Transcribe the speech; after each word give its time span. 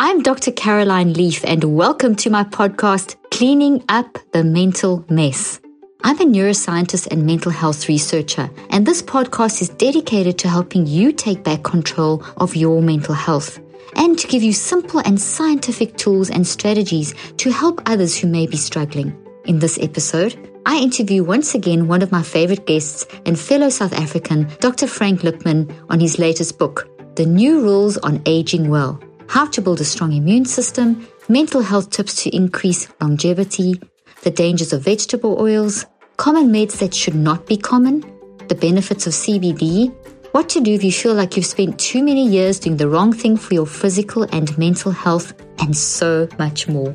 I'm 0.00 0.22
Dr. 0.22 0.52
Caroline 0.52 1.12
Leaf, 1.12 1.44
and 1.44 1.76
welcome 1.76 2.14
to 2.22 2.30
my 2.30 2.44
podcast, 2.44 3.16
Cleaning 3.32 3.82
Up 3.88 4.16
the 4.30 4.44
Mental 4.44 5.04
Mess. 5.10 5.60
I'm 6.04 6.20
a 6.20 6.24
neuroscientist 6.24 7.08
and 7.08 7.26
mental 7.26 7.50
health 7.50 7.88
researcher, 7.88 8.48
and 8.70 8.86
this 8.86 9.02
podcast 9.02 9.60
is 9.60 9.70
dedicated 9.70 10.38
to 10.38 10.48
helping 10.48 10.86
you 10.86 11.10
take 11.10 11.42
back 11.42 11.64
control 11.64 12.22
of 12.36 12.54
your 12.54 12.80
mental 12.80 13.12
health 13.12 13.58
and 13.96 14.16
to 14.20 14.28
give 14.28 14.44
you 14.44 14.52
simple 14.52 15.00
and 15.00 15.20
scientific 15.20 15.96
tools 15.96 16.30
and 16.30 16.46
strategies 16.46 17.12
to 17.38 17.50
help 17.50 17.82
others 17.86 18.16
who 18.16 18.28
may 18.28 18.46
be 18.46 18.56
struggling. 18.56 19.12
In 19.46 19.58
this 19.58 19.80
episode, 19.80 20.38
I 20.64 20.78
interview 20.78 21.24
once 21.24 21.56
again 21.56 21.88
one 21.88 22.02
of 22.02 22.12
my 22.12 22.22
favorite 22.22 22.68
guests 22.68 23.04
and 23.26 23.36
fellow 23.36 23.68
South 23.68 23.94
African, 23.94 24.48
Dr. 24.60 24.86
Frank 24.86 25.22
Lipman, 25.22 25.74
on 25.90 25.98
his 25.98 26.20
latest 26.20 26.56
book, 26.56 26.88
The 27.16 27.26
New 27.26 27.62
Rules 27.62 27.98
on 27.98 28.22
Aging 28.26 28.70
Well 28.70 29.02
how 29.28 29.46
to 29.46 29.60
build 29.60 29.80
a 29.80 29.84
strong 29.84 30.12
immune 30.12 30.44
system, 30.44 31.06
mental 31.28 31.60
health 31.60 31.90
tips 31.90 32.22
to 32.22 32.34
increase 32.34 32.88
longevity, 33.00 33.80
the 34.22 34.30
dangers 34.30 34.72
of 34.72 34.82
vegetable 34.82 35.40
oils, 35.40 35.86
common 36.16 36.50
meds 36.50 36.78
that 36.78 36.94
should 36.94 37.14
not 37.14 37.46
be 37.46 37.56
common, 37.56 38.00
the 38.48 38.54
benefits 38.54 39.06
of 39.06 39.12
CBD, 39.12 39.94
what 40.32 40.48
to 40.48 40.60
do 40.60 40.72
if 40.72 40.82
you 40.82 40.92
feel 40.92 41.14
like 41.14 41.36
you've 41.36 41.46
spent 41.46 41.78
too 41.78 42.02
many 42.02 42.26
years 42.26 42.58
doing 42.58 42.76
the 42.76 42.88
wrong 42.88 43.12
thing 43.12 43.36
for 43.36 43.54
your 43.54 43.66
physical 43.66 44.24
and 44.32 44.56
mental 44.58 44.92
health, 44.92 45.32
and 45.60 45.76
so 45.76 46.28
much 46.38 46.68
more. 46.68 46.92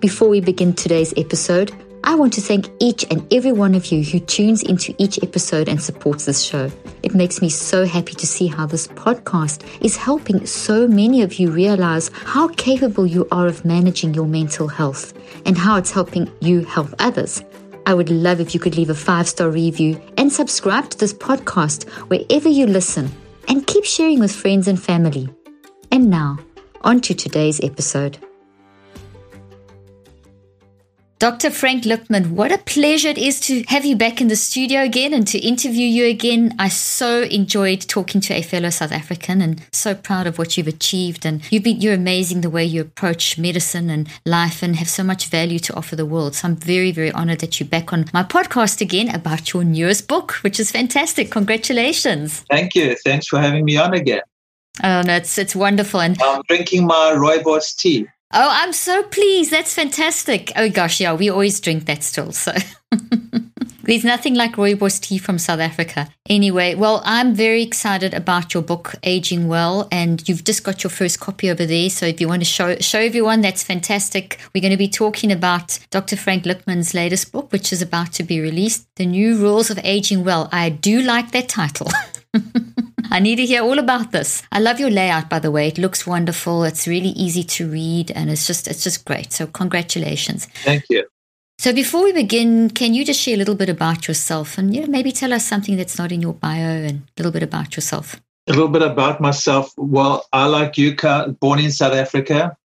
Before 0.00 0.28
we 0.28 0.40
begin 0.40 0.74
today's 0.74 1.14
episode, 1.16 1.72
I 2.06 2.16
want 2.16 2.34
to 2.34 2.42
thank 2.42 2.68
each 2.80 3.06
and 3.10 3.26
every 3.32 3.50
one 3.50 3.74
of 3.74 3.86
you 3.86 4.04
who 4.04 4.20
tunes 4.20 4.62
into 4.62 4.94
each 4.98 5.18
episode 5.22 5.70
and 5.70 5.82
supports 5.82 6.26
this 6.26 6.42
show. 6.42 6.70
It 7.02 7.14
makes 7.14 7.40
me 7.40 7.48
so 7.48 7.86
happy 7.86 8.12
to 8.12 8.26
see 8.26 8.46
how 8.46 8.66
this 8.66 8.86
podcast 8.86 9.64
is 9.80 9.96
helping 9.96 10.44
so 10.44 10.86
many 10.86 11.22
of 11.22 11.38
you 11.38 11.50
realize 11.50 12.10
how 12.12 12.48
capable 12.48 13.06
you 13.06 13.26
are 13.32 13.46
of 13.46 13.64
managing 13.64 14.12
your 14.12 14.26
mental 14.26 14.68
health 14.68 15.14
and 15.46 15.56
how 15.56 15.78
it's 15.78 15.92
helping 15.92 16.30
you 16.42 16.60
help 16.66 16.88
others. 16.98 17.42
I 17.86 17.94
would 17.94 18.10
love 18.10 18.38
if 18.38 18.52
you 18.52 18.60
could 18.60 18.76
leave 18.76 18.90
a 18.90 18.94
five 18.94 19.26
star 19.26 19.48
review 19.48 19.98
and 20.18 20.30
subscribe 20.30 20.90
to 20.90 20.98
this 20.98 21.14
podcast 21.14 21.88
wherever 22.10 22.50
you 22.50 22.66
listen 22.66 23.10
and 23.48 23.66
keep 23.66 23.86
sharing 23.86 24.20
with 24.20 24.30
friends 24.30 24.68
and 24.68 24.80
family. 24.80 25.30
And 25.90 26.10
now, 26.10 26.38
on 26.82 27.00
to 27.00 27.14
today's 27.14 27.64
episode. 27.64 28.18
Dr. 31.20 31.50
Frank 31.50 31.84
Lipman, 31.84 32.32
what 32.32 32.50
a 32.50 32.58
pleasure 32.58 33.08
it 33.08 33.18
is 33.18 33.38
to 33.40 33.62
have 33.68 33.84
you 33.84 33.94
back 33.94 34.20
in 34.20 34.26
the 34.26 34.36
studio 34.36 34.82
again 34.82 35.14
and 35.14 35.26
to 35.28 35.38
interview 35.38 35.86
you 35.86 36.06
again. 36.06 36.54
I 36.58 36.68
so 36.68 37.22
enjoyed 37.22 37.82
talking 37.82 38.20
to 38.22 38.34
a 38.34 38.42
fellow 38.42 38.68
South 38.70 38.90
African 38.90 39.40
and 39.40 39.64
so 39.72 39.94
proud 39.94 40.26
of 40.26 40.38
what 40.38 40.56
you've 40.56 40.66
achieved. 40.66 41.24
And 41.24 41.40
you've 41.52 41.62
been, 41.62 41.80
you're 41.80 41.94
amazing 41.94 42.40
the 42.40 42.50
way 42.50 42.64
you 42.64 42.80
approach 42.82 43.38
medicine 43.38 43.90
and 43.90 44.08
life 44.26 44.62
and 44.62 44.74
have 44.76 44.88
so 44.88 45.04
much 45.04 45.28
value 45.28 45.60
to 45.60 45.74
offer 45.74 45.94
the 45.94 46.04
world. 46.04 46.34
So 46.34 46.48
I'm 46.48 46.56
very, 46.56 46.90
very 46.90 47.12
honored 47.12 47.38
that 47.38 47.60
you're 47.60 47.68
back 47.68 47.92
on 47.92 48.06
my 48.12 48.24
podcast 48.24 48.80
again 48.80 49.14
about 49.14 49.52
your 49.52 49.62
newest 49.62 50.08
book, 50.08 50.32
which 50.42 50.58
is 50.58 50.72
fantastic. 50.72 51.30
Congratulations. 51.30 52.40
Thank 52.50 52.74
you. 52.74 52.96
Thanks 52.96 53.28
for 53.28 53.38
having 53.38 53.64
me 53.64 53.76
on 53.76 53.94
again. 53.94 54.22
Oh, 54.82 55.02
no, 55.02 55.14
it's, 55.14 55.38
it's 55.38 55.54
wonderful. 55.54 56.00
And 56.00 56.20
I'm 56.20 56.42
drinking 56.48 56.86
my 56.86 57.12
rooibos 57.14 57.76
tea. 57.76 58.08
Oh, 58.36 58.48
I'm 58.50 58.72
so 58.72 59.04
pleased. 59.04 59.52
That's 59.52 59.72
fantastic. 59.72 60.50
Oh 60.56 60.68
gosh, 60.68 61.00
yeah, 61.00 61.14
we 61.14 61.30
always 61.30 61.60
drink 61.60 61.86
that 61.86 62.02
still. 62.02 62.32
So 62.32 62.52
there's 63.84 64.02
nothing 64.02 64.34
like 64.34 64.56
rooibos 64.56 65.00
tea 65.00 65.18
from 65.18 65.38
South 65.38 65.60
Africa. 65.60 66.08
Anyway, 66.28 66.74
well, 66.74 67.00
I'm 67.04 67.32
very 67.32 67.62
excited 67.62 68.12
about 68.12 68.52
your 68.52 68.64
book, 68.64 68.96
Aging 69.04 69.46
Well, 69.46 69.86
and 69.92 70.28
you've 70.28 70.42
just 70.42 70.64
got 70.64 70.82
your 70.82 70.90
first 70.90 71.20
copy 71.20 71.48
over 71.48 71.64
there. 71.64 71.88
So 71.88 72.06
if 72.06 72.20
you 72.20 72.26
want 72.26 72.40
to 72.40 72.46
show 72.46 72.74
show 72.80 72.98
everyone, 72.98 73.40
that's 73.40 73.62
fantastic. 73.62 74.40
We're 74.52 74.62
going 74.62 74.72
to 74.72 74.76
be 74.76 74.88
talking 74.88 75.30
about 75.30 75.78
Dr. 75.90 76.16
Frank 76.16 76.42
Lipman's 76.42 76.92
latest 76.92 77.30
book, 77.30 77.52
which 77.52 77.72
is 77.72 77.82
about 77.82 78.12
to 78.14 78.24
be 78.24 78.40
released, 78.40 78.88
The 78.96 79.06
New 79.06 79.38
Rules 79.38 79.70
of 79.70 79.78
Aging 79.84 80.24
Well. 80.24 80.48
I 80.50 80.70
do 80.70 81.02
like 81.02 81.30
that 81.30 81.48
title. 81.48 81.88
I 83.10 83.20
need 83.20 83.36
to 83.36 83.46
hear 83.46 83.62
all 83.62 83.78
about 83.78 84.12
this. 84.12 84.42
I 84.50 84.60
love 84.60 84.80
your 84.80 84.90
layout, 84.90 85.30
by 85.30 85.38
the 85.38 85.50
way. 85.50 85.68
It 85.68 85.78
looks 85.78 86.06
wonderful. 86.06 86.64
It's 86.64 86.86
really 86.86 87.10
easy 87.10 87.44
to 87.44 87.70
read, 87.70 88.10
and 88.10 88.30
it's 88.30 88.46
just 88.46 88.66
it's 88.66 88.82
just 88.82 89.04
great. 89.04 89.32
So 89.32 89.46
congratulations. 89.46 90.46
Thank 90.64 90.84
you. 90.90 91.06
So 91.58 91.72
before 91.72 92.02
we 92.02 92.12
begin, 92.12 92.70
can 92.70 92.94
you 92.94 93.04
just 93.04 93.20
share 93.20 93.34
a 93.34 93.36
little 93.38 93.54
bit 93.54 93.68
about 93.68 94.08
yourself, 94.08 94.58
and 94.58 94.74
you 94.74 94.82
know, 94.82 94.88
maybe 94.88 95.12
tell 95.12 95.32
us 95.32 95.46
something 95.46 95.76
that's 95.76 95.98
not 95.98 96.10
in 96.12 96.20
your 96.20 96.34
bio, 96.34 96.58
and 96.58 97.02
a 97.02 97.12
little 97.16 97.32
bit 97.32 97.42
about 97.42 97.76
yourself. 97.76 98.20
A 98.48 98.52
little 98.52 98.68
bit 98.68 98.82
about 98.82 99.20
myself. 99.20 99.72
Well, 99.76 100.26
I 100.32 100.46
like 100.46 100.76
you, 100.76 100.96
born 101.40 101.60
in 101.60 101.70
South 101.70 101.94
Africa 101.94 102.56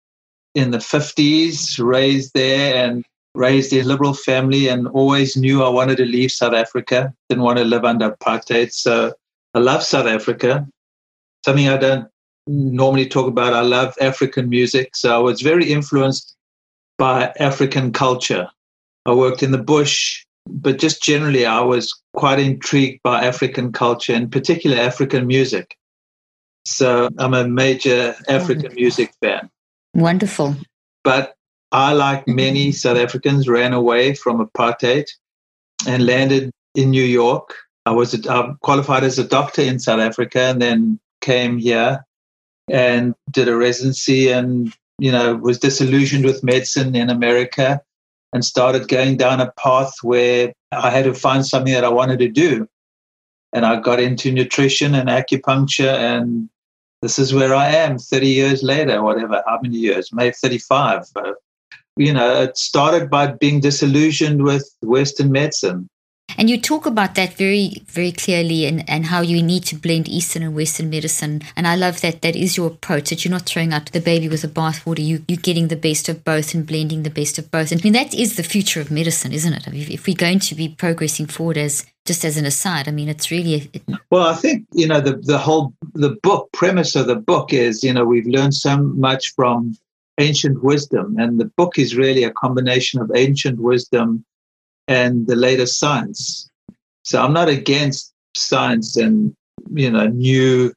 in 0.55 0.71
the 0.71 0.81
fifties, 0.81 1.79
raised 1.79 2.33
there, 2.35 2.85
and 2.85 3.05
raised 3.35 3.73
in 3.73 3.85
a 3.85 3.89
liberal 3.89 4.15
family, 4.15 4.69
and 4.69 4.89
always 4.89 5.37
knew 5.37 5.63
I 5.63 5.69
wanted 5.69 5.99
to 5.99 6.07
leave 6.07 6.33
South 6.33 6.55
Africa. 6.55 7.13
Didn't 7.29 7.45
want 7.45 7.59
to 7.59 7.65
live 7.65 7.85
under 7.85 8.11
apartheid, 8.11 8.73
so 8.73 9.13
I 9.55 9.61
love 9.61 9.83
South 9.83 10.07
Africa. 10.07 10.67
Something 11.45 11.69
I 11.69 11.77
don't 11.77 12.09
normally 12.47 13.07
talk 13.07 13.27
about. 13.27 13.53
I 13.53 13.61
love 13.61 13.95
African 14.01 14.49
music. 14.49 14.97
So 14.97 15.15
I 15.15 15.19
was 15.19 15.41
very 15.41 15.71
influenced 15.71 16.35
by 16.99 17.33
African 17.39 17.93
culture. 17.93 18.49
I 19.07 19.15
worked 19.15 19.43
in 19.43 19.53
the 19.53 19.59
bush, 19.59 20.25
but 20.47 20.79
just 20.79 21.03
generally, 21.03 21.47
I 21.47 21.61
was 21.61 21.95
quite 22.15 22.39
intrigued 22.39 23.03
by 23.03 23.25
African 23.25 23.73
culture, 23.73 24.15
in 24.15 24.31
particular 24.31 24.77
African 24.77 25.27
music. 25.27 25.77
So 26.65 27.09
I'm 27.19 27.35
a 27.35 27.49
major 27.49 28.15
African 28.29 28.75
music 28.75 29.13
fan. 29.23 29.49
Wonderful. 29.95 30.57
But 31.05 31.35
I, 31.73 31.93
like 31.93 32.27
many 32.27 32.73
South 32.73 32.99
Africans, 32.99 33.49
ran 33.49 33.73
away 33.73 34.15
from 34.15 34.47
apartheid 34.47 35.07
and 35.87 36.05
landed 36.05 36.51
in 36.75 36.91
New 36.91 37.05
York 37.05 37.55
I 37.89 37.91
was 37.91 38.27
uh, 38.27 38.53
qualified 38.61 39.03
as 39.03 39.19
a 39.19 39.25
doctor 39.27 39.63
in 39.63 39.79
South 39.79 39.99
Africa 40.01 40.41
and 40.41 40.61
then 40.61 41.01
came 41.23 41.57
here 41.57 42.05
and 42.71 43.15
did 43.31 43.49
a 43.49 43.57
residency 43.57 44.31
and, 44.31 44.75
you 44.99 45.11
know, 45.11 45.37
was 45.37 45.59
disillusioned 45.59 46.27
with 46.27 46.45
medicine 46.45 46.95
in 46.95 47.09
America 47.09 47.81
and 48.35 48.45
started 48.45 48.89
going 48.89 49.17
down 49.17 49.41
a 49.41 49.51
path 49.53 49.95
where 50.03 50.53
I 50.71 50.91
had 50.91 51.07
to 51.07 51.15
find 51.15 51.47
something 51.47 51.73
that 51.73 51.85
I 51.85 51.89
wanted 51.89 52.19
to 52.19 52.29
do. 52.29 52.69
And 53.55 53.65
I 53.65 53.81
got 53.81 54.01
into 54.01 54.33
nutrition 54.33 54.95
and 54.95 55.09
acupuncture 55.09 55.95
and 55.95 56.51
this 57.01 57.19
is 57.19 57.33
where 57.33 57.55
I 57.55 57.71
am 57.71 57.97
30 57.97 58.27
years 58.29 58.63
later, 58.63 59.03
whatever, 59.03 59.43
how 59.47 59.61
many 59.63 59.79
years, 59.79 60.13
maybe 60.13 60.35
35. 60.35 61.07
But, 61.15 61.37
you 61.97 62.13
know, 62.13 62.43
it 62.43 62.59
started 62.59 63.09
by 63.09 63.29
being 63.29 63.61
disillusioned 63.61 64.43
with 64.43 64.69
Western 64.83 65.33
medicine 65.33 65.89
and 66.39 66.49
you 66.49 66.61
talk 66.61 66.87
about 66.87 67.17
that 67.17 67.35
very, 67.35 67.83
very 67.89 68.13
clearly 68.13 68.65
and, 68.65 68.89
and 68.89 69.07
how 69.07 69.21
you 69.21 69.43
need 69.43 69.65
to 69.65 69.75
blend 69.75 70.09
Eastern 70.09 70.45
and 70.45 70.55
Western 70.55 70.89
medicine. 70.89 71.43
And 71.57 71.67
I 71.67 71.75
love 71.75 72.01
that 72.03 72.23
that 72.23 72.37
is 72.37 72.57
your 72.57 72.69
approach, 72.69 73.11
that 73.11 73.25
you're 73.25 73.33
not 73.33 73.45
throwing 73.45 73.73
out 73.73 73.91
the 73.91 74.01
baby 74.01 74.29
with 74.29 74.43
the 74.43 74.49
bathwater. 74.49 75.05
You, 75.05 75.25
you're 75.27 75.37
getting 75.37 75.67
the 75.67 75.77
best 75.77 76.09
of 76.09 76.25
both 76.25 76.55
and 76.55 76.65
blending 76.65 77.03
the 77.03 77.11
best 77.11 77.39
of 77.39 77.51
both. 77.51 77.73
And 77.73 77.81
I 77.81 77.83
mean, 77.83 77.93
that 77.95 78.15
is 78.15 78.37
the 78.37 78.45
future 78.45 78.81
of 78.81 78.93
medicine, 78.93 79.33
isn't 79.33 79.53
it? 79.53 79.67
I 79.67 79.73
mean, 79.73 79.91
if 79.91 80.07
we're 80.07 80.15
going 80.15 80.39
to 80.39 80.55
be 80.55 80.69
progressing 80.69 81.27
forward 81.27 81.59
as 81.59 81.85
just 82.07 82.25
as 82.25 82.37
an 82.37 82.47
aside, 82.47 82.87
I 82.87 82.93
mean, 82.93 83.09
it's 83.09 83.33
really. 83.33 83.71
Well, 84.11 84.29
I 84.29 84.35
think, 84.35 84.65
you 84.73 84.87
know, 84.87 85.01
the, 85.01 85.17
the 85.17 85.39
whole, 85.39 85.75
the 85.95 86.17
book 86.23 86.51
premise 86.53 86.95
of 86.95 87.09
the 87.09 87.17
book 87.17 87.53
is, 87.53 87.83
you 87.83 87.93
know, 87.93 88.05
we've 88.05 88.27
learned 88.29 88.55
so 88.55 88.77
much 88.79 89.35
from 89.35 89.77
ancient 90.19 90.63
wisdom. 90.63 91.17
And 91.19 91.41
the 91.41 91.47
book 91.57 91.79
is 91.79 91.97
really 91.97 92.23
a 92.23 92.31
combination 92.31 93.01
of 93.01 93.11
ancient 93.15 93.59
wisdom 93.59 94.25
and 94.89 95.27
the 95.27 95.37
latest 95.37 95.79
science. 95.79 96.51
So 97.05 97.23
I'm 97.23 97.33
not 97.33 97.49
against 97.49 98.13
science 98.37 98.97
and, 98.97 99.35
you 99.73 99.91
know, 99.91 100.07
new 100.07 100.73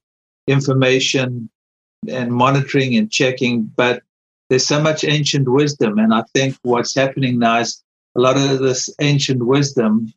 information 0.48 1.50
and 2.08 2.32
monitoring 2.32 2.96
and 2.96 3.12
checking, 3.12 3.64
but 3.64 4.04
there's 4.50 4.68
so 4.68 4.82
much 4.82 5.04
ancient 5.04 5.48
wisdom. 5.48 5.98
And 5.98 6.14
I 6.14 6.24
think 6.34 6.58
what's 6.64 6.94
happening 6.94 7.40
now 7.40 7.60
is 7.60 7.82
a 8.16 8.20
lot 8.20 8.38
of 8.38 8.60
this 8.60 8.94
ancient 9.00 9.46
wisdom 9.46 10.14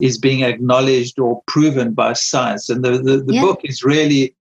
is 0.00 0.18
being 0.18 0.42
acknowledged 0.42 1.18
or 1.18 1.42
proven 1.46 1.94
by 1.94 2.12
science. 2.12 2.68
And 2.68 2.84
the, 2.84 2.98
the, 2.98 3.18
the 3.18 3.34
yeah. 3.34 3.40
book 3.40 3.60
is 3.64 3.84
really 3.84 4.34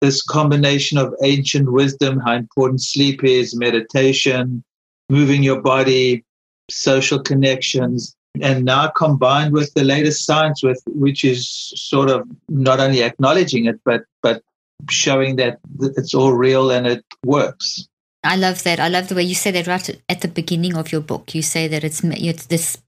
this 0.00 0.22
combination 0.22 0.98
of 0.98 1.14
ancient 1.22 1.70
wisdom, 1.70 2.20
how 2.20 2.32
important 2.32 2.82
sleep 2.82 3.22
is, 3.22 3.54
meditation, 3.54 4.64
moving 5.08 5.42
your 5.42 5.60
body, 5.60 6.24
social 6.70 7.20
connections, 7.20 8.15
and 8.42 8.64
now 8.64 8.88
combined 8.88 9.52
with 9.52 9.72
the 9.74 9.84
latest 9.84 10.24
science, 10.24 10.62
with 10.62 10.82
which 10.86 11.24
is 11.24 11.48
sort 11.76 12.10
of 12.10 12.26
not 12.48 12.80
only 12.80 13.02
acknowledging 13.02 13.66
it, 13.66 13.80
but 13.84 14.02
but 14.22 14.42
showing 14.90 15.36
that 15.36 15.58
it's 15.80 16.14
all 16.14 16.32
real 16.32 16.70
and 16.70 16.86
it 16.86 17.04
works. 17.24 17.88
I 18.26 18.36
love 18.36 18.62
that. 18.64 18.80
I 18.80 18.88
love 18.88 19.08
the 19.08 19.14
way 19.14 19.22
you 19.22 19.34
say 19.34 19.50
that 19.52 19.66
right 19.66 20.02
at 20.08 20.20
the 20.20 20.28
beginning 20.28 20.76
of 20.76 20.90
your 20.90 21.00
book. 21.00 21.34
You 21.34 21.42
say 21.42 21.68
that 21.68 21.84
it's, 21.84 22.02
it's 22.02 22.46
this 22.46 22.78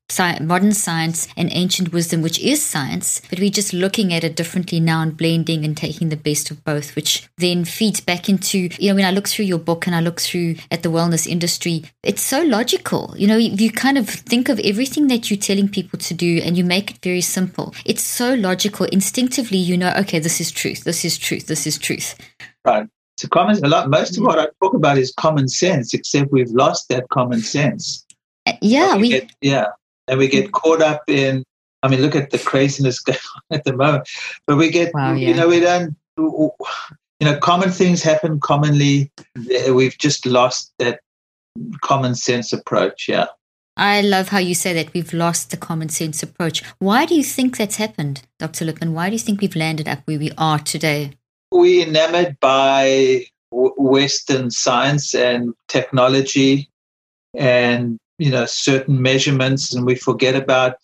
modern 0.40 0.73
science 0.73 1.29
and 1.37 1.49
ancient 1.52 1.93
wisdom, 1.93 2.23
which 2.23 2.38
is 2.40 2.62
science, 2.62 3.20
but 3.29 3.38
we're 3.38 3.50
just 3.50 3.73
looking 3.73 4.12
at 4.12 4.25
it 4.25 4.37
differently 4.37 4.81
now 4.81 5.02
and 5.02 5.17
blending 5.17 5.64
and 5.64 5.76
taking 5.76 6.08
the 6.08 6.17
best 6.17 6.50
of 6.50 6.64
both, 6.64 6.96
which 6.96 7.29
then 7.37 7.64
feeds 7.64 8.00
back 8.00 8.29
into, 8.29 8.69
you 8.79 8.88
know, 8.88 8.94
when 8.94 9.05
I 9.05 9.11
look 9.11 9.29
through 9.29 9.44
your 9.44 9.58
book 9.58 9.87
and 9.87 9.94
I 9.94 10.00
look 10.00 10.20
through 10.20 10.56
at 10.70 10.82
the 10.82 10.88
wellness 10.88 11.26
industry, 11.26 11.84
it's 12.02 12.23
so 12.23 12.43
logical. 12.43 13.14
You 13.17 13.26
know, 13.26 13.37
you 13.37 13.70
kind 13.70 13.99
of 13.99 14.08
think 14.08 14.49
of 14.49 14.58
everything 14.61 15.08
that 15.08 15.31
you're 15.31 15.38
telling 15.38 15.69
people 15.69 15.99
to 16.00 16.14
do 16.14 16.41
and 16.43 16.56
you 16.56 16.64
make 16.64 16.93
it 16.93 16.99
very 17.02 17.20
simple. 17.20 17.75
It's 17.84 18.02
so 18.02 18.34
logical. 18.34 18.87
Instinctively, 18.87 19.58
you 19.58 19.76
know, 19.76 19.93
okay, 19.99 20.19
this 20.19 20.41
is 20.41 20.50
truth, 20.50 20.84
this 20.84 21.05
is 21.05 21.19
truth, 21.19 21.46
this 21.46 21.67
is 21.67 21.79
truth. 21.79 22.17
Right. 22.64 22.88
So 23.19 23.26
common, 23.26 23.62
a 23.65 23.69
lot, 23.69 23.91
most 23.91 24.17
of 24.17 24.23
what 24.23 24.38
I 24.38 24.47
talk 24.62 24.75
about 24.75 24.97
is 24.97 25.12
common 25.12 25.49
sense, 25.49 25.93
except 25.93 26.31
we've 26.31 26.50
lost 26.50 26.88
that 26.88 27.09
common 27.09 27.41
sense. 27.41 28.06
Uh, 28.47 28.53
yeah, 28.62 28.94
we, 28.94 29.03
we 29.03 29.09
get, 29.09 29.32
yeah, 29.41 29.67
and 30.06 30.20
we 30.20 30.29
get 30.29 30.53
caught 30.53 30.81
up 30.81 31.03
in. 31.09 31.43
I 31.82 31.88
mean, 31.88 32.00
look 32.00 32.15
at 32.15 32.31
the 32.31 32.38
craziness 32.38 33.00
going 33.05 33.19
on 33.35 33.59
at 33.59 33.65
the 33.65 33.73
moment. 33.73 34.09
But 34.47 34.56
we 34.56 34.70
get, 34.70 34.94
wow, 34.94 35.15
yeah. 35.15 35.29
you 35.29 35.35
know, 35.35 35.49
we 35.49 35.59
don't. 35.59 35.97
You 36.17 37.26
know, 37.26 37.37
common 37.38 37.70
things 37.70 38.05
happen 38.05 38.38
commonly. 38.38 39.11
We've 39.69 39.99
just 39.99 40.25
lost 40.25 40.73
that 40.79 41.00
common 41.81 42.15
sense 42.15 42.53
approach. 42.53 43.09
Yeah. 43.09 43.26
I 43.76 44.00
love 44.00 44.29
how 44.29 44.38
you 44.38 44.55
say 44.55 44.73
that 44.75 44.93
we've 44.94 45.12
lost 45.12 45.50
the 45.50 45.56
common 45.56 45.88
sense 45.88 46.23
approach. 46.23 46.62
Why 46.79 47.05
do 47.05 47.17
you 47.17 47.25
think 47.25 47.56
that's 47.56 47.76
happened, 47.76 48.23
Dr. 48.38 48.65
Lipman? 48.65 48.93
Why 48.93 49.09
do 49.09 49.15
you 49.15 49.20
think 49.20 49.41
we've 49.41 49.56
landed 49.56 49.88
up 49.88 50.00
where 50.05 50.19
we 50.20 50.31
are 50.38 50.61
today? 50.61 51.18
We 51.52 51.82
enamored 51.82 52.38
by 52.40 53.24
Western 53.50 54.50
science 54.50 55.14
and 55.14 55.54
technology 55.68 56.68
and 57.34 57.98
you 58.18 58.30
know 58.30 58.44
certain 58.46 59.00
measurements 59.00 59.74
and 59.74 59.86
we 59.86 59.94
forget 59.94 60.34
about 60.34 60.76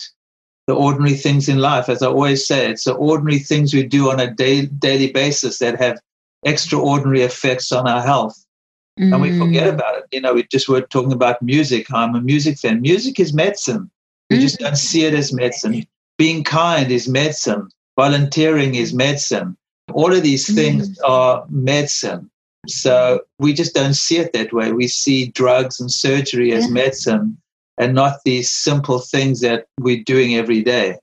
the 0.66 0.74
ordinary 0.74 1.14
things 1.14 1.48
in 1.48 1.58
life. 1.58 1.88
As 1.88 2.02
i 2.02 2.06
always 2.06 2.46
say 2.46 2.70
it's 2.70 2.84
the 2.84 2.94
ordinary 2.94 3.38
things 3.38 3.74
we 3.74 3.82
do 3.82 4.10
on 4.10 4.18
a 4.20 4.32
day, 4.32 4.66
daily 4.66 5.12
basis 5.12 5.58
that 5.58 5.78
have 5.78 5.98
extraordinary 6.42 7.22
effects 7.22 7.70
on 7.72 7.86
our 7.86 8.02
health. 8.02 8.40
Mm. 8.98 9.12
and 9.12 9.22
we 9.22 9.36
forget 9.36 9.66
mm. 9.68 9.74
about 9.74 9.98
it. 9.98 10.04
You 10.12 10.20
know 10.20 10.34
we 10.34 10.44
just 10.44 10.68
were 10.68 10.80
talking 10.80 11.12
about 11.12 11.42
music. 11.42 11.92
I'm 11.92 12.14
a 12.14 12.20
music 12.20 12.58
fan. 12.58 12.80
Music 12.80 13.20
is 13.20 13.34
medicine. 13.34 13.90
We 14.30 14.38
mm. 14.38 14.40
just 14.40 14.58
don't 14.60 14.76
see 14.76 15.04
it 15.04 15.14
as 15.14 15.32
medicine. 15.32 15.84
Being 16.16 16.44
kind 16.44 16.90
is 16.90 17.08
medicine. 17.08 17.68
Volunteering 17.96 18.76
is 18.76 18.94
medicine 18.94 19.56
all 19.94 20.12
of 20.12 20.22
these 20.22 20.52
things 20.52 20.98
mm. 20.98 21.08
are 21.08 21.46
medicine. 21.48 22.30
So 22.66 23.20
we 23.38 23.52
just 23.52 23.74
don't 23.74 23.94
see 23.94 24.18
it 24.18 24.32
that 24.32 24.52
way. 24.52 24.72
We 24.72 24.88
see 24.88 25.28
drugs 25.28 25.80
and 25.80 25.90
surgery 25.90 26.52
as 26.52 26.68
medicine 26.70 27.38
and 27.78 27.94
not 27.94 28.18
these 28.24 28.50
simple 28.50 28.98
things 28.98 29.40
that 29.40 29.66
we're 29.80 30.02
doing 30.02 30.34
every 30.34 30.62
day. 30.62 30.98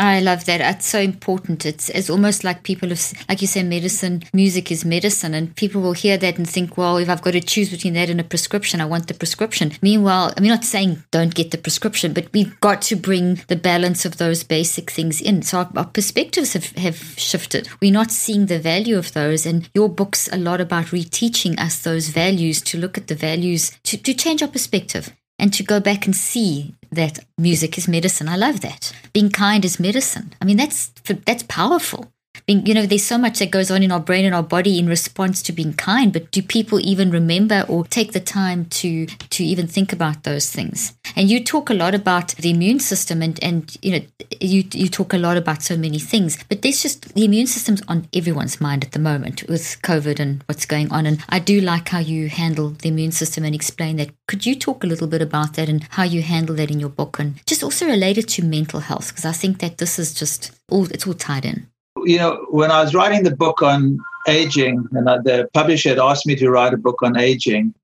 I 0.00 0.20
love 0.20 0.46
that. 0.46 0.62
It's 0.62 0.86
so 0.86 0.98
important. 0.98 1.66
It's 1.66 1.90
it's 1.90 2.08
almost 2.08 2.42
like 2.42 2.62
people 2.62 2.88
have, 2.88 3.12
like 3.28 3.42
you 3.42 3.46
say, 3.46 3.62
medicine, 3.62 4.22
music 4.32 4.72
is 4.72 4.82
medicine, 4.82 5.34
and 5.34 5.54
people 5.54 5.82
will 5.82 5.92
hear 5.92 6.16
that 6.16 6.38
and 6.38 6.48
think, 6.48 6.78
well, 6.78 6.96
if 6.96 7.10
I've 7.10 7.20
got 7.20 7.32
to 7.32 7.40
choose 7.42 7.68
between 7.68 7.92
that 7.92 8.08
and 8.08 8.18
a 8.18 8.24
prescription, 8.24 8.80
I 8.80 8.86
want 8.86 9.08
the 9.08 9.14
prescription. 9.14 9.72
Meanwhile, 9.82 10.32
I'm 10.38 10.44
not 10.44 10.64
saying 10.64 11.04
don't 11.10 11.34
get 11.34 11.50
the 11.50 11.58
prescription, 11.58 12.14
but 12.14 12.32
we've 12.32 12.58
got 12.60 12.80
to 12.82 12.96
bring 12.96 13.42
the 13.48 13.56
balance 13.56 14.06
of 14.06 14.16
those 14.16 14.42
basic 14.42 14.90
things 14.90 15.20
in. 15.20 15.42
So 15.42 15.58
our, 15.58 15.70
our 15.76 15.84
perspectives 15.84 16.54
have, 16.54 16.70
have 16.76 16.96
shifted. 17.18 17.68
We're 17.82 17.92
not 17.92 18.10
seeing 18.10 18.46
the 18.46 18.58
value 18.58 18.96
of 18.96 19.12
those, 19.12 19.44
and 19.44 19.68
your 19.74 19.90
book's 19.90 20.32
a 20.32 20.38
lot 20.38 20.62
about 20.62 20.86
reteaching 20.86 21.60
us 21.60 21.82
those 21.82 22.08
values 22.08 22.62
to 22.62 22.78
look 22.78 22.96
at 22.96 23.08
the 23.08 23.14
values 23.14 23.78
to, 23.82 23.98
to 23.98 24.14
change 24.14 24.40
our 24.40 24.48
perspective 24.48 25.14
and 25.40 25.52
to 25.54 25.62
go 25.62 25.80
back 25.80 26.06
and 26.06 26.14
see 26.14 26.74
that 26.92 27.18
music 27.38 27.78
is 27.78 27.88
medicine. 27.88 28.28
I 28.28 28.36
love 28.36 28.60
that. 28.60 28.92
Being 29.12 29.30
kind 29.30 29.64
is 29.64 29.80
medicine. 29.80 30.34
I 30.40 30.44
mean, 30.44 30.56
that's 30.56 30.88
that's 31.26 31.42
powerful 31.44 32.12
being, 32.50 32.66
you 32.66 32.74
know, 32.74 32.84
there's 32.84 33.04
so 33.04 33.16
much 33.16 33.38
that 33.38 33.52
goes 33.52 33.70
on 33.70 33.82
in 33.82 33.92
our 33.92 34.00
brain 34.00 34.24
and 34.24 34.34
our 34.34 34.42
body 34.42 34.76
in 34.76 34.88
response 34.88 35.40
to 35.42 35.52
being 35.52 35.72
kind, 35.72 36.12
but 36.12 36.32
do 36.32 36.42
people 36.42 36.80
even 36.80 37.10
remember 37.12 37.64
or 37.68 37.84
take 37.84 38.12
the 38.12 38.20
time 38.20 38.64
to 38.64 39.06
to 39.06 39.44
even 39.44 39.68
think 39.68 39.92
about 39.92 40.24
those 40.24 40.50
things? 40.50 40.94
And 41.14 41.30
you 41.30 41.44
talk 41.44 41.70
a 41.70 41.74
lot 41.74 41.94
about 41.94 42.34
the 42.36 42.50
immune 42.50 42.80
system 42.80 43.22
and 43.22 43.38
and 43.42 43.76
you 43.82 43.92
know 43.92 44.04
you 44.40 44.64
you 44.72 44.88
talk 44.88 45.12
a 45.12 45.18
lot 45.18 45.36
about 45.36 45.62
so 45.62 45.76
many 45.76 46.00
things, 46.00 46.42
but 46.48 46.62
there's 46.62 46.82
just 46.82 47.14
the 47.14 47.24
immune 47.24 47.46
system's 47.46 47.82
on 47.86 48.08
everyone's 48.12 48.60
mind 48.60 48.84
at 48.84 48.92
the 48.92 48.98
moment 48.98 49.44
with 49.48 49.80
COVID 49.82 50.18
and 50.18 50.42
what's 50.46 50.66
going 50.66 50.90
on. 50.90 51.06
And 51.06 51.22
I 51.28 51.38
do 51.38 51.60
like 51.60 51.88
how 51.88 52.00
you 52.00 52.28
handle 52.28 52.70
the 52.70 52.88
immune 52.88 53.12
system 53.12 53.44
and 53.44 53.54
explain 53.54 53.96
that. 53.96 54.10
Could 54.26 54.44
you 54.44 54.56
talk 54.56 54.82
a 54.82 54.88
little 54.88 55.06
bit 55.06 55.22
about 55.22 55.54
that 55.54 55.68
and 55.68 55.86
how 55.90 56.02
you 56.02 56.22
handle 56.22 56.56
that 56.56 56.70
in 56.70 56.80
your 56.80 56.88
book 56.90 57.20
and 57.20 57.34
just 57.46 57.62
also 57.62 57.86
related 57.86 58.26
to 58.30 58.44
mental 58.44 58.80
health? 58.80 59.08
Because 59.08 59.24
I 59.24 59.32
think 59.32 59.60
that 59.60 59.78
this 59.78 59.98
is 60.00 60.12
just 60.12 60.50
all 60.68 60.86
it's 60.90 61.06
all 61.06 61.14
tied 61.14 61.44
in 61.44 61.69
you 62.04 62.18
know, 62.18 62.46
when 62.50 62.70
I 62.70 62.82
was 62.82 62.94
writing 62.94 63.22
the 63.22 63.34
book 63.34 63.62
on 63.62 63.98
aging, 64.28 64.86
and 64.92 65.06
the 65.06 65.48
publisher 65.54 65.90
had 65.90 65.98
asked 65.98 66.26
me 66.26 66.36
to 66.36 66.50
write 66.50 66.74
a 66.74 66.78
book 66.78 67.02
on 67.02 67.18
aging, 67.18 67.74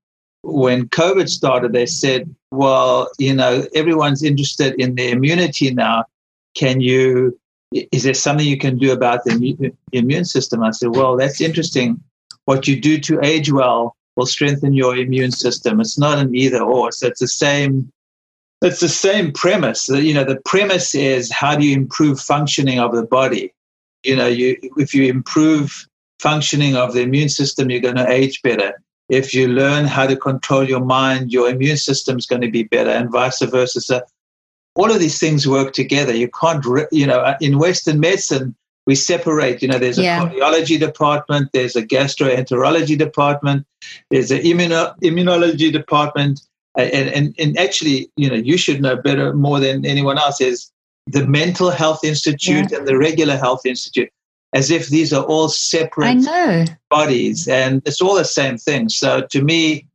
when 0.43 0.87
COVID 0.89 1.27
started, 1.29 1.73
they 1.73 1.85
said, 1.85 2.33
well, 2.51 3.09
you 3.17 3.33
know, 3.33 3.65
everyone's 3.75 4.23
interested 4.23 4.79
in 4.79 4.95
the 4.95 5.09
immunity 5.09 5.73
now. 5.73 6.05
Can 6.55 6.79
you, 6.79 7.37
is 7.71 8.03
there 8.03 8.13
something 8.13 8.47
you 8.47 8.57
can 8.57 8.77
do 8.77 8.91
about 8.91 9.23
the 9.25 9.73
immune 9.91 10.25
system? 10.25 10.63
I 10.63 10.71
said, 10.71 10.95
well, 10.95 11.17
that's 11.17 11.41
interesting. 11.41 12.01
What 12.45 12.67
you 12.67 12.79
do 12.79 12.99
to 12.99 13.19
age 13.23 13.51
well 13.51 13.95
will 14.15 14.25
strengthen 14.25 14.73
your 14.73 14.95
immune 14.95 15.31
system. 15.31 15.81
It's 15.81 15.97
not 15.97 16.17
an 16.17 16.33
either 16.33 16.61
or. 16.61 16.91
So 16.91 17.07
it's 17.07 17.19
the 17.19 17.27
same. 17.27 17.91
It's 18.61 18.79
the 18.79 18.89
same 18.89 19.31
premise. 19.33 19.87
You 19.89 20.13
know, 20.13 20.23
the 20.23 20.41
premise 20.45 20.95
is 20.95 21.31
how 21.31 21.55
do 21.55 21.65
you 21.65 21.75
improve 21.75 22.19
functioning 22.19 22.79
of 22.79 22.95
the 22.95 23.03
body? 23.03 23.53
You 24.07 24.15
know, 24.15 24.27
you 24.27 24.57
if 24.77 24.93
you 24.93 25.03
improve 25.05 25.87
functioning 26.19 26.75
of 26.75 26.93
the 26.93 27.01
immune 27.01 27.29
system, 27.29 27.69
you're 27.69 27.81
going 27.81 27.95
to 27.95 28.09
age 28.09 28.41
better. 28.41 28.73
If 29.09 29.33
you 29.33 29.47
learn 29.47 29.85
how 29.85 30.07
to 30.07 30.17
control 30.17 30.67
your 30.67 30.83
mind, 30.83 31.31
your 31.31 31.49
immune 31.49 31.77
system 31.77 32.17
is 32.17 32.25
going 32.25 32.41
to 32.41 32.51
be 32.51 32.63
better, 32.63 32.89
and 32.89 33.11
vice 33.11 33.41
versa. 33.41 33.81
So 33.81 34.01
all 34.75 34.91
of 34.91 34.99
these 34.99 35.19
things 35.19 35.47
work 35.47 35.73
together. 35.73 36.15
You 36.15 36.29
can't, 36.29 36.63
you 36.91 37.07
know, 37.07 37.19
uh, 37.19 37.37
in 37.41 37.57
Western 37.57 37.99
medicine, 37.99 38.55
we 38.85 38.95
separate. 38.95 39.61
You 39.61 39.67
know, 39.69 39.79
there's 39.79 39.97
a 39.97 40.03
yeah. 40.03 40.19
cardiology 40.19 40.79
department, 40.79 41.49
there's 41.53 41.75
a 41.75 41.83
gastroenterology 41.83 42.97
department, 42.97 43.65
there's 44.09 44.31
an 44.31 44.39
immuno- 44.39 44.97
immunology 44.99 45.71
department, 45.71 46.41
and, 46.77 47.09
and 47.09 47.35
and 47.39 47.57
actually, 47.57 48.11
you 48.15 48.29
know, 48.29 48.35
you 48.35 48.57
should 48.57 48.81
know 48.81 48.95
better 48.95 49.33
more 49.33 49.59
than 49.59 49.85
anyone 49.85 50.17
else. 50.17 50.39
Is 50.41 50.71
the 51.07 51.25
Mental 51.25 51.69
Health 51.71 52.03
Institute 52.03 52.71
yeah. 52.71 52.79
and 52.79 52.87
the 52.87 52.97
Regular 52.97 53.37
Health 53.37 53.65
Institute, 53.65 54.09
as 54.53 54.71
if 54.71 54.87
these 54.87 55.13
are 55.13 55.23
all 55.23 55.49
separate 55.49 56.25
bodies, 56.89 57.47
and 57.47 57.81
it's 57.85 58.01
all 58.01 58.15
the 58.15 58.25
same 58.25 58.57
thing. 58.57 58.89
So 58.89 59.21
to 59.29 59.41
me, 59.41 59.87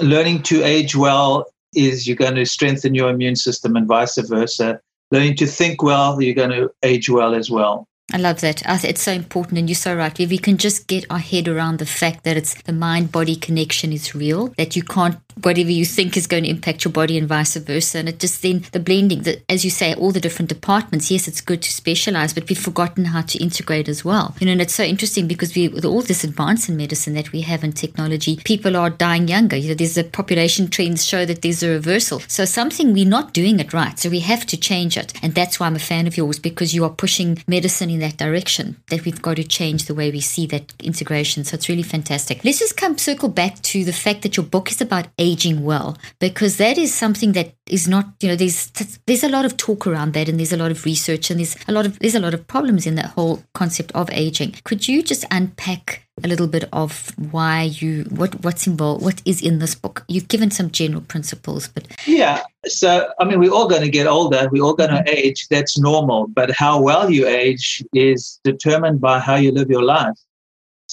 learning 0.00 0.42
to 0.44 0.62
age 0.62 0.96
well 0.96 1.46
is 1.74 2.06
you're 2.06 2.16
going 2.16 2.36
to 2.36 2.46
strengthen 2.46 2.94
your 2.94 3.10
immune 3.10 3.36
system, 3.36 3.76
and 3.76 3.86
vice 3.86 4.18
versa. 4.18 4.80
Learning 5.10 5.36
to 5.36 5.46
think 5.46 5.82
well, 5.82 6.20
you're 6.20 6.34
going 6.34 6.50
to 6.50 6.70
age 6.82 7.08
well 7.08 7.34
as 7.34 7.50
well. 7.50 7.86
I 8.12 8.18
love 8.18 8.40
that. 8.42 8.62
It's 8.84 9.02
so 9.02 9.12
important, 9.12 9.58
and 9.58 9.68
you're 9.68 9.74
so 9.74 9.94
right. 9.94 10.18
If 10.20 10.30
we 10.30 10.38
can 10.38 10.58
just 10.58 10.86
get 10.86 11.06
our 11.10 11.18
head 11.18 11.48
around 11.48 11.78
the 11.78 11.86
fact 11.86 12.24
that 12.24 12.36
it's 12.36 12.60
the 12.62 12.72
mind 12.72 13.10
body 13.10 13.34
connection 13.34 13.92
is 13.92 14.14
real, 14.14 14.48
that 14.58 14.76
you 14.76 14.82
can't 14.82 15.23
whatever 15.42 15.70
you 15.70 15.84
think 15.84 16.16
is 16.16 16.26
going 16.26 16.44
to 16.44 16.50
impact 16.50 16.84
your 16.84 16.92
body 16.92 17.18
and 17.18 17.28
vice 17.28 17.56
versa. 17.56 17.98
And 17.98 18.08
it 18.08 18.20
just 18.20 18.42
then 18.42 18.64
the 18.72 18.80
blending, 18.80 19.22
that 19.22 19.42
as 19.48 19.64
you 19.64 19.70
say, 19.70 19.94
all 19.94 20.12
the 20.12 20.20
different 20.20 20.48
departments. 20.48 21.10
Yes, 21.10 21.28
it's 21.28 21.40
good 21.40 21.62
to 21.62 21.72
specialize, 21.72 22.32
but 22.32 22.48
we've 22.48 22.58
forgotten 22.58 23.06
how 23.06 23.22
to 23.22 23.38
integrate 23.38 23.88
as 23.88 24.04
well. 24.04 24.34
You 24.40 24.46
know, 24.46 24.52
and 24.52 24.60
it's 24.60 24.74
so 24.74 24.84
interesting 24.84 25.26
because 25.26 25.54
we 25.54 25.68
with 25.68 25.84
all 25.84 26.02
this 26.02 26.24
advance 26.24 26.68
in 26.68 26.76
medicine 26.76 27.14
that 27.14 27.32
we 27.32 27.42
have 27.42 27.64
in 27.64 27.72
technology, 27.72 28.38
people 28.44 28.76
are 28.76 28.90
dying 28.90 29.28
younger. 29.28 29.56
You 29.56 29.68
know, 29.68 29.74
there's 29.74 29.98
a 29.98 30.04
population 30.04 30.68
trends 30.68 31.04
show 31.04 31.24
that 31.24 31.42
there's 31.42 31.62
a 31.62 31.70
reversal. 31.70 32.20
So 32.20 32.44
something 32.44 32.92
we're 32.92 33.08
not 33.08 33.32
doing 33.32 33.60
it 33.60 33.72
right. 33.72 33.98
So 33.98 34.10
we 34.10 34.20
have 34.20 34.46
to 34.46 34.56
change 34.56 34.96
it. 34.96 35.12
And 35.22 35.34
that's 35.34 35.58
why 35.58 35.66
I'm 35.66 35.76
a 35.76 35.80
fan 35.80 36.06
of 36.06 36.16
yours 36.16 36.38
because 36.38 36.74
you 36.74 36.84
are 36.84 36.90
pushing 36.90 37.42
medicine 37.46 37.90
in 37.90 38.00
that 38.00 38.16
direction. 38.16 38.76
That 38.90 39.04
we've 39.04 39.22
got 39.22 39.36
to 39.36 39.44
change 39.44 39.86
the 39.86 39.94
way 39.94 40.10
we 40.10 40.20
see 40.20 40.46
that 40.46 40.72
integration. 40.80 41.44
So 41.44 41.54
it's 41.54 41.68
really 41.68 41.82
fantastic. 41.82 42.44
Let's 42.44 42.60
just 42.60 42.76
come 42.76 42.98
circle 42.98 43.28
back 43.28 43.60
to 43.62 43.84
the 43.84 43.92
fact 43.92 44.22
that 44.22 44.36
your 44.36 44.46
book 44.46 44.70
is 44.70 44.80
about 44.80 45.08
aging 45.24 45.64
well 45.64 45.96
because 46.20 46.58
that 46.58 46.76
is 46.76 46.92
something 46.92 47.32
that 47.32 47.54
is 47.66 47.88
not 47.88 48.06
you 48.20 48.28
know 48.28 48.36
there's 48.36 48.70
there's 49.06 49.24
a 49.24 49.28
lot 49.28 49.44
of 49.44 49.56
talk 49.56 49.86
around 49.86 50.12
that 50.12 50.28
and 50.28 50.38
there's 50.38 50.52
a 50.52 50.62
lot 50.64 50.70
of 50.70 50.84
research 50.84 51.30
and 51.30 51.40
there's 51.40 51.56
a 51.66 51.72
lot 51.72 51.86
of 51.86 51.98
there's 52.00 52.14
a 52.14 52.20
lot 52.20 52.34
of 52.34 52.46
problems 52.46 52.86
in 52.86 52.94
that 52.94 53.10
whole 53.16 53.42
concept 53.54 53.90
of 53.92 54.10
aging. 54.12 54.54
Could 54.64 54.86
you 54.86 55.02
just 55.02 55.24
unpack 55.30 56.06
a 56.22 56.28
little 56.28 56.46
bit 56.46 56.64
of 56.72 57.12
why 57.32 57.62
you 57.62 58.04
what 58.20 58.32
what's 58.44 58.66
involved 58.66 59.02
what 59.02 59.22
is 59.24 59.40
in 59.42 59.58
this 59.58 59.74
book? 59.74 60.04
You've 60.08 60.28
given 60.28 60.50
some 60.50 60.70
general 60.70 61.02
principles 61.02 61.68
but 61.68 61.86
yeah 62.06 62.42
so 62.66 63.08
i 63.20 63.24
mean 63.24 63.38
we're 63.38 63.52
all 63.52 63.68
going 63.68 63.82
to 63.82 63.90
get 63.90 64.06
older 64.06 64.48
we're 64.50 64.64
all 64.64 64.74
going 64.74 64.90
to 64.90 64.96
mm-hmm. 64.96 65.26
age 65.26 65.46
that's 65.48 65.78
normal 65.78 66.26
but 66.28 66.50
how 66.50 66.80
well 66.80 67.10
you 67.10 67.26
age 67.26 67.82
is 67.92 68.40
determined 68.44 69.00
by 69.00 69.18
how 69.18 69.36
you 69.36 69.52
live 69.52 69.70
your 69.70 69.82
life 69.82 70.18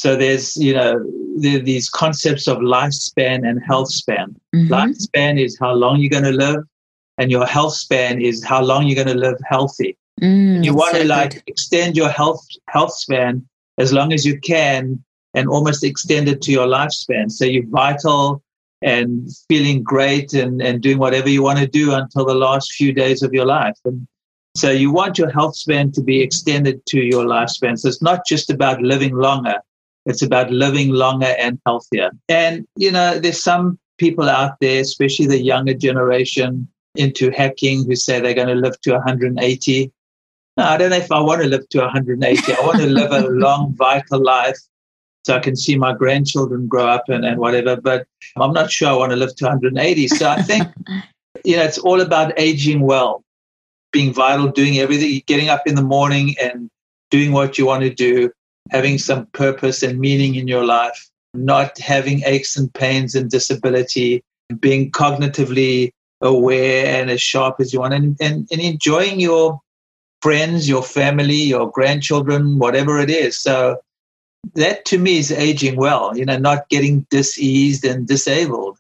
so 0.02 0.16
there's, 0.16 0.58
you 0.58 0.74
know, 0.74 1.06
there 1.38 1.60
these 1.60 1.88
concepts 1.88 2.48
of 2.48 2.58
lifespan 2.58 3.48
and 3.48 3.62
health 3.64 3.92
span. 3.92 4.36
Mm-hmm. 4.56 4.74
Lifespan 4.74 5.40
is 5.40 5.60
how 5.60 5.74
long 5.74 6.00
you're 6.00 6.10
going 6.10 6.24
to 6.24 6.32
live, 6.32 6.64
and 7.20 7.30
your 7.30 7.46
health 7.46 7.76
span 7.76 8.20
is 8.20 8.44
how 8.44 8.64
long 8.64 8.88
you're 8.88 8.96
going 8.96 9.16
to 9.16 9.22
live 9.28 9.40
healthy. 9.46 9.96
Mm, 10.20 10.64
you 10.66 10.74
want 10.74 10.96
so 10.96 11.04
to 11.04 11.08
like 11.08 11.34
good. 11.34 11.44
extend 11.46 11.96
your 11.96 12.10
health 12.10 12.44
health 12.68 12.94
span 12.94 13.48
as 13.78 13.94
long 13.94 14.12
as 14.12 14.26
you 14.26 14.40
can, 14.40 15.04
and 15.36 15.48
almost 15.48 15.84
extend 15.84 16.28
it 16.28 16.42
to 16.46 16.52
your 16.52 16.66
lifespan. 16.66 17.32
So 17.32 17.46
you're 17.46 17.68
vital 17.68 18.42
and 18.82 19.30
feeling 19.48 19.84
great 19.84 20.34
and, 20.34 20.64
and 20.64 20.82
doing 20.82 20.98
whatever 20.98 21.30
you 21.30 21.44
want 21.44 21.60
to 21.60 21.68
do 21.68 21.94
until 21.94 22.26
the 22.26 22.34
last 22.34 22.72
few 22.72 22.92
days 22.92 23.22
of 23.22 23.36
your 23.36 23.46
life. 23.46 23.78
And 23.86 24.08
so 24.58 24.72
you 24.72 24.92
want 24.92 25.20
your 25.20 25.30
health 25.30 25.56
span 25.56 25.92
to 25.92 26.02
be 26.02 26.22
extended 26.22 26.84
to 26.88 27.00
your 27.00 27.24
lifespan. 27.24 27.78
So 27.78 27.88
it's 27.88 28.02
not 28.02 28.26
just 28.26 28.50
about 28.50 28.82
living 28.82 29.16
longer, 29.16 29.60
it's 30.06 30.22
about 30.22 30.52
living 30.52 30.90
longer 30.90 31.34
and 31.40 31.60
healthier. 31.66 32.12
And, 32.28 32.66
you 32.76 32.92
know, 32.92 33.20
there's 33.20 33.42
some 33.42 33.80
people 33.98 34.30
out 34.30 34.60
there, 34.60 34.82
especially 34.82 35.28
the 35.28 35.42
younger 35.42 35.74
generation 35.74 36.68
into 36.96 37.30
hacking, 37.32 37.86
who 37.86 37.96
say 37.96 38.20
they're 38.20 38.34
going 38.34 38.48
to 38.48 38.56
live 38.56 38.80
to 38.82 38.94
180. 38.94 39.92
No, 40.58 40.64
I 40.64 40.78
don't 40.78 40.90
know 40.90 40.98
if 40.98 41.12
I 41.12 41.20
want 41.20 41.42
to 41.42 41.48
live 41.48 41.68
to 41.70 41.80
180. 41.82 42.54
I 42.54 42.62
want 42.62 42.80
to 42.80 42.88
live 42.88 43.12
a 43.12 43.22
long, 43.30 43.76
vital 43.76 44.22
life 44.24 44.58
so 45.24 45.36
I 45.36 45.40
can 45.40 45.56
see 45.56 45.78
my 45.78 45.94
grandchildren 45.94 46.68
grow 46.68 46.88
up 46.88 47.08
and, 47.08 47.24
and 47.24 47.38
whatever. 47.40 47.80
But 47.80 48.08
I'm 48.36 48.54
not 48.54 48.72
sure 48.72 48.90
I 48.90 48.94
want 48.94 49.12
to 49.12 49.16
live 49.16 49.36
to 49.36 49.46
180. 49.46 50.08
So 50.08 50.30
I 50.30 50.42
think, 50.42 50.68
you 51.46 51.56
know, 51.58 51.64
it's 51.64 51.78
all 51.78 52.02
about 52.02 52.34
aging 52.38 52.82
well, 52.82 53.24
being 53.92 54.14
vital, 54.14 54.48
doing 54.48 54.80
everything, 54.80 55.22
getting 55.28 55.50
up 55.50 55.68
in 55.68 55.76
the 55.76 55.84
morning 55.84 56.36
and 56.42 56.70
doing 57.12 57.34
what 57.34 57.58
you 57.58 57.66
want 57.68 57.84
to 57.84 57.94
do 57.94 58.32
having 58.72 58.98
some 58.98 59.28
purpose 59.28 59.84
and 59.84 60.00
meaning 60.00 60.36
in 60.36 60.48
your 60.48 60.66
life, 60.66 61.10
not 61.34 61.78
having 61.78 62.24
aches 62.26 62.58
and 62.58 62.74
pains 62.74 63.16
and 63.16 63.30
disability, 63.30 64.24
being 64.60 64.90
cognitively 64.92 65.92
aware 66.22 66.86
and 66.86 67.10
as 67.10 67.22
sharp 67.22 67.60
as 67.60 67.74
you 67.74 67.80
want, 67.82 67.94
and, 67.94 68.18
and, 68.22 68.48
and 68.52 68.62
enjoying 68.62 69.20
your 69.20 69.60
friends, 70.22 70.70
your 70.70 70.84
family, 70.84 71.36
your 71.36 71.70
grandchildren, 71.70 72.60
whatever 72.60 73.00
it 73.00 73.10
is. 73.10 73.40
So 73.40 73.78
that 74.56 74.86
to 74.86 74.98
me 74.98 75.18
is 75.18 75.32
aging 75.32 75.76
well, 75.76 76.18
you 76.18 76.26
know, 76.26 76.38
not 76.38 76.70
getting 76.70 77.06
diseased 77.10 77.86
and 77.86 78.08
disabled. 78.08 78.78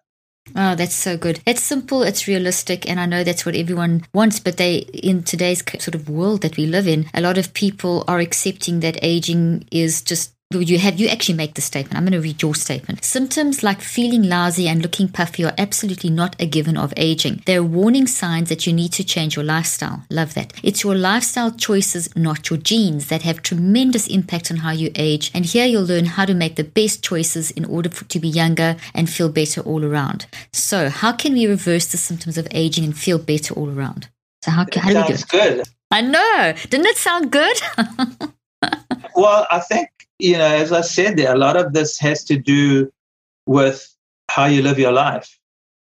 Oh, 0.55 0.75
that's 0.75 0.96
so 0.96 1.17
good. 1.17 1.39
It's 1.46 1.63
simple, 1.63 2.03
it's 2.03 2.27
realistic, 2.27 2.89
and 2.89 3.00
I 3.00 3.05
know 3.05 3.24
that's 3.24 3.46
what 3.46 3.55
everyone 3.55 4.03
wants. 4.13 4.39
But 4.39 4.58
they, 4.58 4.77
in 4.77 5.24
today's 5.24 5.63
sort 5.79 5.96
of 5.96 6.10
world 6.10 6.41
that 6.41 6.58
we 6.58 6.65
live 6.65 6.88
in, 6.88 7.10
a 7.13 7.22
lot 7.22 7.38
of 7.38 7.53
people 7.53 8.03
are 8.08 8.20
accepting 8.20 8.81
that 8.81 9.00
aging 9.01 9.65
is 9.72 10.01
just 10.01 10.34
you 10.60 10.77
have 10.79 11.00
you 11.00 11.08
actually 11.08 11.36
make 11.36 11.53
the 11.53 11.62
statement. 11.62 11.96
I'm 11.96 12.03
going 12.03 12.13
to 12.13 12.22
read 12.22 12.41
your 12.41 12.55
statement. 12.55 13.03
Symptoms 13.03 13.63
like 13.63 13.81
feeling 13.81 14.24
lousy 14.24 14.67
and 14.67 14.81
looking 14.81 15.08
puffy 15.08 15.46
are 15.46 15.53
absolutely 15.58 16.10
not 16.10 16.36
a 16.39 16.46
given 16.46 16.77
of 16.77 16.93
aging. 16.98 17.41
They're 17.46 17.63
warning 17.63 18.08
signs 18.08 18.50
that 18.50 18.67
you 18.67 18.74
need 18.74 18.93
to 18.93 19.03
change 19.03 19.36
your 19.36 19.46
lifestyle. 19.46 20.03
Love 20.10 20.34
that. 20.34 20.53
It's 20.63 20.84
your 20.84 20.96
lifestyle 20.96 21.51
choices, 21.51 22.13
not 22.15 22.50
your 22.50 22.58
genes, 22.58 23.08
that 23.08 23.22
have 23.22 23.41
tremendous 23.41 24.08
impact 24.08 24.51
on 24.51 24.58
how 24.58 24.72
you 24.72 24.91
age. 24.96 25.31
And 25.34 25.46
here 25.46 25.65
you'll 25.65 25.86
learn 25.86 26.05
how 26.05 26.25
to 26.25 26.34
make 26.34 26.55
the 26.55 26.63
best 26.63 27.03
choices 27.03 27.51
in 27.51 27.65
order 27.65 27.89
for, 27.89 28.05
to 28.05 28.20
be 28.20 28.27
younger 28.27 28.75
and 28.93 29.10
feel 29.10 29.29
better 29.29 29.62
all 29.62 29.86
around. 29.86 30.25
So, 30.51 30.89
how 30.89 31.13
can 31.13 31.34
we 31.34 31.48
reverse 31.48 31.88
the 31.88 31.98
symptoms 31.98 32.38
of 32.38 32.48
aging 32.51 32.84
and 32.84 32.98
feel 32.98 33.17
better 33.17 33.53
all 33.53 33.70
around? 33.70 34.10
So, 34.43 34.51
how, 34.51 34.65
how 34.75 34.89
do 34.89 35.00
we 35.01 35.08
do 35.08 35.13
it? 35.13 35.20
Sounds 35.20 35.25
good. 35.25 35.63
I 35.91 36.01
know. 36.01 36.53
Didn't 36.70 36.88
it 36.88 36.98
sound 36.98 37.31
good? 37.31 37.62
well, 39.15 39.46
I 39.51 39.60
think 39.60 39.89
you 40.22 40.38
know, 40.38 40.46
as 40.46 40.72
I 40.72 40.82
said 40.82 41.18
there, 41.18 41.34
a 41.34 41.38
lot 41.38 41.58
of 41.58 41.74
this 41.74 41.98
has 42.00 42.24
to 42.25 42.38
do 42.38 42.92
with 43.46 43.94
how 44.30 44.46
you 44.46 44.62
live 44.62 44.80
your 44.80 44.92
life. 44.92 45.38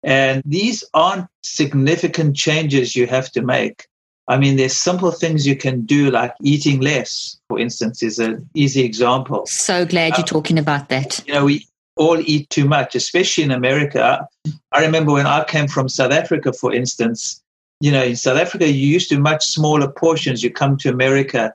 And 0.03 0.41
these 0.45 0.83
aren't 0.93 1.27
significant 1.43 2.35
changes 2.35 2.95
you 2.95 3.07
have 3.07 3.31
to 3.31 3.41
make. 3.41 3.87
I 4.27 4.37
mean, 4.37 4.55
there's 4.55 4.75
simple 4.75 5.11
things 5.11 5.45
you 5.45 5.55
can 5.57 5.81
do, 5.85 6.09
like 6.09 6.33
eating 6.41 6.79
less, 6.79 7.37
for 7.49 7.59
instance, 7.59 8.01
is 8.01 8.19
an 8.19 8.49
easy 8.53 8.83
example. 8.83 9.45
So 9.45 9.85
glad 9.85 10.13
you're 10.13 10.19
um, 10.19 10.25
talking 10.25 10.57
about 10.57 10.87
that. 10.89 11.21
You 11.27 11.33
know, 11.33 11.45
we 11.45 11.67
all 11.97 12.19
eat 12.21 12.49
too 12.49 12.65
much, 12.65 12.95
especially 12.95 13.43
in 13.43 13.51
America. 13.51 14.25
I 14.71 14.81
remember 14.81 15.11
when 15.11 15.27
I 15.27 15.43
came 15.43 15.67
from 15.67 15.89
South 15.89 16.13
Africa, 16.13 16.53
for 16.53 16.73
instance, 16.73 17.41
you 17.81 17.91
know, 17.91 18.03
in 18.03 18.15
South 18.15 18.37
Africa, 18.37 18.65
you 18.71 18.87
used 18.87 19.09
to 19.09 19.19
much 19.19 19.45
smaller 19.45 19.89
portions. 19.91 20.41
You 20.41 20.51
come 20.51 20.77
to 20.77 20.89
America, 20.89 21.53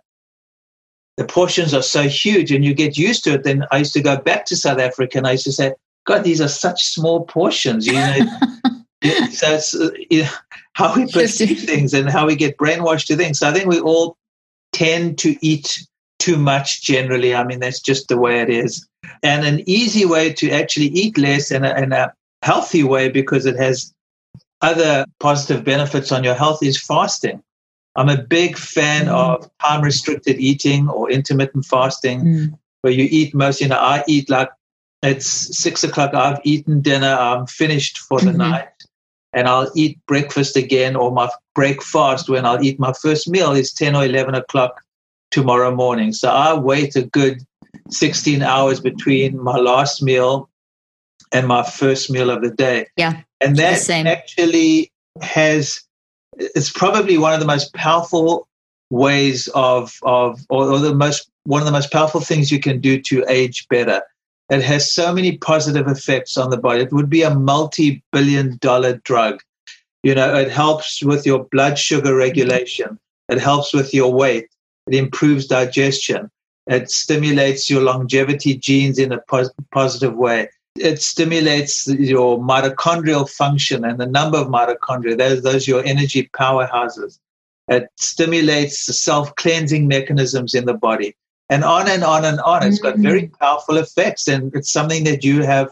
the 1.19 1.25
portions 1.25 1.75
are 1.75 1.83
so 1.83 2.05
huge 2.05 2.53
and 2.53 2.65
you 2.65 2.73
get 2.73 2.97
used 2.97 3.25
to 3.25 3.35
it. 3.35 3.43
Then 3.43 3.67
I 3.73 3.79
used 3.79 3.93
to 3.95 4.01
go 4.01 4.17
back 4.17 4.47
to 4.47 4.57
South 4.57 4.79
Africa 4.79 5.19
and 5.19 5.27
I 5.27 5.33
used 5.33 5.45
to 5.45 5.53
say, 5.53 5.75
God, 6.07 6.23
these 6.23 6.41
are 6.41 6.49
such 6.49 6.85
small 6.85 7.25
portions. 7.25 7.89
You 7.89 7.95
know, 7.95 8.19
so 9.33 9.55
it's 9.55 9.75
uh, 9.75 9.91
you 10.11 10.23
know, 10.23 10.31
how 10.75 10.95
we 10.95 11.11
perceive 11.11 11.61
things 11.61 11.93
and 11.93 12.09
how 12.09 12.25
we 12.25 12.37
get 12.37 12.57
brainwashed 12.57 13.07
to 13.07 13.17
things. 13.17 13.41
So 13.41 13.49
I 13.49 13.53
think 13.53 13.67
we 13.67 13.81
all 13.81 14.17
tend 14.73 15.19
to 15.19 15.37
eat 15.45 15.85
too 16.21 16.39
much 16.39 16.83
generally. 16.85 17.35
I 17.35 17.43
mean, 17.43 17.59
that's 17.59 17.81
just 17.81 18.07
the 18.07 18.17
way 18.17 18.41
it 18.41 18.49
is. 18.49 18.87
And 19.25 19.45
an 19.45 19.69
easy 19.69 20.05
way 20.05 20.33
to 20.35 20.53
actually 20.53 20.87
eat 20.87 21.19
less 21.19 21.51
and 21.51 21.67
a, 21.67 22.05
a 22.05 22.13
healthy 22.43 22.85
way 22.85 23.09
because 23.09 23.45
it 23.45 23.57
has 23.57 23.93
other 24.61 25.05
positive 25.19 25.65
benefits 25.65 26.13
on 26.13 26.23
your 26.23 26.35
health 26.35 26.63
is 26.63 26.81
fasting. 26.81 27.43
I'm 27.99 28.09
a 28.09 28.23
big 28.23 28.57
fan 28.57 29.07
mm. 29.07 29.13
of 29.13 29.51
time 29.59 29.83
restricted 29.83 30.39
eating 30.39 30.89
or 30.89 31.11
intermittent 31.11 31.65
fasting, 31.65 32.21
mm. 32.21 32.59
where 32.83 32.93
you 32.93 33.09
eat 33.11 33.35
most, 33.35 33.61
you 33.61 33.67
know, 33.67 33.77
I 33.77 34.05
eat 34.07 34.31
like 34.31 34.51
it's 35.03 35.27
six 35.27 35.83
o'clock, 35.83 36.15
I've 36.15 36.41
eaten 36.45 36.81
dinner, 36.81 37.13
I'm 37.13 37.47
finished 37.47 37.99
for 37.99 38.21
the 38.21 38.31
mm-hmm. 38.31 38.39
night, 38.39 38.69
and 39.33 39.49
I'll 39.49 39.71
eat 39.75 39.99
breakfast 40.07 40.57
again 40.57 40.95
or 40.95 41.11
my 41.11 41.29
breakfast 41.57 42.29
when 42.29 42.47
I'll 42.47 42.63
eat 42.63 42.79
my 42.79 42.93
first 42.93 43.29
meal 43.29 43.53
is 43.53 43.73
10 43.73 43.97
or 43.97 44.05
11 44.05 44.37
o'clock 44.37 44.81
tomorrow 45.33 45.75
morning. 45.75 46.13
So 46.13 46.31
I 46.31 46.55
wait 46.55 46.95
a 46.95 47.03
good 47.03 47.43
16 47.91 48.43
hours 48.43 48.81
between 48.81 49.43
my 49.43 49.57
last 49.57 50.03
meal 50.03 50.49
and 51.33 51.49
my 51.49 51.65
first 51.65 52.11
meal 52.11 52.31
of 52.31 52.43
the 52.43 52.51
day. 52.51 52.87
Yeah. 52.97 53.23
And 53.41 53.57
that 53.57 53.89
actually 53.91 54.93
has 55.21 55.81
it's 56.39 56.71
probably 56.71 57.19
one 57.19 57.35
of 57.35 57.41
the 57.41 57.47
most 57.47 57.75
powerful 57.75 58.49
ways 58.91 59.49
of 59.49 59.95
of 60.03 60.41
or, 60.49 60.71
or, 60.71 60.79
the 60.79 60.95
most 60.95 61.29
one 61.45 61.61
of 61.61 61.67
the 61.67 61.73
most 61.73 61.93
powerful 61.93 62.21
things 62.21 62.51
you 62.51 62.61
can 62.61 62.81
do 62.81 63.01
to 63.03 63.25
age 63.29 63.67
better. 63.69 64.03
It 64.51 64.63
has 64.63 64.91
so 64.91 65.13
many 65.13 65.37
positive 65.37 65.89
effects 65.89 66.39
on 66.39 66.51
the 66.51 66.57
body. 66.57 66.83
It 66.83 66.93
would 66.93 67.11
be 67.11 67.23
a 67.23 67.35
multi-billion 67.35 68.57
dollar 68.59 68.97
drug. 69.05 69.41
You 70.03 70.15
know, 70.15 70.35
it 70.35 70.51
helps 70.51 71.03
with 71.03 71.27
your 71.27 71.45
blood 71.45 71.79
sugar 71.79 72.17
regulation. 72.17 72.99
It 73.29 73.41
helps 73.41 73.75
with 73.75 73.93
your 73.93 74.11
weight. 74.11 74.49
It 74.87 74.95
improves 74.95 75.47
digestion. 75.47 76.31
It 76.67 76.91
stimulates 76.91 77.69
your 77.69 77.83
longevity 77.83 78.57
genes 78.57 78.99
in 78.99 79.13
a 79.13 79.19
pos- 79.29 79.51
positive 79.71 80.15
way 80.15 80.49
it 80.81 81.03
stimulates 81.03 81.87
your 81.87 82.39
mitochondrial 82.39 83.29
function 83.29 83.85
and 83.85 83.99
the 83.99 84.07
number 84.07 84.39
of 84.39 84.49
mitochondria. 84.49 85.17
Those, 85.17 85.43
those 85.43 85.69
are 85.69 85.71
your 85.71 85.85
energy 85.85 86.31
powerhouses. 86.35 87.19
It 87.69 87.89
stimulates 87.97 88.87
the 88.87 88.93
self 88.93 89.35
cleansing 89.37 89.89
mechanisms 89.89 90.55
in 90.55 90.65
the 90.65 90.75
body. 90.75 91.15
And 91.51 91.65
on 91.65 91.89
and 91.89 92.05
on 92.05 92.25
and 92.25 92.41
on. 92.41 92.67
It's 92.67 92.79
got 92.79 92.99
very 92.99 93.23
mm. 93.23 93.39
powerful 93.39 93.79
effects, 93.79 94.29
and 94.29 94.55
it's 94.55 94.71
something 94.71 95.05
that 95.05 95.25
you 95.25 95.43
have 95.43 95.71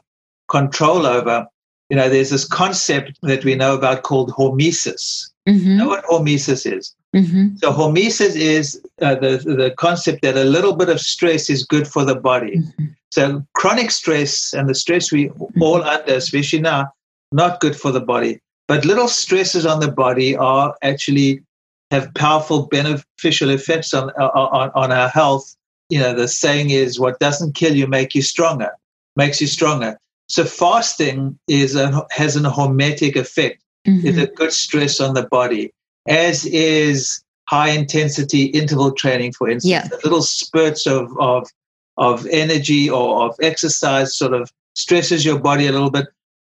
control 0.49 1.07
over. 1.07 1.47
you 1.91 1.97
know, 1.97 2.09
there's 2.09 2.31
this 2.31 2.47
concept 2.47 3.19
that 3.23 3.45
we 3.45 3.55
know 3.55 3.75
about 3.75 4.03
called 4.03 4.31
hormesis. 4.33 5.31
Mm-hmm. 5.47 5.69
You 5.71 5.77
know 5.77 5.89
what 5.89 6.05
hormesis 6.05 6.71
is? 6.71 6.95
Mm-hmm. 7.15 7.57
So 7.59 7.73
hormesis 7.73 8.37
is 8.37 8.81
uh, 9.01 9.15
the 9.15 9.39
the 9.39 9.75
concept 9.77 10.23
that 10.23 10.37
a 10.37 10.45
little 10.45 10.75
bit 10.75 10.89
of 10.89 11.01
stress 11.01 11.49
is 11.49 11.65
good 11.65 11.87
for 11.87 12.05
the 12.05 12.17
body. 12.17 12.59
Mm-hmm. 12.59 12.87
So 13.17 13.43
chronic 13.55 13.91
stress 13.91 14.53
and 14.53 14.69
the 14.69 14.75
stress 14.75 15.11
we 15.11 15.31
all 15.59 15.83
under, 15.83 16.15
especially 16.15 16.61
now, 16.61 16.93
not 17.33 17.61
good 17.61 17.75
for 17.75 17.91
the 17.91 18.01
body. 18.01 18.41
But 18.69 18.85
little 18.85 19.09
stresses 19.09 19.65
on 19.65 19.81
the 19.81 19.91
body 19.91 20.37
are 20.37 20.77
actually 20.83 21.43
have 21.91 22.13
powerful 22.13 22.67
beneficial 22.67 23.49
effects 23.49 23.95
on 23.95 24.11
on, 24.11 24.71
on 24.75 24.93
our 24.93 25.09
health. 25.09 25.57
You 25.89 26.01
know, 26.01 26.15
the 26.15 26.29
saying 26.29 26.71
is, 26.71 27.01
"What 27.01 27.19
doesn't 27.19 27.55
kill 27.55 27.75
you 27.75 27.87
make 27.87 28.15
you 28.15 28.21
stronger." 28.21 28.73
Makes 29.17 29.41
you 29.41 29.47
stronger. 29.47 29.99
So 30.29 30.45
fasting 30.45 31.39
is 31.49 31.75
a, 31.75 32.07
has 32.11 32.37
an 32.37 32.45
hormetic 32.45 33.17
effect. 33.17 33.63
Mm-hmm. 33.87 34.07
It's 34.09 34.19
a 34.19 34.27
good 34.27 34.53
stress 34.53 35.01
on 35.01 35.15
the 35.15 35.23
body, 35.23 35.73
as 36.07 36.45
is 36.45 37.23
high 37.49 37.71
intensity 37.71 38.47
interval 38.47 38.93
training, 38.93 39.33
for 39.33 39.49
instance. 39.49 39.71
Yeah. 39.71 39.89
The 39.89 40.01
little 40.05 40.21
spurts 40.21 40.87
of, 40.87 41.17
of 41.19 41.49
of 41.97 42.27
energy 42.27 42.89
or 42.91 43.27
of 43.27 43.37
exercise 43.41 44.17
sort 44.17 44.35
of 44.35 44.51
stresses 44.75 45.25
your 45.25 45.39
body 45.39 45.67
a 45.67 45.73
little 45.73 45.91
bit. 45.91 46.07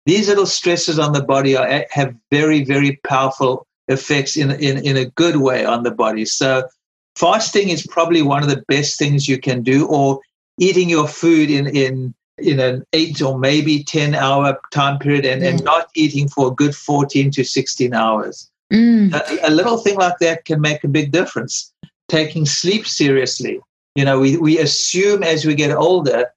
These 0.05 0.27
little 0.27 0.45
stresses 0.45 0.99
on 0.99 1.13
the 1.13 1.23
body 1.23 1.55
are, 1.55 1.85
have 1.91 2.15
very, 2.31 2.63
very 2.63 2.99
powerful 3.07 3.65
effects 3.87 4.37
in, 4.37 4.51
in, 4.51 4.77
in 4.85 4.97
a 4.97 5.05
good 5.05 5.37
way 5.37 5.65
on 5.65 5.83
the 5.83 5.91
body. 5.91 6.25
So 6.25 6.67
fasting 7.15 7.69
is 7.69 7.85
probably 7.87 8.21
one 8.21 8.43
of 8.43 8.49
the 8.49 8.63
best 8.67 8.97
things 8.97 9.27
you 9.27 9.39
can 9.39 9.61
do, 9.61 9.87
or 9.87 10.19
eating 10.59 10.89
your 10.89 11.07
food 11.07 11.49
in, 11.49 11.67
in 11.67 12.13
in 12.41 12.59
an 12.59 12.83
eight 12.93 13.21
or 13.21 13.37
maybe 13.37 13.83
10 13.83 14.15
hour 14.15 14.59
time 14.71 14.97
period 14.97 15.25
and, 15.25 15.43
and 15.43 15.63
not 15.63 15.89
eating 15.95 16.27
for 16.27 16.47
a 16.47 16.51
good 16.51 16.75
14 16.75 17.31
to 17.31 17.43
16 17.43 17.93
hours. 17.93 18.49
Mm. 18.71 19.13
A, 19.13 19.49
a, 19.49 19.51
little 19.51 19.77
thing 19.77 19.97
like 19.97 20.19
that 20.19 20.45
can 20.45 20.61
make 20.61 20.83
a 20.83 20.87
big 20.87 21.11
difference. 21.11 21.73
Taking 22.07 22.45
sleep 22.45 22.87
seriously. 22.87 23.59
You 23.95 24.05
know, 24.05 24.19
we, 24.19 24.37
we 24.37 24.59
assume 24.59 25.23
as 25.23 25.45
we 25.45 25.55
get 25.55 25.75
older 25.75 26.27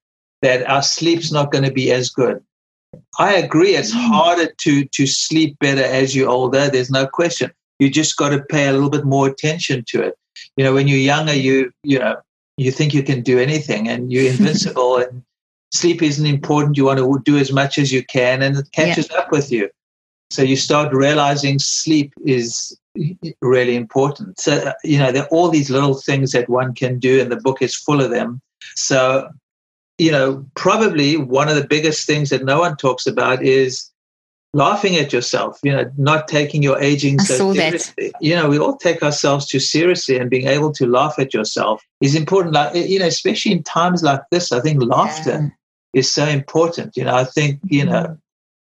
that 0.43 0.69
our 0.69 0.83
sleep's 0.83 1.31
not 1.31 1.53
going 1.53 1.65
to 1.65 1.73
be 1.73 1.93
as 1.93 2.11
good. 2.11 2.43
I 3.19 3.35
agree, 3.35 3.75
it's 3.77 3.95
Mm. 3.95 4.09
harder 4.09 4.53
to, 4.59 4.85
to 4.85 5.07
sleep 5.07 5.59
better 5.61 5.85
as 5.85 6.15
you're 6.15 6.29
older. 6.29 6.69
There's 6.69 6.91
no 6.91 7.07
question. 7.07 7.53
You 7.79 7.91
just 7.91 8.17
got 8.17 8.31
to 8.31 8.43
pay 8.43 8.69
a 8.69 8.73
little 8.73 8.91
bit 8.91 9.05
more 9.05 9.29
attention 9.29 9.85
to 9.89 10.03
it. 10.03 10.15
You 10.57 10.65
know, 10.65 10.75
when 10.75 10.89
you're 10.89 10.99
younger, 10.99 11.35
you, 11.35 11.73
you 11.85 11.99
know, 11.99 12.17
you 12.57 12.71
think 12.71 12.93
you 12.95 13.03
can 13.03 13.23
do 13.23 13.39
anything 13.39 13.89
and 13.89 14.13
you're 14.13 14.31
invincible 14.31 14.99
and 14.99 15.23
sleep 15.73 16.03
isn't 16.03 16.27
important. 16.27 16.77
You 16.77 16.85
want 16.85 16.99
to 16.99 17.21
do 17.25 17.39
as 17.39 17.53
much 17.53 17.79
as 17.79 17.93
you 17.93 18.05
can, 18.05 18.43
and 18.43 18.57
it 18.57 18.71
catches 18.73 19.09
yeah. 19.11 19.19
up 19.19 19.33
with 19.33 19.51
you. 19.51 19.71
So 20.33 20.43
you 20.43 20.57
start 20.57 20.95
realizing 20.95 21.59
sleep 21.59 22.15
is 22.25 22.79
really 23.43 23.77
important. 23.77 24.41
So 24.41 24.73
you 24.83 24.99
know 24.99 25.13
there 25.13 25.25
are 25.25 25.29
all 25.29 25.51
these 25.51 25.71
little 25.71 25.95
things 25.95 26.33
that 26.33 26.49
one 26.49 26.75
can 26.75 26.99
do, 26.99 27.21
and 27.21 27.31
the 27.31 27.37
book 27.37 27.61
is 27.61 27.77
full 27.77 28.01
of 28.01 28.11
them. 28.11 28.41
So 28.75 29.29
you 29.99 30.11
know 30.11 30.45
probably 30.55 31.19
one 31.19 31.51
of 31.51 31.57
the 31.57 31.67
biggest 31.67 32.07
things 32.07 32.31
that 32.31 32.45
no 32.45 32.61
one 32.61 32.77
talks 32.77 33.07
about 33.07 33.43
is 33.43 33.91
laughing 34.55 34.97
at 34.97 35.13
yourself. 35.13 35.59
You 35.63 35.73
know, 35.73 35.91
not 35.99 36.29
taking 36.29 36.63
your 36.63 36.81
aging 36.81 37.21
I 37.21 37.25
so 37.25 37.53
seriously. 37.53 38.09
That. 38.13 38.23
You 38.23 38.35
know, 38.35 38.49
we 38.49 38.59
all 38.59 38.79
take 38.79 39.03
ourselves 39.03 39.47
too 39.47 39.61
seriously, 39.61 40.17
and 40.17 40.31
being 40.31 40.49
able 40.49 40.73
to 40.73 40.87
laugh 40.87 41.19
at 41.19 41.35
yourself 41.35 41.85
is 42.01 42.15
important. 42.15 42.55
Like 42.55 42.75
you 42.75 42.99
know, 42.99 43.07
especially 43.07 43.53
in 43.53 43.63
times 43.65 44.03
like 44.03 44.23
this, 44.31 44.51
I 44.51 44.61
think 44.61 44.83
laughter. 44.83 45.39
Yeah 45.43 45.49
is 45.93 46.11
so 46.11 46.25
important. 46.25 46.97
You 46.97 47.05
know, 47.05 47.15
I 47.15 47.25
think, 47.25 47.61
you 47.65 47.85
know, 47.85 47.93
mm-hmm. 47.93 48.15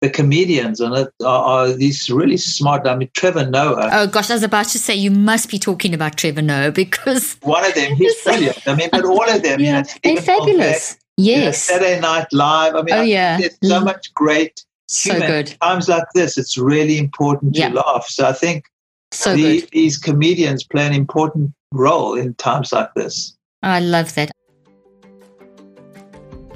The 0.02 0.10
comedians 0.10 0.80
on 0.80 0.94
it 0.94 1.08
are, 1.24 1.44
are, 1.44 1.72
these 1.72 2.10
really 2.10 2.36
smart. 2.36 2.86
I 2.88 2.96
mean, 2.96 3.08
Trevor 3.14 3.48
Noah. 3.48 3.88
Oh 3.92 4.06
gosh, 4.08 4.30
I 4.30 4.34
was 4.34 4.42
about 4.42 4.66
to 4.66 4.78
say 4.78 4.94
you 4.96 5.12
must 5.12 5.48
be 5.48 5.60
talking 5.60 5.94
about 5.94 6.16
Trevor 6.16 6.42
Noah 6.42 6.72
because 6.72 7.36
one 7.42 7.64
of 7.64 7.74
them, 7.74 7.94
he's 7.94 8.20
brilliant. 8.22 8.66
I 8.66 8.74
mean, 8.74 8.88
but 8.90 9.04
all 9.04 9.30
of 9.30 9.42
them, 9.42 9.60
yeah, 9.60 9.78
you 9.78 9.84
they're 10.02 10.14
know, 10.16 10.20
fabulous. 10.20 10.98
You 11.16 11.36
know, 11.36 11.42
yes, 11.44 11.62
Saturday 11.62 12.00
Night 12.00 12.26
Live. 12.32 12.74
I 12.74 12.82
mean, 12.82 12.94
oh 12.94 13.00
I 13.00 13.04
yeah, 13.04 13.38
there's 13.38 13.56
so 13.62 13.80
mm. 13.80 13.84
much 13.84 14.12
great. 14.12 14.64
So 14.88 15.18
good. 15.20 15.56
Times 15.62 15.88
like 15.88 16.04
this, 16.14 16.36
it's 16.36 16.58
really 16.58 16.98
important 16.98 17.54
to 17.54 17.68
laugh. 17.70 18.06
So 18.08 18.26
I 18.26 18.32
think 18.32 18.64
so 19.12 19.34
the, 19.34 19.66
these 19.72 19.96
comedians 19.96 20.64
play 20.64 20.86
an 20.86 20.92
important 20.92 21.52
role 21.72 22.14
in 22.14 22.34
times 22.34 22.72
like 22.72 22.92
this. 22.94 23.36
I 23.62 23.78
love 23.78 24.14
that. 24.16 24.32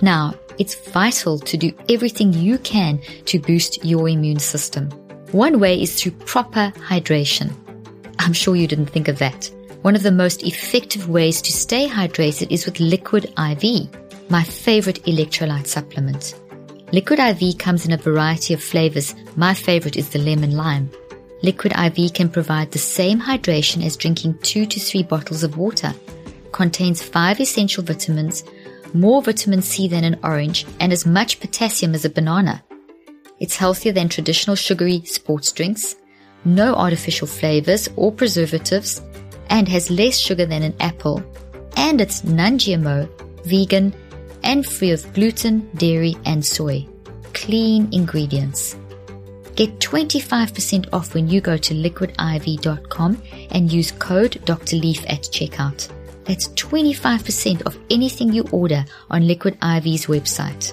Now, 0.03 0.35
it's 0.59 0.75
vital 0.91 1.39
to 1.39 1.57
do 1.57 1.73
everything 1.89 2.33
you 2.33 2.59
can 2.59 3.01
to 3.27 3.39
boost 3.39 3.85
your 3.85 4.09
immune 4.09 4.39
system. 4.39 4.91
One 5.33 5.61
way 5.61 5.81
is 5.81 6.01
through 6.01 6.13
proper 6.13 6.73
hydration. 6.77 7.53
I'm 8.19 8.33
sure 8.33 8.57
you 8.57 8.67
didn't 8.67 8.87
think 8.87 9.09
of 9.09 9.19
that. 9.19 9.51
One 9.83 9.95
of 9.95 10.03
the 10.03 10.13
most 10.13 10.43
effective 10.43 11.09
ways 11.09 11.41
to 11.43 11.53
stay 11.53 11.89
hydrated 11.89 12.51
is 12.51 12.65
with 12.65 12.81
Liquid 12.81 13.27
IV, 13.39 13.89
my 14.31 14.43
favorite 14.43 15.03
electrolyte 15.05 15.67
supplement. 15.67 16.35
Liquid 16.93 17.19
IV 17.19 17.59
comes 17.59 17.85
in 17.85 17.93
a 17.93 17.97
variety 17.97 18.55
of 18.55 18.63
flavors. 18.63 19.15
My 19.37 19.55
favorite 19.55 19.97
is 19.97 20.09
the 20.09 20.19
lemon 20.19 20.57
lime. 20.57 20.91
Liquid 21.43 21.73
IV 21.77 22.15
can 22.15 22.29
provide 22.29 22.71
the 22.71 22.79
same 22.79 23.21
hydration 23.21 23.85
as 23.85 23.97
drinking 23.97 24.39
two 24.39 24.67
to 24.67 24.81
three 24.81 25.03
bottles 25.03 25.43
of 25.43 25.57
water. 25.57 25.93
Contains 26.53 27.03
five 27.03 27.41
essential 27.41 27.85
vitamins, 27.85 28.45
more 29.01 29.23
vitamin 29.23 29.63
C 29.63 29.89
than 29.89 30.05
an 30.05 30.19
orange, 30.23 30.67
and 30.81 30.93
as 30.93 31.07
much 31.07 31.41
potassium 31.41 31.95
as 31.95 32.05
a 32.05 32.11
banana. 32.11 32.63
It's 33.39 33.57
healthier 33.57 33.93
than 33.93 34.09
traditional 34.09 34.57
sugary 34.57 35.05
sports 35.05 35.53
drinks, 35.53 35.97
no 36.45 36.75
artificial 36.75 37.27
flavors 37.27 37.89
or 37.97 38.13
preservatives, 38.13 39.03
and 39.51 39.69
has 39.69 39.91
less 39.91 40.19
sugar 40.19 40.47
than 40.47 40.63
an 40.63 40.75
apple. 40.81 41.23
And 41.77 42.01
it's 42.01 42.25
non 42.25 42.59
GMO, 42.59 43.09
vegan, 43.45 43.95
and 44.43 44.67
free 44.67 44.93
of 44.93 45.13
gluten, 45.13 45.69
dairy, 45.77 46.17
and 46.25 46.45
soy. 46.45 46.87
Clean 47.35 47.89
ingredients. 47.93 48.77
Get 49.57 49.79
25% 49.81 50.89
off 50.93 51.15
when 51.15 51.29
you 51.29 51.41
go 51.41 51.57
to 51.57 51.75
liquidiv.com 51.75 53.23
and 53.51 53.73
use 53.73 53.91
code 53.93 54.43
Dr. 54.45 54.77
Leaf 54.77 55.03
at 55.09 55.23
checkout. 55.23 55.91
That's 56.27 56.49
25% 56.49 57.63
of 57.63 57.79
anything 57.91 58.33
you 58.33 58.45
order 58.51 58.85
on 59.11 59.27
Liquid 59.27 59.57
IV's 59.63 60.07
website. 60.07 60.73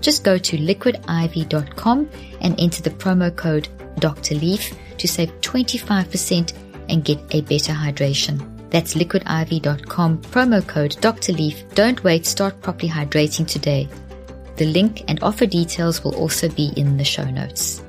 Just 0.00 0.24
go 0.24 0.38
to 0.38 0.56
liquidiv.com 0.56 2.08
and 2.40 2.60
enter 2.60 2.82
the 2.82 2.90
promo 2.90 3.34
code 3.34 3.68
Dr. 3.98 4.34
Leaf 4.36 4.74
to 4.98 5.08
save 5.08 5.32
25% 5.40 6.52
and 6.88 7.04
get 7.04 7.18
a 7.30 7.40
better 7.42 7.72
hydration. 7.72 8.40
That's 8.70 8.94
liquidiv.com, 8.94 10.18
promo 10.22 10.66
code 10.66 10.96
Dr. 11.00 11.32
Leaf. 11.32 11.64
Don't 11.74 12.02
wait, 12.02 12.26
start 12.26 12.60
properly 12.62 12.88
hydrating 12.88 13.46
today. 13.46 13.88
The 14.56 14.66
link 14.66 15.04
and 15.08 15.22
offer 15.22 15.46
details 15.46 16.02
will 16.02 16.14
also 16.14 16.48
be 16.48 16.72
in 16.76 16.96
the 16.96 17.04
show 17.04 17.24
notes. 17.24 17.82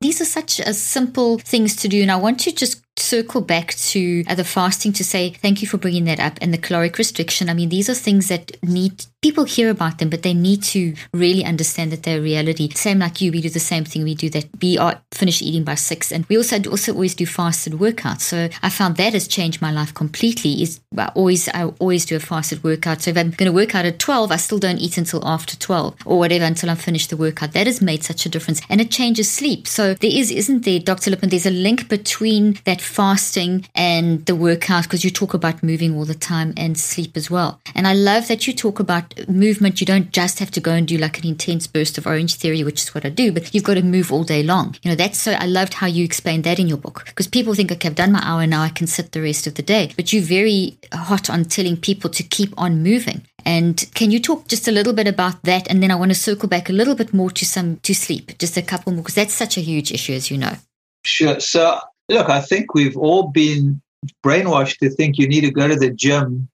These 0.00 0.20
are 0.20 0.26
such 0.26 0.60
a 0.60 0.72
simple 0.72 1.38
things 1.38 1.76
to 1.76 1.88
do, 1.88 2.02
and 2.02 2.10
I 2.10 2.16
want 2.16 2.46
you 2.46 2.52
to 2.52 2.58
just 2.58 2.85
circle 2.98 3.40
back 3.40 3.74
to 3.74 4.24
the 4.24 4.44
fasting 4.44 4.92
to 4.94 5.04
say 5.04 5.30
thank 5.30 5.62
you 5.62 5.68
for 5.68 5.78
bringing 5.78 6.04
that 6.04 6.20
up 6.20 6.38
and 6.40 6.52
the 6.52 6.58
caloric 6.58 6.98
restriction. 6.98 7.48
I 7.48 7.54
mean, 7.54 7.68
these 7.68 7.88
are 7.88 7.94
things 7.94 8.28
that 8.28 8.62
need 8.62 9.06
people 9.22 9.44
hear 9.44 9.70
about 9.70 9.98
them, 9.98 10.08
but 10.08 10.22
they 10.22 10.34
need 10.34 10.62
to 10.62 10.94
really 11.12 11.44
understand 11.44 11.90
that 11.90 12.04
they're 12.04 12.20
reality. 12.20 12.70
Same 12.70 13.00
like 13.00 13.20
you, 13.20 13.32
we 13.32 13.40
do 13.40 13.50
the 13.50 13.58
same 13.58 13.84
thing. 13.84 14.04
We 14.04 14.14
do 14.14 14.30
that. 14.30 14.46
We 14.62 14.78
are 14.78 15.00
finished 15.12 15.42
eating 15.42 15.64
by 15.64 15.74
six, 15.74 16.12
and 16.12 16.24
we 16.26 16.36
also 16.36 16.62
also 16.70 16.92
always 16.92 17.14
do 17.14 17.26
fasted 17.26 17.74
workouts. 17.74 18.20
So 18.20 18.48
I 18.62 18.70
found 18.70 18.96
that 18.96 19.14
has 19.14 19.26
changed 19.26 19.60
my 19.60 19.72
life 19.72 19.92
completely. 19.94 20.62
Is 20.62 20.80
I 20.96 21.08
always 21.14 21.48
I 21.48 21.64
always 21.80 22.06
do 22.06 22.16
a 22.16 22.20
fasted 22.20 22.62
workout. 22.62 23.02
So 23.02 23.10
if 23.10 23.16
I'm 23.16 23.30
going 23.30 23.50
to 23.50 23.52
work 23.52 23.74
out 23.74 23.84
at 23.84 23.98
twelve, 23.98 24.30
I 24.30 24.36
still 24.36 24.58
don't 24.58 24.78
eat 24.78 24.96
until 24.96 25.26
after 25.26 25.56
twelve 25.56 25.96
or 26.04 26.18
whatever 26.18 26.44
until 26.44 26.70
I'm 26.70 26.76
finished 26.76 27.10
the 27.10 27.16
workout. 27.16 27.52
That 27.52 27.66
has 27.66 27.82
made 27.82 28.04
such 28.04 28.26
a 28.26 28.28
difference, 28.28 28.60
and 28.68 28.80
it 28.80 28.90
changes 28.90 29.30
sleep. 29.30 29.66
So 29.66 29.94
there 29.94 30.10
is, 30.12 30.30
isn't 30.30 30.64
there, 30.64 30.78
Dr. 30.78 31.10
Lipman? 31.10 31.30
There's 31.30 31.46
a 31.46 31.50
link 31.50 31.88
between 31.88 32.58
that 32.64 32.80
fasting 32.86 33.66
and 33.74 34.24
the 34.26 34.34
workout 34.34 34.84
because 34.84 35.04
you 35.04 35.10
talk 35.10 35.34
about 35.34 35.62
moving 35.62 35.94
all 35.94 36.04
the 36.04 36.14
time 36.14 36.54
and 36.56 36.78
sleep 36.78 37.16
as 37.16 37.30
well. 37.30 37.60
And 37.74 37.86
I 37.86 37.92
love 37.92 38.28
that 38.28 38.46
you 38.46 38.52
talk 38.52 38.80
about 38.80 39.28
movement. 39.28 39.80
You 39.80 39.86
don't 39.86 40.12
just 40.12 40.38
have 40.38 40.50
to 40.52 40.60
go 40.60 40.72
and 40.72 40.86
do 40.86 40.96
like 40.96 41.18
an 41.18 41.26
intense 41.26 41.66
burst 41.66 41.98
of 41.98 42.06
orange 42.06 42.34
theory, 42.34 42.62
which 42.64 42.82
is 42.82 42.94
what 42.94 43.04
I 43.04 43.10
do, 43.10 43.32
but 43.32 43.54
you've 43.54 43.64
got 43.64 43.74
to 43.74 43.82
move 43.82 44.12
all 44.12 44.24
day 44.24 44.42
long. 44.42 44.76
You 44.82 44.90
know, 44.90 44.96
that's 44.96 45.18
so 45.18 45.32
I 45.32 45.46
loved 45.46 45.74
how 45.74 45.86
you 45.86 46.04
explained 46.04 46.44
that 46.44 46.58
in 46.58 46.68
your 46.68 46.78
book 46.78 47.04
because 47.06 47.26
people 47.26 47.54
think, 47.54 47.72
okay, 47.72 47.88
I've 47.88 47.94
done 47.94 48.12
my 48.12 48.22
hour 48.22 48.46
now, 48.46 48.62
I 48.62 48.68
can 48.68 48.86
sit 48.86 49.12
the 49.12 49.22
rest 49.22 49.46
of 49.46 49.54
the 49.54 49.62
day. 49.62 49.92
But 49.96 50.12
you're 50.12 50.22
very 50.22 50.78
hot 50.92 51.28
on 51.28 51.44
telling 51.44 51.76
people 51.76 52.10
to 52.10 52.22
keep 52.22 52.52
on 52.56 52.82
moving. 52.82 53.22
And 53.44 53.88
can 53.94 54.10
you 54.10 54.18
talk 54.18 54.48
just 54.48 54.66
a 54.66 54.72
little 54.72 54.92
bit 54.92 55.06
about 55.06 55.42
that? 55.44 55.70
And 55.70 55.80
then 55.80 55.92
I 55.92 55.94
want 55.94 56.10
to 56.10 56.16
circle 56.16 56.48
back 56.48 56.68
a 56.68 56.72
little 56.72 56.96
bit 56.96 57.14
more 57.14 57.30
to 57.30 57.44
some 57.44 57.76
to 57.78 57.94
sleep, 57.94 58.36
just 58.38 58.56
a 58.56 58.62
couple 58.62 58.92
more, 58.92 59.02
because 59.02 59.14
that's 59.14 59.34
such 59.34 59.56
a 59.56 59.60
huge 59.60 59.92
issue, 59.92 60.14
as 60.14 60.30
you 60.30 60.36
know. 60.36 60.56
Sure. 61.04 61.38
So 61.38 61.78
look, 62.08 62.28
I 62.28 62.40
think 62.40 62.74
we've 62.74 62.96
all 62.96 63.28
been 63.28 63.80
brainwashed 64.24 64.78
to 64.78 64.90
think 64.90 65.18
you 65.18 65.28
need 65.28 65.42
to 65.42 65.50
go 65.50 65.68
to 65.68 65.76
the 65.76 65.90
gym 65.90 66.48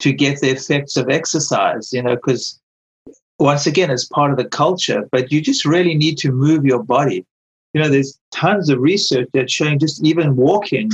to 0.00 0.12
get 0.12 0.40
the 0.40 0.50
effects 0.50 0.96
of 0.96 1.08
exercise, 1.08 1.92
you 1.92 2.02
know, 2.02 2.16
because 2.16 2.58
once 3.38 3.66
again, 3.66 3.90
it's 3.90 4.06
part 4.06 4.30
of 4.30 4.36
the 4.36 4.44
culture, 4.44 5.08
but 5.12 5.30
you 5.30 5.40
just 5.40 5.64
really 5.64 5.94
need 5.94 6.18
to 6.18 6.32
move 6.32 6.64
your 6.64 6.82
body. 6.82 7.24
You 7.72 7.82
know, 7.82 7.88
there's 7.88 8.18
tons 8.30 8.70
of 8.70 8.80
research 8.80 9.28
that's 9.32 9.52
showing 9.52 9.78
just 9.78 10.04
even 10.04 10.36
walking 10.36 10.92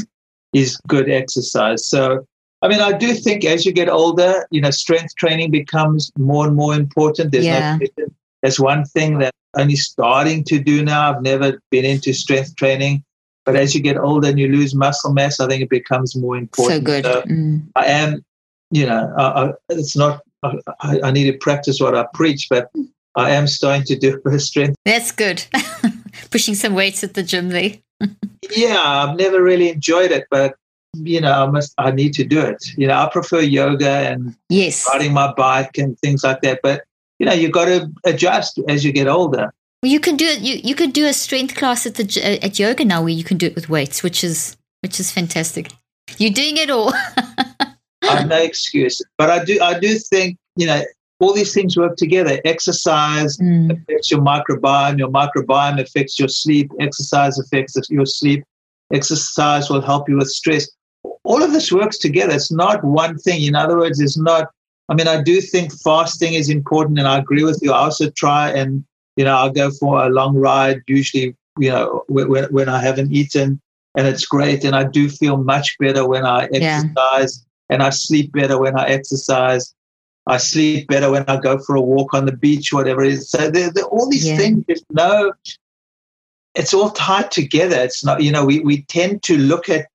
is 0.53 0.79
good 0.89 1.11
exercise. 1.11 1.87
So, 1.87 2.27
I 2.63 2.69
mean, 2.69 2.81
I 2.81 2.93
do 2.93 3.15
think 3.15 3.45
as 3.45 3.65
you 3.65 3.73
get 3.73 3.89
older, 3.89 4.47
you 4.51 4.61
know, 4.61 4.71
strength 4.71 5.15
training 5.17 5.51
becomes 5.51 6.11
more 6.19 6.47
and 6.47 6.57
more 6.57 6.75
important. 6.75 7.33
There's 7.33 7.47
Yeah. 7.47 7.79
no 7.79 8.07
that's 8.43 8.59
one 8.59 8.87
thing 8.87 9.19
that 9.19 9.35
I'm 9.55 9.63
only 9.63 9.77
starting 9.77 10.45
to 10.45 10.59
do 10.59 10.83
now. 10.83 11.13
I've 11.13 11.23
never 11.23 11.61
been 11.71 11.85
into 11.85 12.15
strength 12.15 12.57
training, 12.57 13.05
but 13.45 13.57
as 13.57 13.75
you 13.75 13.81
get 13.81 13.97
older 13.97 14.29
and 14.29 14.39
you 14.39 14.49
lose 14.49 14.75
muscle 14.75 15.13
mass, 15.13 15.41
I 15.41 15.49
think 15.49 15.63
it 15.63 15.71
becomes 15.71 16.15
more 16.17 16.37
important. 16.37 16.81
So 16.81 16.85
good. 16.85 17.05
So 17.05 17.23
Mm. 17.23 17.63
I 17.77 17.87
am, 17.87 18.25
you 18.71 18.87
know, 18.87 19.13
I, 19.17 19.25
I, 19.49 19.53
it's 19.71 19.97
not. 19.97 20.21
I, 20.43 21.01
I 21.05 21.11
need 21.11 21.31
to 21.31 21.37
practice 21.39 21.81
what 21.81 21.95
I 21.95 22.07
preach, 22.15 22.47
but 22.49 22.71
I 23.15 23.31
am 23.31 23.47
starting 23.47 23.85
to 23.85 23.97
do 23.97 24.21
a 24.27 24.39
strength. 24.39 24.77
That's 24.85 25.13
good. 25.13 25.45
Pushing 26.31 26.55
some 26.55 26.75
weights 26.75 27.05
at 27.05 27.15
the 27.15 27.23
gym 27.23 27.49
there. 27.51 27.73
Yeah, 28.57 28.81
I've 28.83 29.17
never 29.17 29.41
really 29.43 29.69
enjoyed 29.69 30.11
it, 30.11 30.25
but 30.31 30.57
you 30.95 31.21
know, 31.21 31.31
I 31.31 31.47
must. 31.47 31.73
I 31.79 31.91
need 31.93 32.15
to 32.15 32.25
do 32.25 32.41
it. 32.41 32.65
You 32.77 32.89
know, 32.89 32.95
I 32.95 33.09
prefer 33.13 33.41
yoga 33.41 33.89
and 33.89 34.35
Yes. 34.49 34.89
riding 34.91 35.13
my 35.13 35.33
bike 35.35 35.79
and 35.79 35.97
things 36.01 36.25
like 36.25 36.41
that. 36.41 36.59
But 36.63 36.83
you 37.21 37.27
know, 37.27 37.33
you've 37.33 37.53
got 37.53 37.67
to 37.67 37.89
adjust 38.05 38.59
as 38.67 38.85
you 38.85 38.93
get 38.93 39.07
older. 39.07 39.53
Well, 39.83 39.91
you 39.91 40.01
can 40.01 40.17
do 40.17 40.27
it. 40.27 40.41
You 40.41 40.61
you 40.63 40.75
could 40.75 40.93
do 40.93 41.07
a 41.07 41.13
strength 41.13 41.55
class 41.55 41.87
at 41.87 41.95
the 41.95 42.05
uh, 42.23 42.45
at 42.47 42.59
yoga 42.59 42.85
now, 42.85 43.01
where 43.03 43.13
you 43.13 43.25
can 43.25 43.39
do 43.39 43.47
it 43.47 43.55
with 43.55 43.69
weights, 43.71 44.03
which 44.03 44.23
is 44.23 44.57
which 44.83 45.01
is 45.01 45.11
fantastic. 45.11 45.73
You're 46.19 46.33
doing 46.33 46.57
it 46.59 46.71
all. 46.71 46.93
I 48.03 48.17
have 48.17 48.29
no 48.29 48.37
excuse. 48.43 49.01
But 49.17 49.31
I 49.31 49.45
do. 49.45 49.59
I 49.63 49.79
do 49.79 49.95
think 49.99 50.37
you 50.57 50.67
know 50.67 50.83
all 51.19 51.33
these 51.33 51.55
things 51.55 51.77
work 51.77 51.97
together. 51.97 52.41
Exercise 52.45 53.39
Mm. 53.39 53.71
affects 53.73 54.11
your 54.11 54.21
microbiome. 54.21 54.99
Your 54.99 55.09
microbiome 55.09 55.81
affects 55.81 56.19
your 56.19 56.29
sleep. 56.29 56.71
Exercise 56.79 57.39
affects 57.39 57.77
your 57.89 58.07
sleep. 58.07 58.45
Exercise 58.93 59.71
will 59.71 59.81
help 59.81 60.09
you 60.09 60.17
with 60.17 60.29
stress. 60.29 60.69
All 61.25 61.43
of 61.43 61.53
this 61.53 61.73
works 61.73 61.97
together. 61.99 62.35
It's 62.35 62.53
not 62.53 62.83
one 62.85 63.17
thing. 63.19 63.43
In 63.43 63.55
other 63.55 63.79
words, 63.79 64.01
it's 64.01 64.19
not. 64.19 64.49
I 64.91 64.95
mean, 64.95 65.09
I 65.09 65.23
do 65.23 65.41
think 65.41 65.73
fasting 65.73 66.35
is 66.35 66.51
important, 66.51 66.99
and 66.99 67.07
I 67.09 67.19
agree 67.19 67.45
with 67.45 67.61
you. 67.63 67.73
I 67.73 67.79
also 67.79 68.11
try 68.11 68.51
and 68.51 68.85
you 69.21 69.27
know 69.27 69.37
I'll 69.37 69.53
go 69.63 69.71
for 69.71 69.93
a 70.03 70.09
long 70.09 70.35
ride. 70.35 70.81
Usually, 70.87 71.37
you 71.59 71.71
know, 71.71 72.05
when, 72.09 72.45
when 72.57 72.69
I 72.71 72.81
haven't 72.89 73.13
eaten, 73.13 73.61
and 73.97 74.07
it's 74.07 74.25
great. 74.25 74.65
And 74.65 74.75
I 74.75 74.85
do 74.85 75.11
feel 75.11 75.37
much 75.37 75.69
better 75.79 76.09
when 76.09 76.25
I 76.25 76.49
Yeah. 76.51 76.59
exercise, 76.59 77.33
and 77.69 77.83
I 77.83 77.91
sleep 77.91 78.33
better 78.33 78.57
when 78.59 78.79
I 78.79 78.85
exercise. 78.99 79.75
I 80.27 80.39
sleep 80.39 80.89
better 80.89 81.11
when 81.11 81.25
I 81.29 81.37
go 81.37 81.59
for 81.59 81.77
a 81.77 81.81
walk 81.93 82.15
on 82.15 82.25
the 82.25 82.37
beach, 82.45 82.73
whatever 82.73 83.03
it 83.05 83.13
is. 83.13 83.31
So 83.31 83.51
there, 83.51 83.71
there, 83.75 83.85
all 83.85 84.09
these 84.09 84.27
Yeah. 84.29 84.39
things, 84.39 84.65
there's 84.67 84.85
no, 84.91 85.33
it's 86.55 86.73
all 86.73 86.91
tied 86.91 87.31
together. 87.31 87.77
It's 87.77 88.03
not, 88.05 88.23
you 88.23 88.33
know, 88.33 88.45
we, 88.51 88.61
we 88.61 88.83
tend 88.99 89.23
to 89.25 89.37
look 89.37 89.69
at 89.69 89.89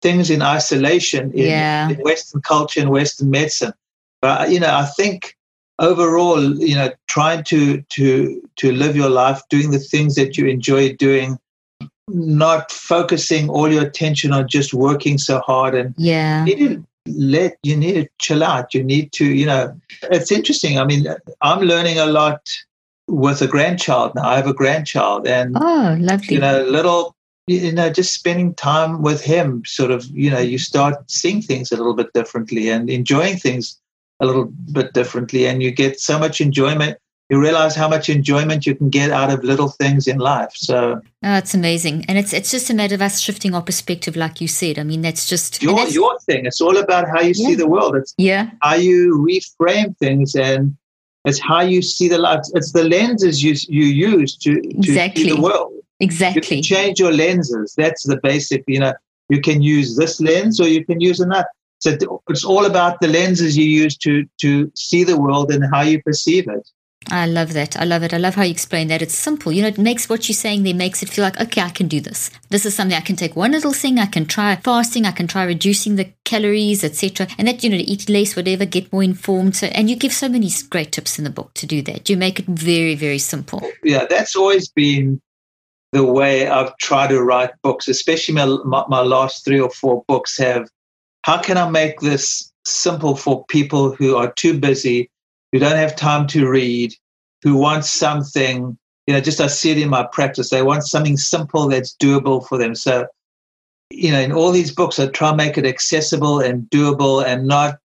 things 0.00 0.28
in 0.30 0.42
isolation 0.42 1.30
in, 1.32 1.46
Yeah. 1.46 1.88
in 1.90 1.96
Western 2.08 2.40
culture 2.42 2.80
and 2.80 2.90
Western 2.90 3.30
medicine. 3.30 3.74
But, 4.20 4.50
you 4.50 4.60
know, 4.60 4.74
I 4.84 4.86
think 4.98 5.36
overall, 5.78 6.56
you 6.58 6.74
know, 6.74 6.90
trying 7.08 7.44
to, 7.44 7.82
to, 7.90 8.42
to 8.56 8.72
live 8.72 8.96
your 8.96 9.10
life, 9.10 9.40
doing 9.50 9.70
the 9.70 9.78
things 9.78 10.14
that 10.14 10.36
you 10.36 10.46
enjoy 10.46 10.94
doing, 10.94 11.38
not 12.08 12.70
focusing 12.70 13.48
all 13.48 13.70
your 13.72 13.82
attention 13.84 14.32
on 14.32 14.48
just 14.48 14.74
working 14.74 15.18
so 15.18 15.38
hard 15.40 15.74
and 15.74 15.94
Yeah. 15.96 16.44
you 16.44 16.56
need 16.56 16.68
to 16.68 16.84
let 17.06 17.56
you 17.64 17.76
need 17.76 17.94
to 17.94 18.08
chill 18.20 18.44
out 18.44 18.72
you 18.74 18.82
need 18.84 19.10
to 19.12 19.24
you 19.24 19.44
know 19.44 19.74
it's 20.02 20.30
interesting 20.30 20.78
i 20.78 20.84
mean 20.84 21.04
i'm 21.40 21.60
learning 21.60 21.98
a 21.98 22.06
lot 22.06 22.48
with 23.08 23.42
a 23.42 23.48
grandchild 23.48 24.14
now 24.14 24.28
i 24.28 24.36
have 24.36 24.46
a 24.46 24.54
grandchild 24.54 25.26
and 25.26 25.56
Oh, 25.60 25.96
lovely. 25.98 26.36
you 26.36 26.40
know 26.40 26.62
little 26.62 27.16
you 27.48 27.72
know 27.72 27.90
just 27.90 28.14
spending 28.14 28.54
time 28.54 29.02
with 29.02 29.20
him 29.24 29.64
sort 29.64 29.90
of 29.90 30.04
you 30.12 30.30
know 30.30 30.38
you 30.38 30.58
start 30.58 30.94
seeing 31.10 31.42
things 31.42 31.72
a 31.72 31.76
little 31.76 31.94
bit 31.94 32.12
differently 32.14 32.68
and 32.68 32.88
enjoying 32.88 33.36
things 33.36 33.80
a 34.22 34.26
little 34.26 34.46
bit 34.72 34.92
differently 34.94 35.46
and 35.46 35.62
you 35.62 35.70
get 35.70 36.00
so 36.00 36.18
much 36.18 36.40
enjoyment 36.40 36.96
you 37.30 37.40
realize 37.40 37.74
how 37.74 37.88
much 37.88 38.08
enjoyment 38.10 38.66
you 38.66 38.74
can 38.74 38.90
get 38.90 39.10
out 39.10 39.30
of 39.34 39.42
little 39.42 39.68
things 39.80 40.06
in 40.06 40.18
life 40.18 40.52
so 40.54 41.00
Oh, 41.24 41.36
it's 41.42 41.54
amazing, 41.54 42.04
and 42.08 42.18
it's 42.18 42.32
it's 42.32 42.50
just 42.50 42.68
a 42.70 42.74
matter 42.74 42.96
of 42.96 43.02
us 43.08 43.20
shifting 43.20 43.54
our 43.54 43.62
perspective, 43.62 44.16
like 44.16 44.40
you 44.40 44.48
said. 44.48 44.76
I 44.76 44.82
mean, 44.82 45.02
that's 45.02 45.28
just 45.28 45.62
your 45.62 45.74
that's- 45.76 45.94
your 45.94 46.18
thing 46.28 46.46
it's 46.46 46.60
all 46.60 46.76
about 46.76 47.04
how 47.12 47.20
you 47.28 47.32
see 47.32 47.54
the 47.54 47.68
world 47.74 47.94
it's 48.00 48.12
yeah, 48.18 48.50
how 48.60 48.74
you 48.74 49.00
reframe 49.30 49.96
things 49.98 50.34
and 50.34 50.76
it's 51.24 51.38
how 51.38 51.60
you 51.60 51.80
see 51.80 52.08
the 52.08 52.18
life. 52.18 52.40
It's 52.58 52.72
the 52.72 52.84
lenses 52.96 53.36
you 53.44 53.54
you 53.78 53.86
use 54.14 54.36
to, 54.44 54.50
to 54.60 54.68
Exactly. 54.78 55.22
see 55.24 55.30
the 55.34 55.40
world. 55.40 55.72
You 56.00 56.06
exactly. 56.08 56.42
can 56.42 56.62
change 56.62 56.98
your 56.98 57.12
lenses. 57.12 57.68
That's 57.76 58.02
the 58.10 58.18
basic. 58.30 58.64
You 58.66 58.80
know, 58.80 58.94
you 59.28 59.40
can 59.40 59.62
use 59.62 59.88
this 59.96 60.20
lens 60.20 60.60
or 60.60 60.66
you 60.76 60.84
can 60.84 61.00
use 61.00 61.20
another. 61.20 61.46
So 61.82 62.22
it's 62.28 62.44
all 62.44 62.64
about 62.64 63.00
the 63.00 63.08
lenses 63.08 63.56
you 63.56 63.64
use 63.64 63.96
to 63.98 64.24
to 64.40 64.70
see 64.76 65.02
the 65.02 65.18
world 65.18 65.52
and 65.52 65.64
how 65.72 65.82
you 65.82 66.00
perceive 66.00 66.46
it. 66.48 66.70
I 67.10 67.26
love 67.26 67.52
that. 67.54 67.76
I 67.76 67.84
love 67.84 68.04
it. 68.04 68.14
I 68.14 68.18
love 68.18 68.36
how 68.36 68.44
you 68.44 68.52
explain 68.52 68.86
that. 68.86 69.02
It's 69.02 69.16
simple. 69.16 69.50
You 69.50 69.62
know, 69.62 69.68
it 69.68 69.78
makes 69.78 70.08
what 70.08 70.28
you're 70.28 70.36
saying 70.36 70.62
there 70.62 70.74
makes 70.74 71.02
it 71.02 71.08
feel 71.08 71.24
like, 71.24 71.40
okay, 71.40 71.60
I 71.60 71.70
can 71.70 71.88
do 71.88 72.00
this. 72.00 72.30
This 72.50 72.64
is 72.64 72.76
something 72.76 72.96
I 72.96 73.00
can 73.00 73.16
take 73.16 73.34
one 73.34 73.50
little 73.50 73.72
thing. 73.72 73.98
I 73.98 74.06
can 74.06 74.26
try 74.26 74.54
fasting. 74.54 75.04
I 75.04 75.10
can 75.10 75.26
try 75.26 75.42
reducing 75.42 75.96
the 75.96 76.12
calories, 76.24 76.84
etc. 76.84 77.26
And 77.38 77.48
that, 77.48 77.64
you 77.64 77.70
know, 77.70 77.78
to 77.78 77.82
eat 77.82 78.08
less, 78.08 78.36
whatever, 78.36 78.64
get 78.64 78.92
more 78.92 79.02
informed. 79.02 79.56
So, 79.56 79.66
and 79.68 79.90
you 79.90 79.96
give 79.96 80.12
so 80.12 80.28
many 80.28 80.48
great 80.70 80.92
tips 80.92 81.18
in 81.18 81.24
the 81.24 81.30
book 81.30 81.52
to 81.54 81.66
do 81.66 81.82
that. 81.82 82.08
You 82.08 82.16
make 82.16 82.38
it 82.38 82.46
very, 82.46 82.94
very 82.94 83.18
simple. 83.18 83.60
Yeah, 83.82 84.06
that's 84.08 84.36
always 84.36 84.68
been 84.68 85.20
the 85.90 86.04
way 86.04 86.46
I've 86.46 86.76
tried 86.76 87.08
to 87.08 87.20
write 87.20 87.50
books, 87.62 87.88
especially 87.88 88.34
my, 88.34 88.46
my, 88.64 88.84
my 88.88 89.00
last 89.00 89.44
three 89.44 89.60
or 89.60 89.70
four 89.70 90.04
books 90.06 90.38
have. 90.38 90.68
How 91.22 91.40
can 91.40 91.56
I 91.56 91.68
make 91.70 92.00
this 92.00 92.52
simple 92.64 93.16
for 93.16 93.44
people 93.46 93.94
who 93.94 94.16
are 94.16 94.32
too 94.32 94.58
busy, 94.58 95.10
who 95.52 95.58
don't 95.58 95.76
have 95.76 95.96
time 95.96 96.26
to 96.28 96.48
read, 96.48 96.94
who 97.42 97.56
want 97.56 97.84
something, 97.84 98.76
you 99.06 99.14
know, 99.14 99.20
just 99.20 99.40
I 99.40 99.46
see 99.46 99.70
it 99.70 99.78
in 99.78 99.88
my 99.88 100.04
practice. 100.12 100.50
They 100.50 100.62
want 100.62 100.84
something 100.84 101.16
simple 101.16 101.68
that's 101.68 101.96
doable 101.96 102.46
for 102.46 102.58
them. 102.58 102.74
So, 102.74 103.06
you 103.90 104.10
know, 104.10 104.20
in 104.20 104.32
all 104.32 104.52
these 104.52 104.74
books, 104.74 104.98
I 104.98 105.06
try 105.08 105.28
and 105.28 105.36
make 105.36 105.58
it 105.58 105.66
accessible 105.66 106.40
and 106.40 106.68
doable 106.70 107.24
and 107.24 107.46
not, 107.46 107.78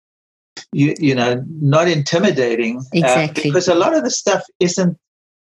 you, 0.71 0.95
you 0.99 1.13
know, 1.13 1.43
not 1.47 1.87
intimidating. 1.87 2.77
uh, 2.79 2.83
Exactly. 2.93 3.43
because 3.49 3.67
a 3.67 3.75
lot 3.75 3.95
of 3.95 4.03
the 4.03 4.11
stuff 4.11 4.43
isn't, 4.59 4.97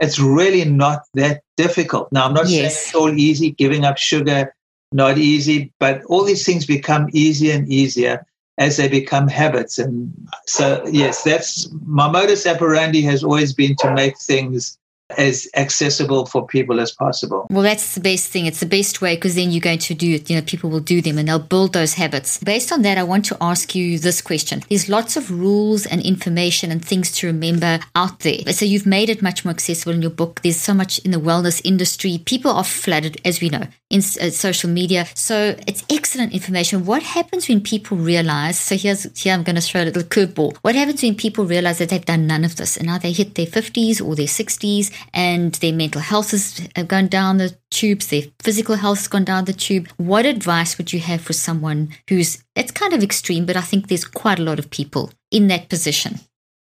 it's 0.01 0.19
really 0.19 0.65
not 0.65 1.03
that 1.15 1.43
difficult. 1.57 2.11
Now, 2.11 2.27
I'm 2.27 2.35
not 2.35 2.47
saying 2.47 2.67
it's 2.67 2.95
all 2.95 3.11
easy, 3.11 3.51
giving 3.53 3.85
up 3.85 3.99
sugar, 3.99 4.55
not 4.93 5.19
easy, 5.19 5.73
but 5.79 6.03
all 6.05 6.25
these 6.25 6.45
things 6.45 6.67
become 6.67 7.09
easier 7.13 7.55
and 7.55 7.69
easier 7.69 8.27
as 8.59 8.77
they 8.77 8.89
become 8.89 9.29
habits. 9.29 9.79
And 9.79 10.13
so, 10.47 10.85
yes, 10.87 11.23
that's 11.23 11.69
my 11.87 12.11
modus 12.11 12.47
operandi 12.47 13.01
has 13.03 13.25
always 13.25 13.53
been 13.53 13.77
to 13.77 13.95
make 13.95 14.19
things 14.19 14.79
as 15.19 15.49
accessible 15.55 16.27
for 16.27 16.47
people 16.47 16.79
as 16.79 16.93
possible. 16.93 17.47
Well, 17.51 17.63
that's 17.63 17.95
the 17.95 18.01
best 18.01 18.31
thing. 18.31 18.47
It's 18.47 18.61
the 18.61 18.67
best 18.67 19.01
way 19.01 19.15
because 19.15 19.35
then 19.35 19.51
you're 19.51 19.61
going 19.61 19.79
to 19.79 19.95
do 19.95 20.15
it. 20.15 20.31
You 20.31 20.37
know, 20.37 20.43
people 20.43 20.71
will 20.71 20.81
do 20.81 21.01
them 21.01 21.19
and 21.19 21.29
they'll 21.29 21.39
build 21.39 21.73
those 21.73 21.95
habits. 21.95 22.39
Based 22.39 22.73
on 22.73 22.83
that, 22.83 22.99
I 22.99 23.03
want 23.03 23.25
to 23.27 23.37
ask 23.41 23.75
you 23.75 23.99
this 23.99 24.21
question. 24.23 24.63
There's 24.69 24.89
lots 24.89 25.17
of 25.17 25.31
rules 25.31 25.87
and 25.87 26.01
information 26.01 26.71
and 26.71 26.85
things 26.85 27.11
to 27.13 27.27
remember 27.27 27.81
out 27.95 28.21
there. 28.21 28.41
So 28.53 28.65
you've 28.65 28.87
made 28.87 29.09
it 29.09 29.23
much 29.23 29.45
more 29.45 29.53
accessible 29.53 29.95
in 29.95 30.03
your 30.03 30.11
book. 30.11 30.41
There's 30.43 30.61
so 30.61 30.75
much 30.75 30.99
in 31.01 31.11
the 31.11 31.19
wellness 31.19 31.61
industry. 31.65 32.23
People 32.25 32.51
are 32.51 32.65
flooded, 32.65 33.21
as 33.25 33.41
we 33.41 33.49
know, 33.49 33.65
in 33.89 33.99
uh, 33.99 34.31
social 34.31 34.71
media. 34.71 35.07
So 35.15 35.57
it's 35.67 35.85
excellent 35.91 36.33
information. 36.33 36.87
What 36.87 37.03
happens 37.03 37.49
when 37.49 37.61
people 37.61 37.97
realize? 37.97 38.59
So 38.59 38.77
here's 38.77 39.03
here 39.19 39.35
I'm 39.35 39.43
going 39.43 39.57
to 39.57 39.63
throw 39.63 39.83
a 39.83 39.85
little 39.85 40.03
curveball. 40.03 40.57
What 40.59 40.75
happens 40.75 41.03
when 41.03 41.15
people 41.15 41.45
realize 41.45 41.79
that 41.79 41.89
they've 41.91 42.05
done 42.05 42.27
none 42.27 42.45
of 42.45 42.57
this 42.57 42.77
and 42.77 42.87
now 42.87 42.99
they 42.99 43.13
hit 43.13 43.35
their 43.35 43.47
50s 43.47 44.05
or 44.05 44.15
their 44.15 44.27
60s 44.27 44.91
and 45.13 45.55
their 45.55 45.73
mental 45.73 46.01
health 46.01 46.31
has 46.33 46.61
gone 46.87 47.09
down 47.09 47.39
the 47.39 47.57
tubes, 47.71 48.09
their 48.09 48.23
physical 48.41 48.77
health 48.77 48.99
has 48.99 49.09
gone 49.09 49.25
down 49.25 49.45
the 49.45 49.53
tube? 49.53 49.89
What 49.97 50.27
advice 50.27 50.79
would 50.79 50.93
you 50.93 51.01
have 51.01 51.21
for 51.21 51.33
someone 51.33 51.91
who's 52.09 52.43
it's 52.57 52.73
kind 52.73 52.93
of 52.93 53.03
extreme, 53.03 53.47
but 53.47 53.57
I 53.57 53.63
think 53.63 53.89
there's 53.89 54.05
quite 54.05 54.39
a 54.39 54.45
lot 54.45 54.59
of 54.59 54.71
people 54.71 55.13
in 55.31 55.49
that 55.49 55.69
position. 55.69 56.21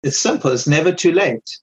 It's 0.04 0.20
simple. 0.20 0.52
It's 0.52 0.68
never 0.68 0.92
too 0.92 1.12
late. 1.12 1.60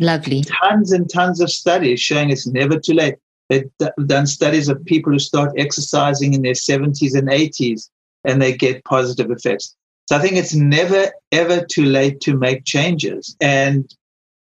Lovely. 0.00 0.42
Tons 0.42 0.92
and 0.92 1.08
tons 1.08 1.40
of 1.40 1.50
studies 1.50 2.00
showing 2.00 2.30
it's 2.30 2.46
never 2.46 2.78
too 2.78 2.94
late. 2.94 3.14
They've 3.48 3.70
done 4.06 4.26
studies 4.26 4.68
of 4.68 4.84
people 4.84 5.12
who 5.12 5.18
start 5.18 5.52
exercising 5.56 6.34
in 6.34 6.42
their 6.42 6.54
70s 6.54 7.16
and 7.16 7.28
80s 7.28 7.90
and 8.24 8.40
they 8.40 8.56
get 8.56 8.84
positive 8.84 9.30
effects. 9.30 9.76
So 10.08 10.16
I 10.16 10.20
think 10.20 10.34
it's 10.36 10.54
never, 10.54 11.10
ever 11.32 11.64
too 11.64 11.84
late 11.84 12.20
to 12.20 12.36
make 12.36 12.64
changes. 12.64 13.36
And, 13.40 13.90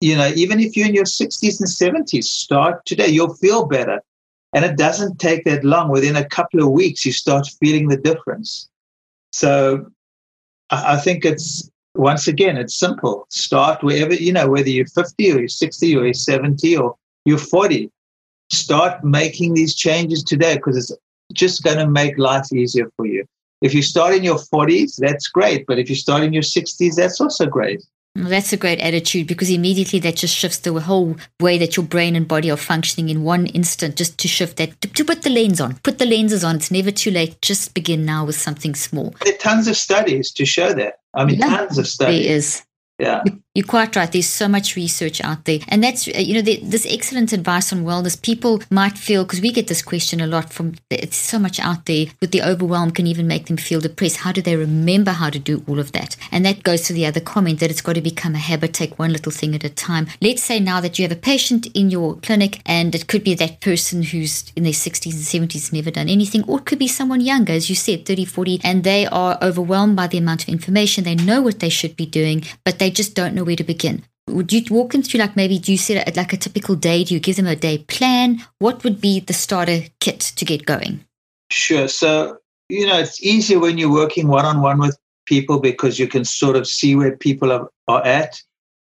you 0.01 0.17
know, 0.17 0.33
even 0.35 0.61
if 0.61 0.77
you're 0.77 0.89
in 0.89 0.95
your 0.95 1.05
60s 1.05 1.61
and 1.61 2.07
70s, 2.07 2.25
start 2.25 2.85
today. 2.87 3.09
You'll 3.09 3.35
feel 3.35 3.67
better. 3.67 4.01
And 4.53 4.65
it 4.65 4.77
doesn't 4.77 5.21
take 5.21 5.45
that 5.45 5.63
long. 5.63 5.91
Within 5.91 6.17
a 6.17 6.29
couple 6.29 6.63
of 6.63 6.71
weeks, 6.71 7.05
you 7.05 7.13
start 7.13 7.47
feeling 7.61 7.89
the 7.89 7.97
difference. 7.97 8.69
So 9.33 9.87
I, 10.71 10.97
think 10.97 11.25
it's 11.25 11.71
once 11.95 12.27
again, 12.27 12.57
it's 12.57 12.79
simple. 12.79 13.27
Start 13.31 13.83
wherever, 13.83 14.15
you 14.15 14.33
know, 14.33 14.49
whether 14.49 14.69
you're 14.69 14.87
50 14.87 15.33
or 15.33 15.39
you're 15.39 15.49
60 15.49 15.97
or 15.97 16.05
you're 16.05 16.15
70 16.15 16.77
or 16.77 16.97
you're 17.25 17.39
40. 17.39 17.91
Start 18.51 19.05
making 19.05 19.55
these 19.55 19.75
changes 19.75 20.25
today 20.25 20.57
because 20.57 20.77
it's 20.77 21.01
just 21.33 21.63
going 21.63 21.79
to 21.79 21.87
make 21.87 22.19
life 22.19 22.53
easier 22.53 22.91
for 22.97 23.07
you. 23.07 23.25
If 23.63 23.75
you 23.75 23.83
start 23.83 24.15
in 24.15 24.25
your 24.25 24.39
40s, 24.39 24.97
that's 24.97 25.29
great. 25.29 25.67
But 25.67 25.79
if 25.79 25.89
you 25.89 25.95
start 25.95 26.23
in 26.23 26.33
your 26.33 26.43
60s, 26.43 26.97
that's 26.97 27.21
also 27.21 27.47
great. 27.47 27.85
Well, 28.17 28.29
that's 28.29 28.53
a 28.53 28.57
great 28.57 28.81
attitude 28.81 29.29
because 29.29 29.51
immediately 29.51 30.01
that 30.01 30.17
just 30.17 30.35
shifts 30.35 30.59
the 30.59 30.73
whole 30.81 31.17
way 31.39 31.59
that 31.59 31.77
your 31.77 31.87
brain 31.87 32.17
and 32.17 32.27
body 32.27 32.51
are 32.51 32.57
functioning 32.57 33.09
in 33.09 33.23
one 33.23 33.47
instant, 33.47 33.97
just 33.97 34.19
to 34.19 34.29
shift 34.29 34.57
that, 34.57 34.81
to, 34.81 34.89
to, 34.89 35.05
put 35.05 35.23
the 35.23 35.31
lens 35.31 35.61
on, 35.61 35.77
put 35.85 35.99
the 35.99 36.07
lenses 36.07 36.43
on. 36.43 36.57
It's 36.57 36.73
never 36.73 36.91
too 36.91 37.13
late. 37.13 37.41
Just 37.41 37.73
begin 37.73 38.05
now 38.05 38.25
with 38.25 38.37
something 38.37 38.75
small. 38.75 39.15
There 39.25 39.35
are 39.35 39.39
tons 39.39 39.69
of 39.69 39.77
studies 39.77 40.33
to 40.33 40.45
show 40.45 40.73
that. 40.73 40.95
I 41.15 41.25
mean, 41.25 41.39
yeah, 41.39 41.57
tons 41.57 41.79
of 41.79 41.87
studies. 41.87 42.27
There 42.27 42.37
is. 42.37 42.63
Yeah. 42.99 43.23
You're 43.53 43.67
quite 43.67 43.97
right. 43.97 44.11
There's 44.13 44.29
so 44.29 44.47
much 44.47 44.77
research 44.77 45.21
out 45.25 45.45
there. 45.45 45.59
And 45.67 45.83
that's, 45.83 46.07
uh, 46.07 46.13
you 46.19 46.35
know, 46.35 46.41
this 46.41 46.87
excellent 46.89 47.33
advice 47.33 47.73
on 47.73 47.83
wellness. 47.85 48.21
People 48.23 48.63
might 48.71 48.97
feel, 48.97 49.25
because 49.25 49.41
we 49.41 49.51
get 49.51 49.67
this 49.67 49.83
question 49.83 50.21
a 50.21 50.27
lot 50.29 50.53
from, 50.53 50.75
it's 50.89 51.17
so 51.17 51.37
much 51.37 51.59
out 51.59 51.87
there 51.87 52.07
with 52.21 52.31
the 52.31 52.43
overwhelm 52.43 52.93
can 52.93 53.09
even 53.09 53.27
make 53.27 53.47
them 53.47 53.57
feel 53.57 53.81
depressed. 53.81 54.19
How 54.19 54.31
do 54.31 54.41
they 54.41 54.55
remember 54.55 55.11
how 55.11 55.31
to 55.31 55.41
do 55.41 55.65
all 55.67 55.81
of 55.81 55.91
that? 55.91 56.17
And 56.31 56.47
that 56.47 56.63
goes 56.63 56.83
to 56.83 56.93
the 56.93 57.07
other 57.07 57.19
comment 57.19 57.59
that 57.59 57.73
it's 57.73 57.81
got 57.81 57.95
to 57.95 58.01
become 58.01 58.37
a 58.37 58.39
habit, 58.39 58.73
take 58.73 59.01
one 59.01 59.13
little 59.13 59.33
thing 59.33 59.53
at 59.57 59.65
a 59.65 59.69
time. 59.69 60.07
Let's 60.23 60.45
say 60.45 60.61
now 60.61 60.81
that 60.81 60.97
you 60.97 61.03
have 61.03 61.11
a 61.11 61.21
patient 61.21 61.67
in 61.75 61.91
your 61.91 62.19
clinic 62.19 62.63
and 62.67 62.95
it 62.95 63.09
could 63.09 63.25
be 63.25 63.35
that 63.35 63.61
person 63.61 64.05
who's 64.05 64.45
in 64.55 64.63
their 64.63 64.73
60s 64.73 65.35
and 65.35 65.51
70s, 65.51 65.73
never 65.73 65.91
done 65.91 66.09
anything, 66.09 66.45
or 66.45 66.61
it 66.61 66.67
could 66.67 66.79
be 66.79 66.87
someone 66.87 67.21
younger, 67.21 67.55
as 67.55 67.69
you 67.69 67.75
said, 67.75 68.07
30, 68.07 68.27
40, 68.27 68.61
and 68.63 68.85
they 68.85 69.07
are 69.09 69.37
overwhelmed 69.43 69.97
by 69.97 70.07
the 70.07 70.19
amount 70.19 70.45
of 70.45 70.49
information. 70.49 71.03
They 71.03 71.17
know 71.17 71.43
what 71.43 71.59
they 71.59 71.69
should 71.69 71.97
be 71.97 72.07
doing, 72.07 72.45
but 72.65 72.79
they 72.79 72.93
just 72.93 73.17
don't 73.17 73.35
know 73.35 73.40
know 73.41 73.47
where 73.47 73.57
to 73.57 73.65
begin. 73.65 74.05
Would 74.29 74.53
you 74.53 74.63
walk 74.71 74.93
them 74.93 75.03
through, 75.03 75.21
like 75.21 75.35
maybe, 75.35 75.59
do 75.59 75.73
you 75.73 75.79
set 75.79 76.07
it 76.07 76.17
like 76.17 76.33
a 76.33 76.37
typical 76.37 76.77
day? 76.77 77.03
Do 77.03 77.15
you 77.15 77.21
give 77.21 77.37
them 77.37 77.47
a 77.47 77.57
day 77.57 77.79
plan? 77.79 78.45
What 78.59 78.85
would 78.85 79.01
be 79.01 79.21
the 79.21 79.33
starter 79.33 79.83
kit 79.99 80.21
to 80.21 80.45
get 80.45 80.67
going? 80.67 81.05
Sure. 81.51 81.89
So, 81.89 82.39
you 82.69 82.87
know, 82.87 82.99
it's 82.99 83.21
easier 83.23 83.59
when 83.59 83.79
you're 83.79 83.93
working 83.93 84.29
one 84.29 84.45
on 84.45 84.61
one 84.61 84.79
with 84.79 84.97
people 85.27 85.59
because 85.59 85.99
you 85.99 86.07
can 86.07 86.25
sort 86.25 86.57
of 86.57 86.67
see 86.67 86.95
where 86.95 87.17
people 87.17 87.51
are, 87.51 87.69
are 87.89 88.05
at 88.05 88.41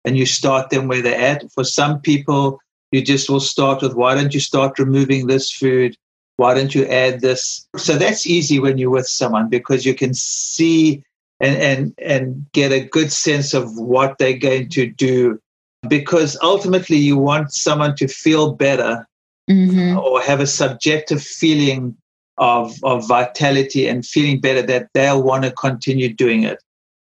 and 0.03 0.17
you 0.17 0.25
start 0.25 0.69
them 0.69 0.87
where 0.87 1.01
they're 1.01 1.19
at. 1.19 1.49
For 1.53 1.63
some 1.63 2.01
people, 2.01 2.59
you 2.91 3.01
just 3.01 3.29
will 3.29 3.39
start 3.39 3.81
with 3.81 3.93
why 3.93 4.15
don't 4.15 4.33
you 4.33 4.39
start 4.39 4.79
removing 4.79 5.27
this 5.27 5.51
food? 5.51 5.95
Why 6.37 6.53
don't 6.53 6.73
you 6.73 6.85
add 6.85 7.21
this? 7.21 7.67
So 7.77 7.97
that's 7.97 8.25
easy 8.25 8.59
when 8.59 8.77
you're 8.77 8.89
with 8.89 9.07
someone 9.07 9.49
because 9.49 9.85
you 9.85 9.93
can 9.93 10.13
see 10.13 11.03
and 11.39 11.57
and 11.57 11.93
and 11.99 12.45
get 12.51 12.71
a 12.71 12.79
good 12.85 13.11
sense 13.11 13.53
of 13.53 13.77
what 13.77 14.17
they're 14.17 14.37
going 14.37 14.69
to 14.69 14.87
do 14.87 15.39
because 15.87 16.37
ultimately 16.41 16.97
you 16.97 17.17
want 17.17 17.53
someone 17.53 17.95
to 17.95 18.07
feel 18.07 18.53
better 18.53 19.07
mm-hmm. 19.49 19.97
or 19.97 20.21
have 20.21 20.39
a 20.39 20.47
subjective 20.47 21.21
feeling 21.21 21.95
of 22.37 22.77
of 22.83 23.07
vitality 23.07 23.87
and 23.87 24.05
feeling 24.05 24.39
better 24.39 24.61
that 24.61 24.89
they'll 24.93 25.23
want 25.23 25.43
to 25.43 25.51
continue 25.51 26.13
doing 26.13 26.43
it 26.43 26.61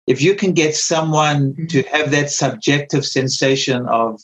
if 0.08 0.22
you 0.22 0.36
can 0.36 0.54
get 0.54 0.76
someone 0.76 1.54
mm-hmm. 1.54 1.65
to 1.68 1.82
have 1.84 2.12
that 2.12 2.30
subjective 2.30 3.06
sensation 3.06 3.86
of 3.88 4.22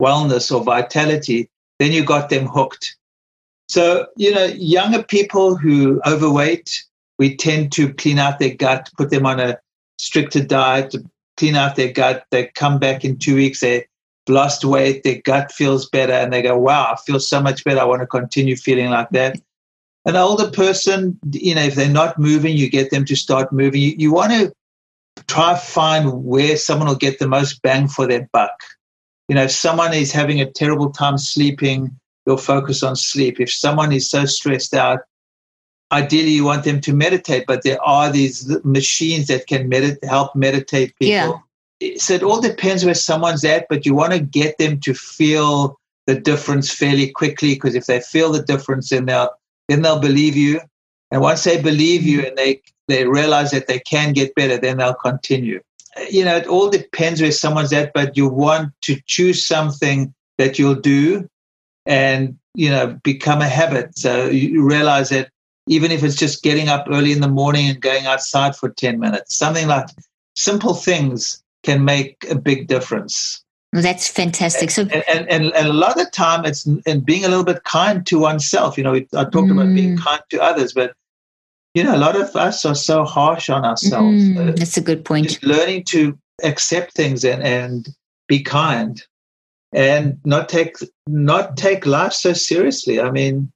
wellness 0.00 0.54
or 0.54 0.62
vitality 0.62 1.48
then 1.78 1.92
you 1.92 2.04
got 2.04 2.28
them 2.28 2.46
hooked 2.46 2.96
so 3.68 4.06
you 4.16 4.32
know 4.32 4.44
younger 4.44 5.02
people 5.02 5.56
who 5.56 6.00
overweight 6.06 6.84
we 7.18 7.36
tend 7.36 7.72
to 7.72 7.92
clean 7.94 8.18
out 8.18 8.38
their 8.38 8.54
gut, 8.54 8.90
put 8.96 9.10
them 9.10 9.26
on 9.26 9.40
a 9.40 9.58
stricter 9.98 10.42
diet, 10.42 10.94
clean 11.36 11.56
out 11.56 11.76
their 11.76 11.92
gut. 11.92 12.24
They 12.30 12.50
come 12.54 12.78
back 12.78 13.04
in 13.04 13.18
two 13.18 13.36
weeks, 13.36 13.60
they 13.60 13.86
lost 14.28 14.64
weight, 14.64 15.02
their 15.02 15.20
gut 15.22 15.52
feels 15.52 15.88
better, 15.88 16.12
and 16.12 16.32
they 16.32 16.42
go, 16.42 16.58
Wow, 16.58 16.92
I 16.92 16.96
feel 17.06 17.20
so 17.20 17.40
much 17.40 17.64
better. 17.64 17.80
I 17.80 17.84
want 17.84 18.02
to 18.02 18.06
continue 18.06 18.56
feeling 18.56 18.90
like 18.90 19.10
that. 19.10 19.38
An 20.04 20.16
older 20.16 20.50
person, 20.50 21.18
you 21.32 21.54
know, 21.54 21.62
if 21.62 21.74
they're 21.74 21.88
not 21.88 22.18
moving, 22.18 22.56
you 22.56 22.70
get 22.70 22.90
them 22.90 23.04
to 23.06 23.16
start 23.16 23.52
moving. 23.52 23.80
You, 23.80 23.94
you 23.98 24.12
want 24.12 24.32
to 24.32 24.52
try 25.26 25.56
find 25.56 26.24
where 26.24 26.56
someone 26.56 26.88
will 26.88 26.94
get 26.94 27.18
the 27.18 27.26
most 27.26 27.60
bang 27.62 27.88
for 27.88 28.06
their 28.06 28.28
buck. 28.32 28.54
You 29.28 29.34
know, 29.34 29.44
if 29.44 29.50
someone 29.50 29.92
is 29.92 30.12
having 30.12 30.40
a 30.40 30.50
terrible 30.50 30.90
time 30.90 31.18
sleeping, 31.18 31.98
you'll 32.24 32.36
focus 32.36 32.84
on 32.84 32.94
sleep. 32.94 33.40
If 33.40 33.52
someone 33.52 33.92
is 33.92 34.08
so 34.08 34.26
stressed 34.26 34.74
out, 34.74 35.00
ideally 35.92 36.30
you 36.30 36.44
want 36.44 36.64
them 36.64 36.80
to 36.80 36.92
meditate, 36.92 37.44
but 37.46 37.62
there 37.62 37.82
are 37.82 38.10
these 38.10 38.48
machines 38.64 39.28
that 39.28 39.46
can 39.46 39.70
medit- 39.70 40.02
help 40.04 40.34
meditate 40.34 40.94
people. 40.98 41.42
Yeah. 41.80 41.96
So 41.98 42.14
it 42.14 42.22
all 42.22 42.40
depends 42.40 42.84
where 42.84 42.94
someone's 42.94 43.44
at, 43.44 43.66
but 43.68 43.84
you 43.84 43.94
want 43.94 44.12
to 44.12 44.18
get 44.18 44.58
them 44.58 44.80
to 44.80 44.94
feel 44.94 45.78
the 46.06 46.18
difference 46.18 46.72
fairly 46.72 47.10
quickly 47.10 47.54
because 47.54 47.74
if 47.74 47.86
they 47.86 48.00
feel 48.00 48.32
the 48.32 48.42
difference, 48.42 48.90
then 48.90 49.06
they'll 49.06 49.30
then 49.68 49.82
they'll 49.82 49.98
believe 49.98 50.36
you. 50.36 50.60
And 51.10 51.20
once 51.20 51.44
they 51.44 51.60
believe 51.60 52.02
you 52.02 52.24
and 52.24 52.36
they 52.36 52.62
they 52.88 53.06
realize 53.06 53.50
that 53.50 53.66
they 53.66 53.80
can 53.80 54.12
get 54.12 54.34
better, 54.34 54.56
then 54.56 54.78
they'll 54.78 54.94
continue. 54.94 55.60
You 56.10 56.24
know, 56.24 56.36
it 56.36 56.46
all 56.46 56.70
depends 56.70 57.20
where 57.20 57.32
someone's 57.32 57.72
at, 57.72 57.92
but 57.92 58.16
you 58.16 58.28
want 58.28 58.72
to 58.82 58.96
choose 59.06 59.46
something 59.46 60.14
that 60.38 60.58
you'll 60.58 60.74
do 60.74 61.28
and 61.84 62.38
you 62.54 62.70
know 62.70 62.98
become 63.02 63.40
a 63.40 63.48
habit. 63.48 63.98
So 63.98 64.26
you 64.26 64.66
realize 64.66 65.10
that 65.10 65.30
even 65.66 65.90
if 65.90 66.02
it's 66.02 66.16
just 66.16 66.42
getting 66.42 66.68
up 66.68 66.86
early 66.90 67.12
in 67.12 67.20
the 67.20 67.28
morning 67.28 67.68
and 67.68 67.80
going 67.80 68.06
outside 68.06 68.56
for 68.56 68.70
10 68.70 68.98
minutes. 69.00 69.36
Something 69.36 69.66
like 69.66 69.86
simple 70.34 70.74
things 70.74 71.42
can 71.64 71.84
make 71.84 72.24
a 72.30 72.36
big 72.36 72.68
difference. 72.68 73.42
That's 73.72 74.08
fantastic. 74.08 74.70
So, 74.70 74.82
and, 74.82 75.04
and, 75.08 75.28
and, 75.28 75.54
and, 75.54 75.68
a 75.68 75.72
lot 75.72 75.98
of 75.98 76.04
the 76.04 76.10
time, 76.10 76.44
it's 76.46 76.66
and 76.86 77.04
being 77.04 77.24
a 77.24 77.28
little 77.28 77.44
bit 77.44 77.64
kind 77.64 78.06
to 78.06 78.18
oneself. 78.18 78.78
You 78.78 78.84
know, 78.84 78.94
I 78.94 79.00
talked 79.00 79.34
mm. 79.34 79.52
about 79.52 79.74
being 79.74 79.96
mm. 79.96 80.00
kind 80.00 80.22
to 80.30 80.42
others, 80.42 80.72
but 80.72 80.94
you 81.74 81.84
know, 81.84 81.94
a 81.94 81.98
lot 81.98 82.18
of 82.18 82.34
us 82.36 82.64
are 82.64 82.74
so 82.74 83.04
harsh 83.04 83.50
on 83.50 83.66
ourselves. 83.66 84.22
Mm, 84.22 84.48
uh, 84.48 84.52
that's 84.52 84.78
a 84.78 84.80
good 84.80 85.04
point. 85.04 85.28
Just 85.28 85.42
learning 85.42 85.84
to 85.88 86.16
accept 86.42 86.94
things 86.94 87.22
and, 87.22 87.42
and 87.42 87.88
be 88.28 88.42
kind, 88.42 89.02
and 89.72 90.18
not 90.24 90.48
take 90.48 90.76
not 91.06 91.58
take 91.58 91.84
life 91.84 92.14
so 92.14 92.32
seriously. 92.32 92.98
I 92.98 93.10
mean, 93.10 93.52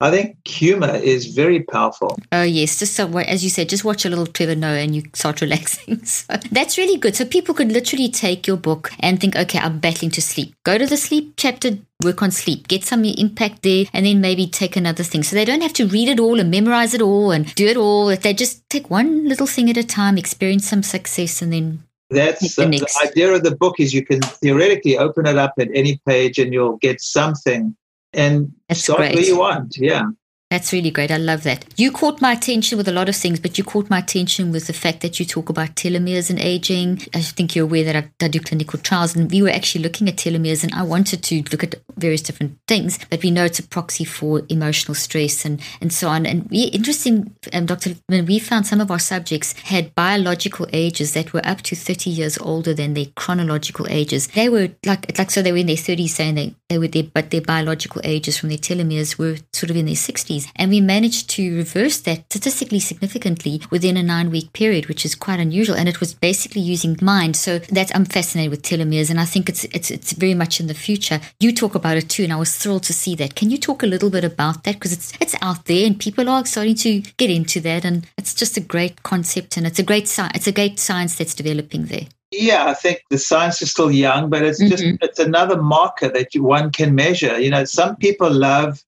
I 0.00 0.10
think 0.10 0.46
humor 0.46 0.94
is 0.96 1.34
very 1.34 1.62
powerful. 1.62 2.18
Oh 2.32 2.42
yes, 2.42 2.78
just 2.78 2.94
so 2.94 3.18
as 3.18 3.44
you 3.44 3.50
said, 3.50 3.68
just 3.68 3.84
watch 3.84 4.04
a 4.04 4.10
little 4.10 4.26
Trevor 4.26 4.56
Noah 4.56 4.78
and 4.78 4.94
you 4.94 5.02
start 5.12 5.40
relaxing. 5.40 6.04
So 6.04 6.34
that's 6.50 6.76
really 6.76 6.98
good. 6.98 7.14
So 7.16 7.24
people 7.24 7.54
could 7.54 7.70
literally 7.70 8.08
take 8.08 8.46
your 8.46 8.56
book 8.56 8.90
and 9.00 9.20
think, 9.20 9.36
okay, 9.36 9.58
I'm 9.58 9.78
battling 9.78 10.10
to 10.12 10.22
sleep. 10.22 10.54
Go 10.64 10.78
to 10.78 10.86
the 10.86 10.96
sleep 10.96 11.34
chapter, 11.36 11.78
work 12.02 12.22
on 12.22 12.32
sleep, 12.32 12.68
get 12.68 12.84
some 12.84 13.04
impact 13.04 13.62
there, 13.62 13.86
and 13.92 14.04
then 14.04 14.20
maybe 14.20 14.46
take 14.46 14.76
another 14.76 15.04
thing. 15.04 15.22
So 15.22 15.36
they 15.36 15.44
don't 15.44 15.62
have 15.62 15.72
to 15.74 15.86
read 15.86 16.08
it 16.08 16.20
all 16.20 16.40
and 16.40 16.50
memorize 16.50 16.92
it 16.92 17.00
all 17.00 17.30
and 17.30 17.54
do 17.54 17.66
it 17.66 17.76
all. 17.76 18.08
If 18.08 18.22
they 18.22 18.34
just 18.34 18.68
take 18.68 18.90
one 18.90 19.28
little 19.28 19.46
thing 19.46 19.70
at 19.70 19.76
a 19.76 19.84
time, 19.84 20.18
experience 20.18 20.68
some 20.68 20.82
success, 20.82 21.40
and 21.40 21.52
then 21.52 21.84
that's 22.10 22.56
the, 22.56 22.66
the 22.66 23.08
idea 23.08 23.32
of 23.32 23.42
the 23.42 23.56
book 23.56 23.80
is 23.80 23.94
you 23.94 24.04
can 24.04 24.20
theoretically 24.20 24.98
open 24.98 25.26
it 25.26 25.38
up 25.38 25.54
at 25.58 25.68
any 25.74 26.00
page 26.06 26.38
and 26.38 26.52
you'll 26.52 26.76
get 26.76 27.00
something 27.00 27.74
and 28.14 28.52
That's 28.68 28.82
start 28.82 28.98
great. 28.98 29.14
where 29.14 29.24
you 29.24 29.38
want. 29.38 29.76
Yeah. 29.76 30.04
That's 30.50 30.72
really 30.72 30.90
great. 30.90 31.10
I 31.10 31.16
love 31.16 31.42
that. 31.44 31.64
You 31.76 31.90
caught 31.90 32.20
my 32.20 32.32
attention 32.32 32.78
with 32.78 32.86
a 32.86 32.92
lot 32.92 33.08
of 33.08 33.16
things, 33.16 33.40
but 33.40 33.58
you 33.58 33.64
caught 33.64 33.90
my 33.90 33.98
attention 33.98 34.52
with 34.52 34.66
the 34.66 34.72
fact 34.72 35.00
that 35.00 35.18
you 35.18 35.26
talk 35.26 35.48
about 35.48 35.74
telomeres 35.74 36.30
and 36.30 36.38
aging. 36.38 37.02
I 37.12 37.22
think 37.22 37.56
you're 37.56 37.64
aware 37.64 37.84
that 37.84 38.10
I, 38.22 38.28
do 38.28 38.38
clinical 38.38 38.78
trials, 38.78 39.16
and 39.16 39.30
we 39.30 39.42
were 39.42 39.48
actually 39.48 39.82
looking 39.82 40.08
at 40.08 40.16
telomeres, 40.16 40.62
and 40.62 40.72
I 40.74 40.82
wanted 40.82 41.24
to 41.24 41.42
look 41.50 41.64
at 41.64 41.74
various 41.96 42.22
different 42.22 42.56
things, 42.68 42.98
but 43.10 43.22
we 43.22 43.30
know 43.30 43.44
it's 43.44 43.58
a 43.58 43.66
proxy 43.66 44.04
for 44.04 44.42
emotional 44.48 44.94
stress 44.94 45.44
and, 45.44 45.60
and 45.80 45.92
so 45.92 46.08
on. 46.08 46.26
And 46.26 46.48
we, 46.50 46.64
interesting, 46.64 47.34
um, 47.52 47.66
Dr. 47.66 47.96
When 48.06 48.26
we 48.26 48.38
found 48.38 48.66
some 48.66 48.80
of 48.80 48.90
our 48.90 48.98
subjects 48.98 49.54
had 49.64 49.94
biological 49.94 50.68
ages 50.72 51.14
that 51.14 51.32
were 51.32 51.44
up 51.46 51.62
to 51.62 51.76
30 51.76 52.10
years 52.10 52.38
older 52.38 52.74
than 52.74 52.94
their 52.94 53.06
chronological 53.16 53.86
ages. 53.88 54.28
They 54.28 54.48
were 54.48 54.70
like, 54.84 55.18
like 55.18 55.30
so 55.30 55.42
they 55.42 55.52
were 55.52 55.58
in 55.58 55.66
their 55.66 55.76
30s 55.76 56.10
saying 56.10 56.34
they, 56.34 56.54
they 56.68 56.78
were 56.78 56.88
there, 56.88 57.04
but 57.12 57.30
their 57.30 57.40
biological 57.40 58.00
ages 58.04 58.38
from 58.38 58.50
their 58.50 58.58
telomeres 58.58 59.18
were 59.18 59.36
sort 59.52 59.70
of 59.70 59.76
in 59.76 59.86
their 59.86 59.94
60s. 59.94 60.33
And 60.56 60.70
we 60.70 60.80
managed 60.80 61.30
to 61.30 61.56
reverse 61.56 62.00
that 62.02 62.24
statistically 62.30 62.80
significantly 62.80 63.62
within 63.70 63.96
a 63.96 64.02
nine 64.02 64.30
week 64.30 64.52
period, 64.52 64.86
which 64.86 65.04
is 65.04 65.14
quite 65.14 65.40
unusual. 65.40 65.76
And 65.76 65.88
it 65.88 66.00
was 66.00 66.14
basically 66.14 66.62
using 66.62 66.96
mind. 67.00 67.36
So 67.36 67.58
that's, 67.58 67.92
I'm 67.94 68.04
fascinated 68.04 68.50
with 68.50 68.62
telomeres 68.62 69.10
and 69.10 69.20
I 69.20 69.24
think 69.24 69.48
it's, 69.48 69.64
it's, 69.64 69.90
it's 69.90 70.12
very 70.12 70.34
much 70.34 70.60
in 70.60 70.66
the 70.66 70.74
future. 70.74 71.20
You 71.40 71.52
talk 71.52 71.74
about 71.74 71.96
it 71.96 72.08
too. 72.08 72.24
And 72.24 72.32
I 72.32 72.36
was 72.36 72.56
thrilled 72.56 72.84
to 72.84 72.92
see 72.92 73.14
that. 73.16 73.34
Can 73.34 73.50
you 73.50 73.58
talk 73.58 73.82
a 73.82 73.86
little 73.86 74.10
bit 74.10 74.24
about 74.24 74.64
that? 74.64 74.74
Because 74.74 74.92
it's, 74.92 75.12
it's 75.20 75.34
out 75.40 75.64
there 75.66 75.86
and 75.86 75.98
people 75.98 76.28
are 76.28 76.44
starting 76.46 76.76
to 76.76 77.00
get 77.16 77.30
into 77.30 77.60
that. 77.60 77.84
And 77.84 78.06
it's 78.16 78.34
just 78.34 78.56
a 78.56 78.60
great 78.60 79.02
concept 79.02 79.56
and 79.56 79.66
it's 79.66 79.78
a 79.78 79.82
great 79.82 80.08
science. 80.08 80.36
It's 80.36 80.46
a 80.46 80.52
great 80.52 80.78
science 80.78 81.16
that's 81.16 81.34
developing 81.34 81.86
there. 81.86 82.06
Yeah, 82.36 82.66
I 82.66 82.74
think 82.74 83.02
the 83.10 83.18
science 83.18 83.62
is 83.62 83.70
still 83.70 83.90
young, 83.90 84.28
but 84.28 84.42
it's 84.42 84.58
just 84.58 84.82
mm-hmm. 84.82 84.96
it's 85.02 85.18
another 85.18 85.60
marker 85.60 86.08
that 86.08 86.34
you, 86.34 86.42
one 86.42 86.72
can 86.72 86.94
measure. 86.94 87.38
You 87.38 87.50
know, 87.50 87.64
some 87.64 87.96
people 87.96 88.30
love 88.30 88.82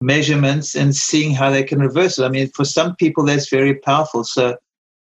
measurements 0.00 0.74
and 0.74 0.94
seeing 0.94 1.34
how 1.34 1.50
they 1.50 1.62
can 1.62 1.80
reverse 1.80 2.18
it. 2.18 2.24
I 2.24 2.28
mean, 2.28 2.48
for 2.54 2.64
some 2.64 2.94
people, 2.96 3.24
that's 3.24 3.48
very 3.48 3.74
powerful. 3.74 4.24
So 4.24 4.56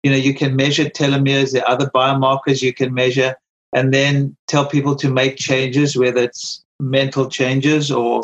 you 0.03 0.11
know, 0.11 0.17
you 0.17 0.33
can 0.33 0.55
measure 0.55 0.85
telomeres, 0.85 1.51
there 1.51 1.63
are 1.63 1.71
other 1.71 1.89
biomarkers 1.93 2.61
you 2.61 2.73
can 2.73 2.93
measure, 2.93 3.35
and 3.73 3.93
then 3.93 4.35
tell 4.47 4.65
people 4.65 4.95
to 4.95 5.09
make 5.09 5.37
changes, 5.37 5.95
whether 5.95 6.21
it's 6.23 6.63
mental 6.79 7.29
changes 7.29 7.91
or 7.91 8.23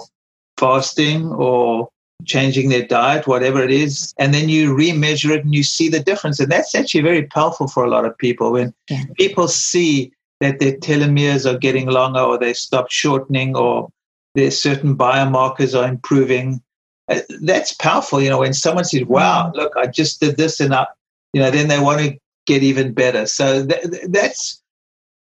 fasting 0.58 1.28
or 1.34 1.90
changing 2.26 2.70
their 2.70 2.86
diet, 2.86 3.28
whatever 3.28 3.64
it 3.64 3.70
is, 3.70 4.14
and 4.18 4.34
then 4.34 4.50
you 4.50 4.74
remeasure 4.74 5.36
it 5.36 5.46
and 5.46 5.54
you 5.54 5.64
see 5.64 5.88
the 5.88 6.00
difference. 6.00 6.40
And 6.40 6.52
that's 6.52 6.74
actually 6.74 7.02
very 7.02 7.24
powerful 7.28 7.68
for 7.68 7.86
a 7.86 7.90
lot 7.90 8.06
of 8.06 8.18
people 8.18 8.52
when 8.52 8.74
yeah. 8.90 9.04
people 9.16 9.48
see 9.48 10.12
that 10.42 10.60
their 10.60 10.74
telomeres 10.74 11.52
are 11.52 11.58
getting 11.58 11.88
longer 11.88 12.20
or 12.20 12.38
they 12.38 12.54
stop 12.54 12.90
shortening 12.90 13.56
or 13.56 13.90
their 14.38 14.52
certain 14.52 14.96
biomarkers 14.96 15.78
are 15.78 15.88
improving. 15.88 16.62
Uh, 17.10 17.22
that's 17.42 17.74
powerful, 17.74 18.22
you 18.22 18.30
know, 18.30 18.40
when 18.40 18.54
someone 18.54 18.86
says, 18.86 19.04
wow, 19.06 19.52
mm. 19.52 19.58
look, 19.58 19.74
I 19.76 19.88
just 19.88 20.20
did 20.20 20.38
this 20.38 20.60
and 20.60 20.76
I, 20.76 20.86
you 21.34 21.42
know, 21.42 21.50
then 21.50 21.68
they 21.68 21.80
want 21.80 22.02
to 22.02 22.18
get 22.46 22.62
even 22.62 22.94
better. 22.94 23.26
So 23.26 23.66
th- 23.66 23.84
that's, 24.10 24.62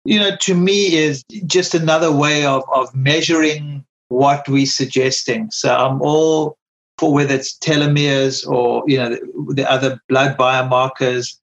you 0.05 0.19
know, 0.19 0.37
to 0.37 0.55
me 0.55 0.95
is 0.95 1.23
just 1.45 1.75
another 1.75 2.11
way 2.11 2.45
of, 2.45 2.63
of 2.73 2.95
measuring 2.95 3.83
what 4.07 4.47
we're 4.47 4.65
suggesting. 4.65 5.51
So 5.51 5.75
I'm 5.75 6.01
all 6.01 6.57
for 6.97 7.13
whether 7.13 7.35
it's 7.35 7.57
telomeres 7.57 8.47
or 8.47 8.83
you 8.87 8.97
know 8.97 9.09
the, 9.09 9.53
the 9.55 9.69
other 9.69 9.99
blood 10.07 10.37
biomarkers. 10.37 11.35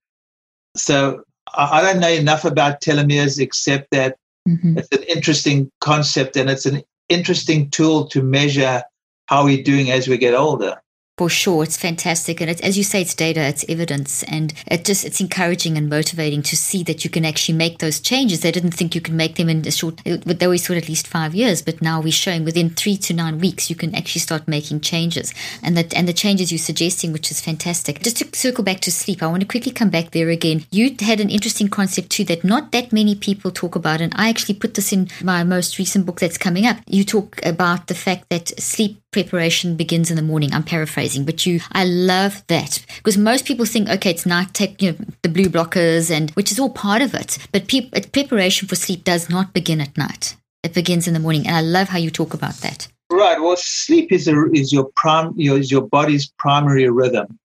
So 0.76 1.24
I, 1.52 1.80
I, 1.80 1.82
don't 1.82 2.00
know 2.00 2.08
enough 2.08 2.44
about 2.44 2.80
telomeres 2.80 3.40
except 3.40 3.90
that 3.90 4.16
mm-hmm. 4.48 4.78
it's 4.78 4.88
an 4.92 5.02
interesting 5.02 5.70
concept 5.80 6.36
and 6.36 6.48
it's 6.48 6.66
an 6.66 6.82
interesting 7.10 7.68
tool 7.70 8.06
to 8.08 8.22
measure 8.22 8.82
how 9.26 9.44
we're 9.44 9.62
doing 9.62 9.90
as 9.90 10.08
we 10.08 10.16
get 10.16 10.34
older 10.34 10.80
for 11.20 11.28
sure 11.28 11.62
it's 11.62 11.76
fantastic. 11.76 12.40
And 12.40 12.48
as 12.62 12.78
you 12.78 12.82
say 12.82 13.02
it's 13.02 13.14
data 13.14 13.42
it's 13.42 13.62
evidence 13.68 14.22
and 14.22 14.54
it 14.66 14.86
just 14.86 15.04
it's 15.04 15.20
encouraging 15.20 15.76
and 15.76 15.86
motivating 15.86 16.40
to 16.44 16.56
see 16.56 16.82
that 16.84 17.04
you 17.04 17.10
can 17.10 17.26
actually 17.26 17.58
make 17.58 17.76
those 17.76 18.00
changes. 18.00 18.40
They 18.40 18.50
didn't 18.50 18.70
think 18.70 18.94
you 18.94 19.02
could 19.02 19.12
make 19.12 19.34
them 19.36 19.50
in 19.50 19.68
a 19.68 19.70
short 19.70 20.00
they 20.04 20.46
always 20.46 20.66
thought 20.66 20.78
at 20.78 20.88
least 20.88 21.06
five 21.06 21.34
years 21.34 21.60
but 21.60 21.82
now 21.82 22.00
we're 22.00 22.10
showing 22.10 22.42
within 22.42 22.70
three 22.70 22.96
to 22.96 23.12
nine 23.12 23.38
weeks 23.38 23.68
you 23.68 23.76
can 23.76 23.94
actually 23.94 24.22
start 24.22 24.48
making 24.48 24.80
changes. 24.80 25.34
And 25.62 25.76
that 25.76 25.92
and 25.92 26.08
the 26.08 26.14
changes 26.14 26.50
you're 26.50 26.68
suggesting 26.70 27.12
which 27.12 27.30
is 27.30 27.38
fantastic. 27.38 28.00
Just 28.00 28.16
to 28.20 28.26
circle 28.34 28.64
back 28.64 28.80
to 28.80 28.90
sleep 28.90 29.22
i 29.22 29.26
want 29.26 29.42
to 29.42 29.46
quickly 29.46 29.72
come 29.72 29.90
back 29.90 30.12
there 30.12 30.30
again. 30.30 30.64
You 30.70 30.96
had 31.00 31.20
an 31.20 31.28
interesting 31.28 31.68
concept 31.68 32.08
too 32.08 32.24
that 32.24 32.44
not 32.44 32.72
that 32.72 32.94
many 32.94 33.14
people 33.14 33.50
talk 33.50 33.76
about 33.76 34.00
and 34.00 34.14
i 34.16 34.30
actually 34.30 34.54
put 34.54 34.72
this 34.72 34.90
in 34.90 35.10
my 35.22 35.44
most 35.44 35.76
recent 35.76 36.06
book 36.06 36.18
that's 36.18 36.38
coming 36.38 36.64
up. 36.64 36.78
You 36.86 37.04
talk 37.04 37.44
about 37.44 37.88
the 37.88 37.94
fact 38.06 38.30
that 38.30 38.58
sleep 38.58 39.02
preparation 39.10 39.76
begins 39.76 40.10
in 40.10 40.16
the 40.16 40.22
morning. 40.22 40.52
I'm 40.52 40.62
paraphrasing, 40.62 41.09
but 41.18 41.46
you, 41.46 41.60
I 41.72 41.84
love 41.84 42.42
that 42.48 42.84
because 42.96 43.18
most 43.18 43.44
people 43.44 43.64
think, 43.66 43.88
okay, 43.88 44.10
it's 44.10 44.26
night, 44.26 44.54
take 44.54 44.80
you 44.80 44.92
know 44.92 44.98
the 45.22 45.28
blue 45.28 45.46
blockers, 45.46 46.10
and 46.10 46.30
which 46.32 46.50
is 46.50 46.58
all 46.58 46.70
part 46.70 47.02
of 47.02 47.14
it. 47.14 47.38
But 47.52 47.68
pe- 47.68 47.90
preparation 48.12 48.68
for 48.68 48.76
sleep 48.76 49.04
does 49.04 49.28
not 49.28 49.52
begin 49.52 49.80
at 49.80 49.96
night; 49.96 50.36
it 50.62 50.74
begins 50.74 51.06
in 51.06 51.14
the 51.14 51.20
morning, 51.20 51.46
and 51.46 51.56
I 51.56 51.60
love 51.60 51.88
how 51.88 51.98
you 51.98 52.10
talk 52.10 52.34
about 52.34 52.54
that. 52.56 52.88
Right. 53.10 53.40
Well, 53.40 53.56
sleep 53.56 54.12
is 54.12 54.28
a, 54.28 54.50
is 54.52 54.72
your 54.72 54.90
your, 55.36 55.58
is 55.58 55.70
your 55.70 55.82
body's 55.82 56.30
primary 56.38 56.88
rhythm. 56.88 57.38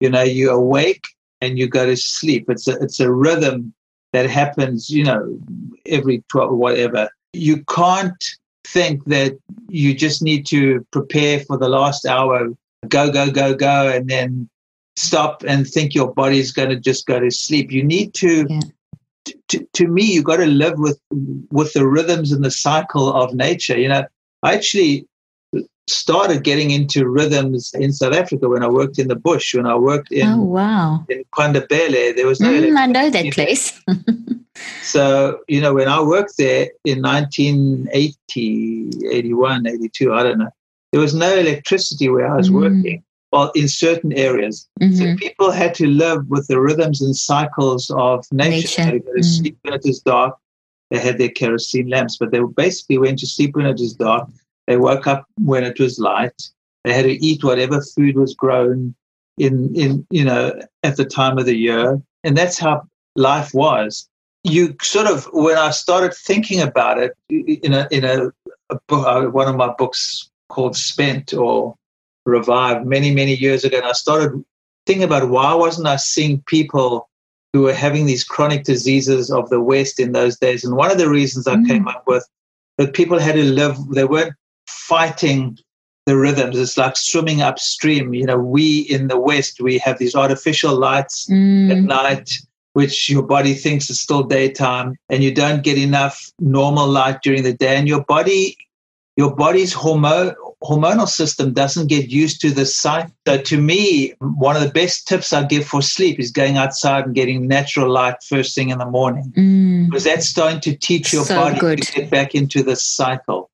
You 0.00 0.10
know, 0.10 0.22
you 0.22 0.50
awake 0.50 1.04
and 1.42 1.58
you 1.58 1.68
go 1.68 1.84
to 1.86 1.96
sleep. 1.96 2.48
It's 2.48 2.66
a 2.66 2.72
it's 2.82 3.00
a 3.00 3.12
rhythm 3.12 3.74
that 4.12 4.30
happens. 4.30 4.88
You 4.88 5.04
know, 5.04 5.38
every 5.86 6.24
twelve 6.28 6.52
or 6.52 6.56
whatever. 6.56 7.10
You 7.32 7.62
can't 7.64 8.24
think 8.66 9.04
that 9.06 9.38
you 9.68 9.94
just 9.94 10.22
need 10.22 10.46
to 10.46 10.86
prepare 10.90 11.40
for 11.40 11.56
the 11.56 11.68
last 11.68 12.06
hour, 12.06 12.48
go, 12.88 13.10
go, 13.10 13.30
go, 13.30 13.54
go, 13.54 13.88
and 13.88 14.08
then 14.08 14.48
stop 14.96 15.42
and 15.46 15.66
think 15.66 15.94
your 15.94 16.12
body's 16.12 16.52
going 16.52 16.70
to 16.70 16.76
just 16.76 17.06
go 17.06 17.20
to 17.20 17.30
sleep. 17.30 17.70
You 17.70 17.84
need 17.84 18.14
to. 18.14 18.46
Yeah. 18.48 18.60
To, 19.48 19.68
to 19.74 19.86
me, 19.86 20.02
you've 20.04 20.24
got 20.24 20.38
to 20.38 20.46
live 20.46 20.78
with 20.78 20.98
with 21.50 21.72
the 21.74 21.86
rhythms 21.86 22.32
and 22.32 22.44
the 22.44 22.50
cycle 22.50 23.12
of 23.12 23.34
nature. 23.34 23.78
You 23.78 23.88
know, 23.88 24.04
I 24.42 24.54
actually 24.54 25.06
started 25.88 26.42
getting 26.44 26.70
into 26.70 27.06
rhythms 27.08 27.72
in 27.74 27.92
South 27.92 28.14
Africa 28.14 28.48
when 28.48 28.62
I 28.62 28.68
worked 28.68 28.98
in 28.98 29.08
the 29.08 29.16
bush. 29.16 29.54
When 29.54 29.66
I 29.66 29.74
worked 29.74 30.10
in 30.10 30.26
oh 30.26 30.40
wow 30.40 31.04
in 31.08 31.24
KwaNdebele, 31.34 32.16
there 32.16 32.26
was 32.26 32.40
no. 32.40 32.50
Mm, 32.50 32.78
I 32.78 32.86
know 32.86 33.10
that 33.10 33.32
place. 33.32 33.78
so 34.82 35.40
you 35.48 35.60
know, 35.60 35.74
when 35.74 35.88
I 35.88 36.00
worked 36.00 36.38
there 36.38 36.70
in 36.84 37.02
1980, 37.02 38.90
81, 39.10 39.66
82, 39.66 40.14
I 40.14 40.22
don't 40.22 40.38
know, 40.38 40.50
there 40.92 41.00
was 41.00 41.14
no 41.14 41.34
electricity 41.34 42.08
where 42.08 42.32
I 42.32 42.36
was 42.36 42.50
mm. 42.50 42.54
working. 42.54 43.04
Well, 43.32 43.52
in 43.54 43.68
certain 43.68 44.12
areas, 44.12 44.68
mm-hmm. 44.80 44.96
so 44.96 45.16
people 45.16 45.52
had 45.52 45.72
to 45.74 45.86
live 45.86 46.26
with 46.28 46.48
the 46.48 46.60
rhythms 46.60 47.00
and 47.00 47.14
cycles 47.14 47.88
of 47.90 48.26
nature. 48.32 48.50
nature. 48.50 48.76
They 48.76 48.82
had 48.82 48.92
to 48.92 48.98
go 48.98 49.12
to 49.12 49.20
mm. 49.20 49.24
sleep 49.24 49.58
when 49.62 49.74
it 49.74 49.86
is 49.86 50.00
dark. 50.00 50.36
They 50.90 50.98
had 50.98 51.18
their 51.18 51.28
kerosene 51.28 51.88
lamps, 51.88 52.16
but 52.16 52.32
they 52.32 52.40
basically 52.40 52.98
went 52.98 53.20
to 53.20 53.28
sleep 53.28 53.54
when 53.54 53.66
it 53.66 53.78
is 53.78 53.94
dark 53.94 54.28
they 54.70 54.76
woke 54.76 55.08
up 55.08 55.26
when 55.36 55.64
it 55.64 55.80
was 55.80 55.98
light. 55.98 56.40
They 56.84 56.92
had 56.92 57.02
to 57.02 57.24
eat 57.26 57.42
whatever 57.42 57.80
food 57.80 58.14
was 58.14 58.34
grown 58.34 58.94
in, 59.36 59.74
in 59.74 60.06
you 60.10 60.24
know, 60.24 60.62
at 60.84 60.96
the 60.96 61.04
time 61.04 61.38
of 61.38 61.46
the 61.46 61.56
year. 61.56 62.00
And 62.22 62.36
that's 62.36 62.56
how 62.56 62.86
life 63.16 63.52
was. 63.52 64.08
You 64.44 64.76
sort 64.80 65.08
of, 65.08 65.28
when 65.32 65.58
I 65.58 65.70
started 65.70 66.14
thinking 66.14 66.60
about 66.60 66.98
it 66.98 67.16
in 67.28 67.74
a, 67.74 67.88
in 67.90 68.04
a, 68.04 68.28
a 68.70 68.78
book, 68.86 69.06
uh, 69.08 69.22
one 69.30 69.48
of 69.48 69.56
my 69.56 69.74
books 69.76 70.30
called 70.50 70.76
Spent 70.76 71.32
or 71.32 71.74
Revived 72.26 72.86
many, 72.86 73.14
many 73.14 73.34
years 73.34 73.64
ago, 73.64 73.78
and 73.78 73.86
I 73.86 73.92
started 73.92 74.44
thinking 74.86 75.04
about 75.04 75.30
why 75.30 75.54
wasn't 75.54 75.88
I 75.88 75.96
seeing 75.96 76.42
people 76.42 77.08
who 77.52 77.62
were 77.62 77.74
having 77.74 78.06
these 78.06 78.24
chronic 78.24 78.64
diseases 78.64 79.30
of 79.30 79.48
the 79.50 79.60
West 79.60 79.98
in 79.98 80.12
those 80.12 80.38
days. 80.38 80.62
And 80.62 80.76
one 80.76 80.90
of 80.90 80.98
the 80.98 81.08
reasons 81.08 81.46
I 81.46 81.56
mm. 81.56 81.66
came 81.66 81.88
up 81.88 82.04
with 82.06 82.28
that 82.78 82.94
people 82.94 83.18
had 83.18 83.34
to 83.34 83.44
live, 83.44 83.76
they 83.92 84.04
weren't 84.04 84.34
fighting 84.68 85.58
the 86.06 86.16
rhythms. 86.16 86.58
It's 86.58 86.76
like 86.76 86.96
swimming 86.96 87.42
upstream. 87.42 88.14
You 88.14 88.26
know, 88.26 88.38
we 88.38 88.80
in 88.80 89.08
the 89.08 89.18
West, 89.18 89.60
we 89.60 89.78
have 89.78 89.98
these 89.98 90.14
artificial 90.14 90.76
lights 90.76 91.28
mm. 91.28 91.70
at 91.70 91.78
night, 91.78 92.30
which 92.74 93.10
your 93.10 93.22
body 93.22 93.54
thinks 93.54 93.90
is 93.90 94.00
still 94.00 94.22
daytime, 94.22 94.96
and 95.08 95.22
you 95.22 95.34
don't 95.34 95.62
get 95.62 95.78
enough 95.78 96.30
normal 96.38 96.86
light 96.86 97.22
during 97.22 97.42
the 97.42 97.52
day. 97.52 97.76
And 97.76 97.88
your 97.88 98.04
body, 98.04 98.56
your 99.20 99.34
body's 99.34 99.72
hormone 99.72 100.34
hormonal 100.62 101.08
system 101.08 101.54
doesn't 101.54 101.86
get 101.86 102.10
used 102.10 102.42
to 102.42 102.50
the 102.50 102.66
sight. 102.66 103.10
So 103.26 103.40
to 103.50 103.56
me, 103.58 104.12
one 104.20 104.56
of 104.56 104.62
the 104.62 104.68
best 104.70 105.08
tips 105.08 105.32
I 105.32 105.44
give 105.44 105.66
for 105.66 105.80
sleep 105.80 106.20
is 106.20 106.30
going 106.30 106.58
outside 106.58 107.06
and 107.06 107.14
getting 107.14 107.48
natural 107.48 107.90
light 107.90 108.16
first 108.22 108.54
thing 108.54 108.68
in 108.68 108.78
the 108.78 108.90
morning. 108.98 109.32
Mm. 109.34 109.86
Because 109.86 110.04
that's 110.04 110.26
starting 110.26 110.60
to 110.60 110.76
teach 110.76 111.14
your 111.14 111.24
so 111.24 111.34
body 111.34 111.58
good. 111.58 111.82
to 111.82 111.92
get 111.92 112.10
back 112.10 112.34
into 112.34 112.62
the 112.62 112.76
cycle 112.76 113.50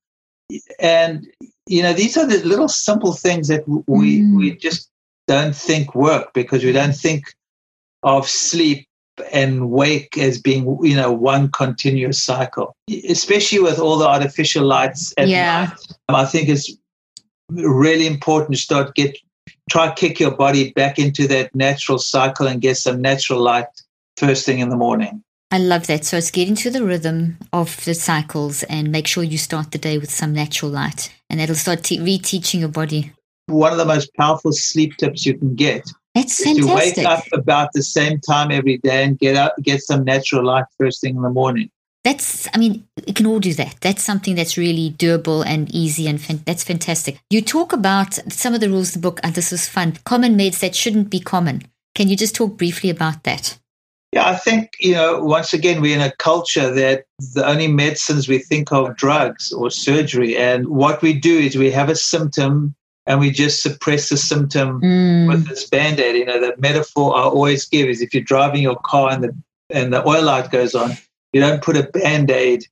and 0.78 1.26
you 1.66 1.82
know 1.82 1.92
these 1.92 2.16
are 2.16 2.26
the 2.26 2.38
little 2.44 2.68
simple 2.68 3.12
things 3.12 3.48
that 3.48 3.66
we 3.68 4.20
mm. 4.20 4.36
we 4.36 4.56
just 4.56 4.90
don't 5.26 5.56
think 5.56 5.94
work 5.94 6.32
because 6.32 6.62
we 6.62 6.72
don't 6.72 6.94
think 6.94 7.34
of 8.02 8.28
sleep 8.28 8.85
and 9.32 9.70
wake 9.70 10.16
as 10.18 10.40
being 10.40 10.78
you 10.82 10.96
know 10.96 11.12
one 11.12 11.50
continuous 11.50 12.22
cycle 12.22 12.74
especially 13.08 13.58
with 13.58 13.78
all 13.78 13.98
the 13.98 14.06
artificial 14.06 14.64
lights 14.64 15.14
at 15.16 15.28
yeah. 15.28 15.64
night 15.64 15.78
i 16.08 16.24
think 16.24 16.48
it's 16.48 16.76
really 17.50 18.06
important 18.06 18.52
to 18.52 18.60
start 18.60 18.94
get 18.94 19.16
try 19.70 19.92
kick 19.92 20.20
your 20.20 20.34
body 20.34 20.72
back 20.72 20.98
into 20.98 21.26
that 21.26 21.54
natural 21.54 21.98
cycle 21.98 22.46
and 22.46 22.60
get 22.60 22.76
some 22.76 23.00
natural 23.00 23.40
light 23.40 23.66
first 24.16 24.44
thing 24.44 24.58
in 24.58 24.68
the 24.68 24.76
morning 24.76 25.22
I 25.50 25.58
love 25.58 25.86
that. 25.86 26.04
So 26.04 26.16
it's 26.16 26.30
get 26.30 26.48
into 26.48 26.70
the 26.70 26.84
rhythm 26.84 27.38
of 27.52 27.84
the 27.84 27.94
cycles 27.94 28.64
and 28.64 28.90
make 28.90 29.06
sure 29.06 29.22
you 29.22 29.38
start 29.38 29.70
the 29.70 29.78
day 29.78 29.96
with 29.96 30.10
some 30.10 30.32
natural 30.32 30.72
light, 30.72 31.14
and 31.30 31.38
that'll 31.38 31.54
start 31.54 31.84
te- 31.84 31.98
reteaching 31.98 32.60
your 32.60 32.68
body. 32.68 33.12
One 33.46 33.70
of 33.70 33.78
the 33.78 33.84
most 33.84 34.12
powerful 34.14 34.50
sleep 34.50 34.96
tips 34.96 35.24
you 35.24 35.38
can 35.38 35.54
get 35.54 35.88
That's 36.16 36.42
fantastic. 36.42 36.94
to 36.94 37.02
wake 37.02 37.06
up 37.06 37.24
about 37.32 37.72
the 37.74 37.82
same 37.82 38.18
time 38.20 38.50
every 38.50 38.78
day 38.78 39.04
and 39.04 39.18
get 39.18 39.36
up, 39.36 39.54
get 39.62 39.82
some 39.82 40.02
natural 40.02 40.44
light 40.44 40.64
first 40.78 41.02
thing 41.02 41.14
in 41.14 41.22
the 41.22 41.30
morning. 41.30 41.70
That's, 42.04 42.48
I 42.54 42.58
mean, 42.58 42.86
you 43.06 43.12
can 43.12 43.26
all 43.26 43.38
do 43.38 43.52
that. 43.54 43.76
That's 43.80 44.02
something 44.02 44.34
that's 44.34 44.56
really 44.56 44.92
doable 44.92 45.44
and 45.44 45.68
easy, 45.74 46.06
and 46.06 46.20
fan- 46.20 46.42
that's 46.46 46.64
fantastic. 46.64 47.18
You 47.30 47.42
talk 47.42 47.72
about 47.72 48.14
some 48.32 48.54
of 48.54 48.60
the 48.60 48.70
rules 48.70 48.90
of 48.90 48.94
the 48.94 49.00
book, 49.00 49.20
and 49.22 49.34
this 49.34 49.52
is 49.52 49.68
fun. 49.68 49.98
Common 50.04 50.38
meds 50.38 50.60
that 50.60 50.74
shouldn't 50.74 51.10
be 51.10 51.20
common. 51.20 51.62
Can 51.94 52.08
you 52.08 52.16
just 52.16 52.34
talk 52.34 52.56
briefly 52.56 52.90
about 52.90 53.24
that? 53.24 53.58
Yeah, 54.12 54.28
I 54.28 54.36
think, 54.36 54.70
you 54.80 54.92
know, 54.92 55.22
once 55.22 55.52
again, 55.52 55.82
we're 55.82 55.96
in 55.96 56.00
a 56.00 56.12
culture 56.12 56.70
that 56.72 57.04
the 57.34 57.46
only 57.46 57.68
medicines 57.68 58.28
we 58.28 58.38
think 58.38 58.72
of 58.72 58.96
drugs 58.96 59.52
or 59.52 59.70
surgery. 59.70 60.36
And 60.36 60.68
what 60.68 61.02
we 61.02 61.12
do 61.12 61.38
is 61.38 61.56
we 61.56 61.70
have 61.72 61.90
a 61.90 61.96
symptom 61.96 62.74
and 63.06 63.20
we 63.20 63.30
just 63.30 63.62
suppress 63.62 64.08
the 64.08 64.16
symptom 64.16 64.80
mm. 64.80 65.28
with 65.28 65.48
this 65.48 65.68
band 65.68 66.00
aid. 66.00 66.16
You 66.16 66.24
know, 66.24 66.40
the 66.40 66.54
metaphor 66.58 67.16
I 67.16 67.22
always 67.22 67.64
give 67.66 67.88
is 67.88 68.02
if 68.02 68.12
you're 68.12 68.22
driving 68.22 68.62
your 68.62 68.76
car 68.76 69.10
and 69.10 69.24
the, 69.24 69.36
and 69.70 69.92
the 69.92 70.06
oil 70.06 70.24
light 70.24 70.50
goes 70.50 70.74
on, 70.74 70.92
you 71.32 71.40
don't 71.40 71.62
put 71.62 71.76
a 71.76 71.84
band 71.84 72.30
aid 72.30 72.64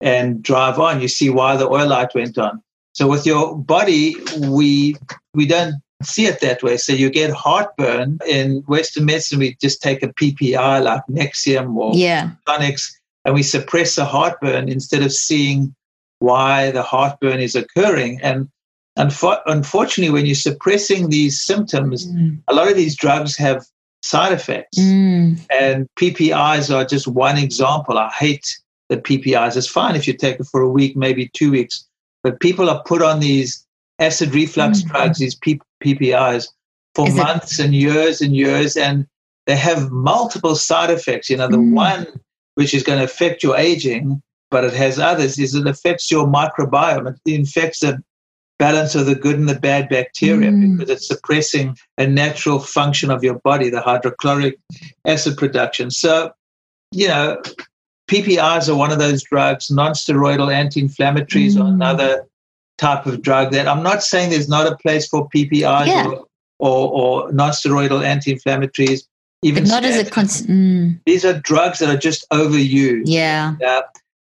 and 0.00 0.42
drive 0.42 0.78
on. 0.78 1.00
You 1.00 1.08
see 1.08 1.30
why 1.30 1.56
the 1.56 1.68
oil 1.68 1.88
light 1.88 2.14
went 2.14 2.38
on. 2.38 2.62
So 2.94 3.08
with 3.08 3.26
your 3.26 3.56
body, 3.56 4.16
we 4.38 4.96
we 5.34 5.46
don't 5.46 5.76
see 6.02 6.26
it 6.26 6.40
that 6.40 6.62
way. 6.62 6.76
So 6.76 6.92
you 6.92 7.10
get 7.10 7.30
heartburn. 7.30 8.18
In 8.26 8.62
Western 8.66 9.06
medicine, 9.06 9.38
we 9.38 9.56
just 9.60 9.80
take 9.80 10.02
a 10.02 10.08
PPI 10.08 10.82
like 10.82 11.02
Nexium 11.10 11.76
or 11.76 11.94
yeah. 11.94 12.30
tonics, 12.46 12.98
and 13.24 13.34
we 13.34 13.42
suppress 13.42 13.94
the 13.94 14.04
heartburn 14.04 14.68
instead 14.68 15.02
of 15.02 15.12
seeing 15.12 15.74
why 16.18 16.70
the 16.70 16.82
heartburn 16.82 17.40
is 17.40 17.54
occurring. 17.54 18.20
And 18.22 18.48
unfortunately, 18.96 20.12
when 20.12 20.26
you're 20.26 20.34
suppressing 20.34 21.08
these 21.08 21.40
symptoms, 21.40 22.06
mm. 22.06 22.40
a 22.48 22.54
lot 22.54 22.68
of 22.68 22.76
these 22.76 22.96
drugs 22.96 23.36
have 23.36 23.64
side 24.02 24.32
effects. 24.32 24.78
Mm. 24.78 25.40
And 25.50 25.86
PPIs 25.98 26.74
are 26.74 26.84
just 26.84 27.06
one 27.06 27.38
example. 27.38 27.98
I 27.98 28.10
hate 28.10 28.58
the 28.88 28.96
PPIs. 28.98 29.56
It's 29.56 29.66
fine 29.66 29.96
if 29.96 30.06
you 30.06 30.12
take 30.12 30.40
it 30.40 30.46
for 30.50 30.60
a 30.60 30.68
week, 30.68 30.96
maybe 30.96 31.30
two 31.32 31.50
weeks. 31.50 31.86
But 32.22 32.40
people 32.40 32.68
are 32.68 32.82
put 32.84 33.02
on 33.02 33.20
these 33.20 33.66
acid 33.98 34.34
reflux 34.34 34.82
mm. 34.82 34.88
drugs, 34.88 35.18
these 35.18 35.34
P- 35.36 35.60
PPIs, 35.82 36.48
for 36.94 37.08
Is 37.08 37.14
months 37.14 37.58
it- 37.58 37.64
and 37.64 37.74
years 37.74 38.20
and 38.20 38.36
years. 38.36 38.76
And 38.76 39.06
they 39.46 39.56
have 39.56 39.90
multiple 39.90 40.54
side 40.54 40.90
effects. 40.90 41.30
You 41.30 41.38
know, 41.38 41.48
the 41.48 41.56
mm. 41.56 41.72
one 41.72 42.06
which 42.54 42.74
is 42.74 42.82
going 42.82 42.98
to 42.98 43.04
affect 43.04 43.42
your 43.42 43.56
aging, 43.56 44.20
but 44.50 44.64
it 44.64 44.74
has 44.74 44.98
others, 44.98 45.38
is 45.38 45.54
it 45.54 45.66
affects 45.66 46.10
your 46.10 46.26
microbiome. 46.26 47.16
It 47.24 47.34
infects 47.34 47.80
the 47.80 48.02
balance 48.62 48.94
of 48.94 49.06
the 49.06 49.16
good 49.16 49.36
and 49.36 49.48
the 49.48 49.58
bad 49.58 49.88
bacteria 49.88 50.48
mm. 50.52 50.78
because 50.78 50.88
it's 50.88 51.08
suppressing 51.08 51.76
a 51.98 52.06
natural 52.06 52.60
function 52.60 53.10
of 53.10 53.24
your 53.24 53.40
body, 53.40 53.68
the 53.70 53.80
hydrochloric 53.80 54.56
acid 55.04 55.36
production. 55.36 55.90
So, 55.90 56.30
you 56.92 57.08
know, 57.08 57.42
PPIs 58.08 58.68
are 58.68 58.76
one 58.76 58.92
of 58.92 59.00
those 59.00 59.24
drugs, 59.24 59.68
non-steroidal 59.68 60.54
anti-inflammatories 60.54 61.54
mm. 61.54 61.60
are 61.60 61.66
another 61.66 62.28
type 62.78 63.04
of 63.06 63.20
drug 63.20 63.50
that 63.50 63.66
I'm 63.66 63.82
not 63.82 64.04
saying 64.04 64.30
there's 64.30 64.48
not 64.48 64.72
a 64.72 64.76
place 64.76 65.08
for 65.08 65.28
PPIs 65.30 65.88
yeah. 65.88 66.06
or, 66.06 66.24
or, 66.60 67.26
or 67.26 67.32
non-steroidal 67.32 68.04
anti-inflammatories. 68.04 69.00
Even 69.42 69.64
but 69.64 69.70
not 69.70 69.84
as 69.84 69.98
a 69.98 70.08
cons- 70.08 70.46
mm. 70.46 71.00
these 71.04 71.24
are 71.24 71.32
drugs 71.40 71.80
that 71.80 71.92
are 71.92 71.98
just 71.98 72.24
overused. 72.30 73.06
Yeah. 73.06 73.56
Uh, 73.66 73.82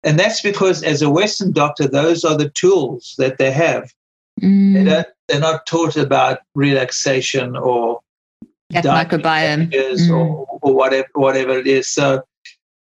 and 0.04 0.18
that's 0.18 0.42
because 0.42 0.82
as 0.82 1.04
a 1.04 1.10
Western 1.12 1.52
doctor, 1.52 1.88
those 1.88 2.26
are 2.26 2.36
the 2.36 2.50
tools 2.50 3.14
that 3.20 3.38
they 3.38 3.52
have. 3.52 3.94
Mm. 4.44 4.74
They 4.74 4.84
don't, 4.84 5.08
they're 5.28 5.40
not 5.40 5.66
taught 5.66 5.96
about 5.96 6.40
relaxation 6.54 7.56
or 7.56 8.02
that 8.72 8.84
microbiome 8.84 9.72
mm. 9.72 10.10
or, 10.10 10.60
or 10.62 10.76
whatever 10.76 11.08
whatever 11.14 11.58
it 11.58 11.68
is. 11.68 11.88
So 11.88 12.24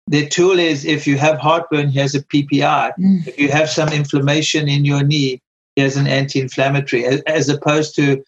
the 0.08 0.28
tool 0.28 0.58
is 0.58 0.84
if 0.84 1.06
you 1.06 1.16
have 1.18 1.38
heartburn, 1.38 1.88
here's 1.88 2.14
a 2.14 2.22
PPI. 2.22 2.92
Mm. 2.98 3.26
If 3.26 3.38
you 3.38 3.50
have 3.50 3.70
some 3.70 3.90
inflammation 3.90 4.68
in 4.68 4.84
your 4.84 5.02
knee, 5.02 5.40
here's 5.76 5.96
an 5.96 6.06
anti-inflammatory, 6.06 7.04
as, 7.04 7.20
as 7.22 7.48
opposed 7.48 7.94
to 7.96 8.22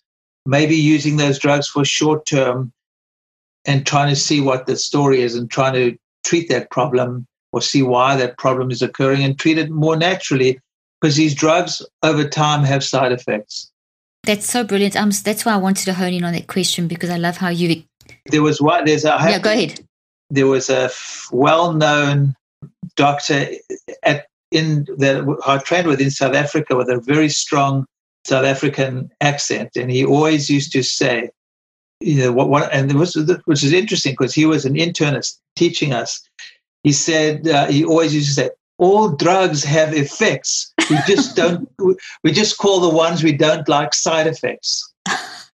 maybe 0.46 0.76
using 0.76 1.16
those 1.16 1.38
drugs 1.38 1.68
for 1.68 1.84
short 1.84 2.26
term 2.26 2.72
and 3.64 3.86
trying 3.86 4.10
to 4.10 4.16
see 4.16 4.40
what 4.40 4.66
the 4.66 4.76
story 4.76 5.22
is 5.22 5.34
and 5.34 5.50
trying 5.50 5.72
to 5.74 5.96
treat 6.24 6.48
that 6.48 6.70
problem 6.70 7.26
or 7.52 7.60
see 7.60 7.82
why 7.82 8.16
that 8.16 8.36
problem 8.38 8.70
is 8.70 8.82
occurring 8.82 9.24
and 9.24 9.38
treat 9.38 9.58
it 9.58 9.70
more 9.70 9.96
naturally 9.96 10.60
because 11.04 11.16
these 11.16 11.34
drugs 11.34 11.82
over 12.02 12.26
time 12.26 12.64
have 12.64 12.82
side 12.82 13.12
effects. 13.12 13.70
That's 14.22 14.46
so 14.46 14.64
brilliant. 14.64 14.96
Um, 14.96 15.10
that's 15.10 15.44
why 15.44 15.52
I 15.52 15.58
wanted 15.58 15.84
to 15.84 15.92
hone 15.92 16.14
in 16.14 16.24
on 16.24 16.32
that 16.32 16.46
question 16.46 16.88
because 16.88 17.10
I 17.10 17.18
love 17.18 17.36
how 17.36 17.50
you. 17.50 17.82
There 18.24 18.40
was 18.40 18.58
one. 18.58 18.86
There's 18.86 19.04
a. 19.04 19.08
Yeah, 19.08 19.38
go 19.38 19.52
ahead. 19.52 19.84
There 20.30 20.46
was 20.46 20.70
a 20.70 20.90
well-known 21.30 22.34
doctor 22.96 23.48
at 24.02 24.28
in 24.50 24.86
that 24.96 25.42
I 25.46 25.58
trained 25.58 25.88
with 25.88 26.00
in 26.00 26.10
South 26.10 26.34
Africa 26.34 26.74
with 26.74 26.88
a 26.88 26.98
very 26.98 27.28
strong 27.28 27.84
South 28.24 28.46
African 28.46 29.10
accent, 29.20 29.76
and 29.76 29.90
he 29.90 30.06
always 30.06 30.48
used 30.48 30.72
to 30.72 30.82
say, 30.82 31.28
you 32.00 32.16
know, 32.16 32.32
what, 32.32 32.48
what 32.48 32.72
and 32.72 32.90
it 32.90 32.96
was 32.96 33.14
which 33.44 33.62
is 33.62 33.74
interesting 33.74 34.14
because 34.14 34.34
he 34.34 34.46
was 34.46 34.64
an 34.64 34.72
internist 34.72 35.38
teaching 35.54 35.92
us. 35.92 36.26
He 36.82 36.92
said 36.92 37.46
uh, 37.46 37.66
he 37.66 37.84
always 37.84 38.14
used 38.14 38.28
to 38.28 38.34
say, 38.34 38.50
all 38.78 39.10
drugs 39.10 39.62
have 39.64 39.94
effects. 39.94 40.72
We 40.90 40.98
just 41.06 41.36
don't. 41.36 41.68
we 42.22 42.32
just 42.32 42.58
call 42.58 42.80
the 42.80 42.94
ones 42.94 43.22
we 43.22 43.32
don't 43.32 43.68
like 43.68 43.94
side 43.94 44.26
effects. 44.26 44.92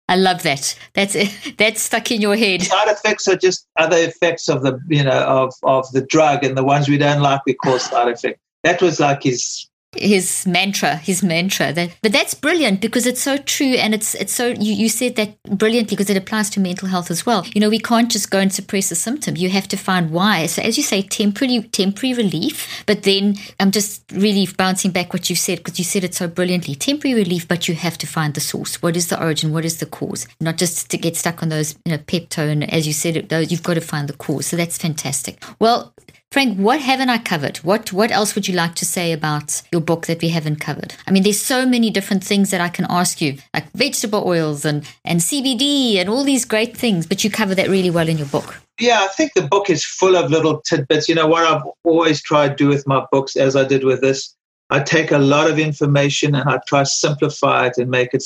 I 0.09 0.17
love 0.17 0.43
that. 0.43 0.79
That's 0.95 1.17
that's 1.57 1.83
stuck 1.83 2.11
in 2.11 2.21
your 2.21 2.37
head. 2.37 2.63
Side 2.63 2.89
effects 2.89 3.29
are 3.29 3.37
just 3.37 3.67
other 3.77 3.99
effects 3.99 4.49
of 4.49 4.63
the 4.63 4.81
you 4.89 5.05
know 5.05 5.21
of 5.21 5.55
of 5.63 5.91
the 5.93 6.03
drug, 6.03 6.45
and 6.45 6.57
the 6.57 6.65
ones 6.65 6.89
we 6.89 6.99
don't 6.99 7.21
like 7.21 7.43
we 7.47 7.55
call 7.55 7.79
side 7.79 8.09
effects. 8.09 8.41
That 8.65 8.81
was 8.81 9.01
like 9.01 9.23
his 9.23 9.68
his 10.01 10.47
mantra 10.47 10.97
his 10.97 11.23
mantra 11.23 11.73
that 11.73 11.91
but 12.03 12.13
that's 12.13 12.35
brilliant 12.35 12.81
because 12.81 13.07
it's 13.07 13.23
so 13.23 13.37
true 13.37 13.75
and 13.75 13.95
it's 13.95 14.15
it's 14.15 14.33
so 14.33 14.49
you, 14.49 14.73
you 14.75 14.89
said 14.89 15.17
that 15.17 15.43
brilliantly 15.45 15.97
because 15.97 16.11
it 16.11 16.17
applies 16.17 16.51
to 16.51 16.61
mental 16.61 16.89
health 16.89 17.11
as 17.11 17.25
well. 17.27 17.45
You 17.55 17.61
know 17.61 17.69
we 17.69 17.79
can't 17.79 18.11
just 18.11 18.31
go 18.31 18.39
and 18.39 18.53
suppress 18.53 18.91
a 18.91 18.95
symptom. 18.95 19.37
You 19.37 19.51
have 19.51 19.69
to 19.69 19.77
find 19.77 20.11
why. 20.11 20.47
So 20.47 20.63
as 20.63 20.77
you 20.77 20.83
say 20.83 21.03
temporary 21.03 21.63
temporary 21.63 22.15
relief 22.15 22.85
but 22.87 23.03
then 23.03 23.37
i'm 23.61 23.71
just 23.71 24.03
really 24.13 24.47
bouncing 24.57 24.91
back 24.91 25.13
what 25.13 25.29
you 25.31 25.37
said 25.37 25.59
because 25.59 25.79
you 25.79 25.85
said 25.85 26.05
it 26.05 26.15
so 26.15 26.29
brilliantly. 26.29 26.75
Temporary 26.75 27.15
relief 27.15 27.47
but 27.47 27.69
you 27.69 27.75
have 27.75 27.99
to 27.99 28.07
find 28.07 28.35
the 28.35 28.41
source. 28.41 28.83
What 28.83 28.97
is 28.97 29.09
the 29.09 29.23
origin? 29.23 29.53
What 29.53 29.65
is 29.65 29.79
the 29.79 29.87
cause? 29.87 30.27
Not 30.41 30.57
just 30.57 30.91
to 30.91 30.99
get 30.99 31.17
stuck 31.17 31.43
on 31.43 31.49
those 31.49 31.75
you 31.85 31.93
know 31.93 31.99
pepto 31.99 32.51
and 32.51 32.73
as 32.73 32.87
you 32.87 32.93
said 32.93 33.29
those 33.29 33.51
you've 33.51 33.63
got 33.63 33.75
to 33.75 33.81
find 33.81 34.09
the 34.09 34.15
cause. 34.15 34.47
So 34.47 34.57
that's 34.57 34.79
fantastic. 34.79 35.43
Well 35.59 35.93
Frank, 36.31 36.59
what 36.59 36.81
haven't 36.81 37.09
I 37.09 37.17
covered? 37.17 37.57
What 37.59 37.91
what 37.91 38.11
else 38.11 38.35
would 38.35 38.47
you 38.47 38.55
like 38.55 38.75
to 38.77 38.85
say 38.85 39.13
about 39.13 39.63
your 39.73 39.81
book 39.81 40.07
that 40.07 40.21
we 40.21 40.29
haven't 40.29 40.57
covered? 40.57 40.95
I 41.07 41.11
mean, 41.11 41.23
there's 41.23 41.41
so 41.41 41.65
many 41.65 41.89
different 41.89 42.23
things 42.23 42.51
that 42.51 42.61
I 42.61 42.69
can 42.69 42.87
ask 42.91 43.23
you, 43.23 43.39
like 43.55 43.73
vegetable 43.73 44.23
oils 44.27 44.67
and, 44.67 44.87
and 45.07 45.21
CBD 45.21 45.97
and 45.97 46.11
all 46.11 46.25
these 46.25 46.45
great 46.45 46.77
things, 46.77 47.07
but 47.07 47.25
you 47.25 47.31
cover 47.31 47.55
that 47.55 47.69
really 47.69 47.89
well 47.89 48.11
in 48.11 48.19
your 48.19 48.27
book. 48.27 48.61
Yeah, 48.79 48.99
I 49.01 49.09
think 49.09 49.33
the 49.35 49.49
book 49.49 49.71
is 49.71 49.83
full 49.85 50.17
of 50.17 50.31
little 50.31 50.61
tidbits. 50.61 51.09
You 51.09 51.15
know, 51.15 51.27
what 51.27 51.45
I've 51.45 51.63
always 51.83 52.23
tried 52.23 52.51
to 52.51 52.55
do 52.57 52.69
with 52.69 52.87
my 52.87 53.07
books, 53.11 53.35
as 53.35 53.57
I 53.57 53.65
did 53.65 53.85
with 53.85 54.03
this, 54.03 54.35
I 54.69 54.81
take 54.81 55.11
a 55.11 55.19
lot 55.19 55.51
of 55.51 55.59
information 55.59 56.35
and 56.35 56.49
I 56.49 56.61
try 56.67 56.81
to 56.81 56.87
simplify 56.87 57.69
it 57.69 57.79
and 57.79 57.91
make 57.91 58.13
it 58.13 58.23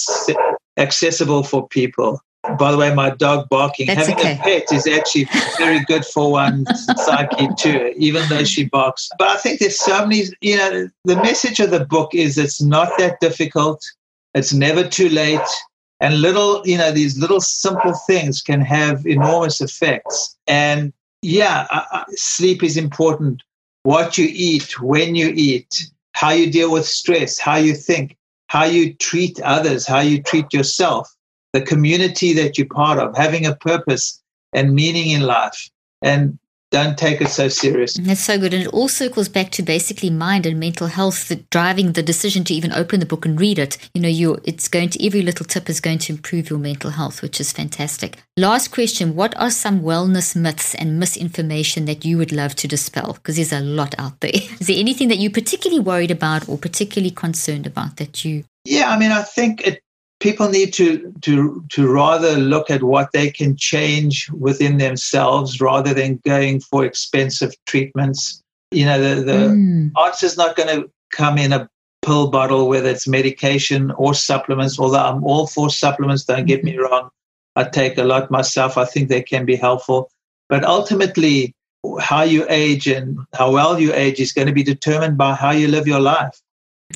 accessible 0.77 1.45
for 1.45 1.69
people. 1.69 2.21
By 2.59 2.73
the 2.73 2.77
way, 2.77 2.93
my 2.93 3.11
dog 3.11 3.49
barking, 3.49 3.87
That's 3.87 4.09
having 4.09 4.17
okay. 4.17 4.35
a 4.35 4.43
pet 4.43 4.73
is 4.73 4.87
actually 4.89 5.29
very 5.59 5.79
good 5.85 6.05
for 6.05 6.33
one's 6.33 6.87
psyche 7.05 7.49
too, 7.57 7.95
even 7.97 8.29
though 8.29 8.43
she 8.43 8.65
barks. 8.65 9.09
But 9.17 9.29
I 9.29 9.37
think 9.37 9.61
there's 9.61 9.79
so 9.79 10.05
many, 10.05 10.25
you 10.41 10.57
know, 10.57 10.89
the 11.05 11.17
message 11.17 11.61
of 11.61 11.71
the 11.71 11.85
book 11.85 12.15
is 12.15 12.39
it's 12.39 12.61
not 12.61 12.91
that 12.99 13.21
difficult. 13.21 13.85
It's 14.35 14.53
never 14.53 14.87
too 14.87 15.09
late. 15.09 15.41
And 16.01 16.21
little, 16.21 16.67
you 16.67 16.77
know, 16.77 16.91
these 16.91 17.17
little 17.17 17.41
simple 17.41 17.95
things 18.09 18.43
can 18.43 18.61
have 18.61 19.07
enormous 19.07 19.61
effects. 19.61 20.37
And 20.49 20.93
yeah, 21.23 21.69
uh, 21.71 22.05
sleep 22.11 22.65
is 22.65 22.77
important. 22.77 23.45
What 23.85 24.19
you 24.19 24.27
eat, 24.29 24.81
when 24.81 25.15
you 25.15 25.33
eat, 25.33 25.91
how 26.15 26.31
you 26.31 26.51
deal 26.51 26.73
with 26.73 26.87
stress, 26.87 27.39
how 27.39 27.57
you 27.57 27.75
think, 27.75 28.17
how 28.49 28.65
you 28.65 28.95
treat 28.95 29.41
others, 29.43 29.87
how 29.87 30.01
you 30.01 30.21
treat 30.21 30.53
yourself 30.53 31.15
the 31.53 31.63
community 31.63 32.33
that 32.35 32.59
you're 32.59 32.67
part 32.67 32.99
of, 32.99 33.17
having 33.17 33.47
a 33.47 33.55
purpose 33.57 34.23
and 34.53 34.75
meaning 34.75 35.11
in 35.11 35.23
life. 35.23 35.71
And 36.03 36.39
don't 36.73 36.97
take 36.97 37.21
it 37.21 37.29
so 37.29 37.49
serious. 37.49 37.95
That's 37.95 38.23
so 38.23 38.39
good. 38.39 38.55
And 38.55 38.65
it 38.65 38.73
all 38.73 38.89
circles 38.89 39.29
back 39.29 39.51
to 39.51 39.63
basically 39.63 40.09
mind 40.09 40.47
and 40.47 40.59
mental 40.59 40.87
health, 40.87 41.29
the, 41.29 41.37
driving 41.51 41.93
the 41.93 42.03
decision 42.03 42.45
to 42.45 42.55
even 42.55 42.73
open 42.73 42.99
the 42.99 43.07
book 43.07 43.27
and 43.27 43.39
read 43.39 43.59
it. 43.59 43.77
You 43.95 44.01
know, 44.01 44.09
you 44.09 44.41
it's 44.45 44.69
going 44.69 44.89
to, 44.89 45.07
every 45.07 45.21
little 45.21 45.45
tip 45.45 45.69
is 45.69 45.81
going 45.81 45.99
to 45.99 46.15
improve 46.15 46.49
your 46.49 46.59
mental 46.59 46.91
health, 46.91 47.21
which 47.21 47.41
is 47.41 47.53
fantastic. 47.53 48.17
Last 48.39 48.69
question 48.69 49.15
What 49.15 49.39
are 49.39 49.51
some 49.51 49.83
wellness 49.83 50.35
myths 50.35 50.75
and 50.75 50.99
misinformation 50.99 51.85
that 51.85 52.07
you 52.07 52.17
would 52.17 52.33
love 52.33 52.57
to 52.57 52.67
dispel? 52.67 53.13
Because 53.13 53.37
there's 53.37 53.53
a 53.53 53.61
lot 53.61 53.95
out 53.99 54.21
there. 54.21 54.33
Is 54.61 54.67
there 54.67 54.79
anything 54.79 55.09
that 55.09 55.19
you're 55.19 55.31
particularly 55.31 55.83
worried 55.83 56.11
about 56.11 56.49
or 56.49 56.57
particularly 56.57 57.11
concerned 57.11 57.67
about 57.67 57.99
that 57.99 58.25
you? 58.25 58.45
Yeah, 58.65 58.91
I 58.91 58.99
mean, 58.99 59.13
I 59.13 59.23
think 59.23 59.61
it 59.67 59.82
people 60.23 60.49
need 60.49 60.73
to 60.73 61.13
to 61.21 61.65
to 61.71 61.93
rather 61.93 62.37
look 62.37 62.71
at 62.71 62.85
what 62.85 63.11
they 63.13 63.29
can 63.31 63.57
change 63.57 64.31
within 64.31 64.79
themselves 64.79 65.61
rather 65.61 65.93
than 65.93 66.21
going 66.25 66.61
for 66.61 66.85
expensive 66.85 67.53
treatments. 67.67 68.41
You 68.71 68.87
know, 68.87 69.01
the, 69.03 69.23
the 69.23 69.39
mm. 69.49 69.91
answer 70.01 70.25
is 70.25 70.39
not 70.39 70.57
going 70.57 70.69
to 70.75 70.91
come 71.11 71.37
in 71.37 71.53
a 71.53 71.69
pill 72.01 72.31
bottle, 72.31 72.69
whether 72.69 72.89
it's 72.89 73.07
medication 73.07 73.91
or 73.93 74.15
supplements. 74.15 74.79
Although 74.79 75.05
I'm 75.05 75.25
all 75.25 75.47
for 75.47 75.69
supplements, 75.69 76.25
don't 76.25 76.47
get 76.47 76.65
me 76.65 76.79
wrong. 76.79 77.11
I 77.57 77.65
take 77.65 77.99
a 77.99 78.05
lot 78.05 78.31
myself. 78.31 78.79
I 78.79 78.87
think 78.87 79.09
they 79.09 79.23
can 79.23 79.45
be 79.45 79.57
helpful, 79.57 80.09
but 80.49 80.65
ultimately, 80.65 81.55
how 82.01 82.23
you 82.23 82.47
age 82.49 82.87
and 82.87 83.19
how 83.35 83.51
well 83.51 83.79
you 83.79 83.93
age 83.93 84.21
is 84.21 84.33
going 84.33 84.47
to 84.47 84.55
be 84.55 84.63
determined 84.63 85.19
by 85.19 85.35
how 85.35 85.51
you 85.51 85.67
live 85.67 85.87
your 85.87 86.01
life. 86.01 86.41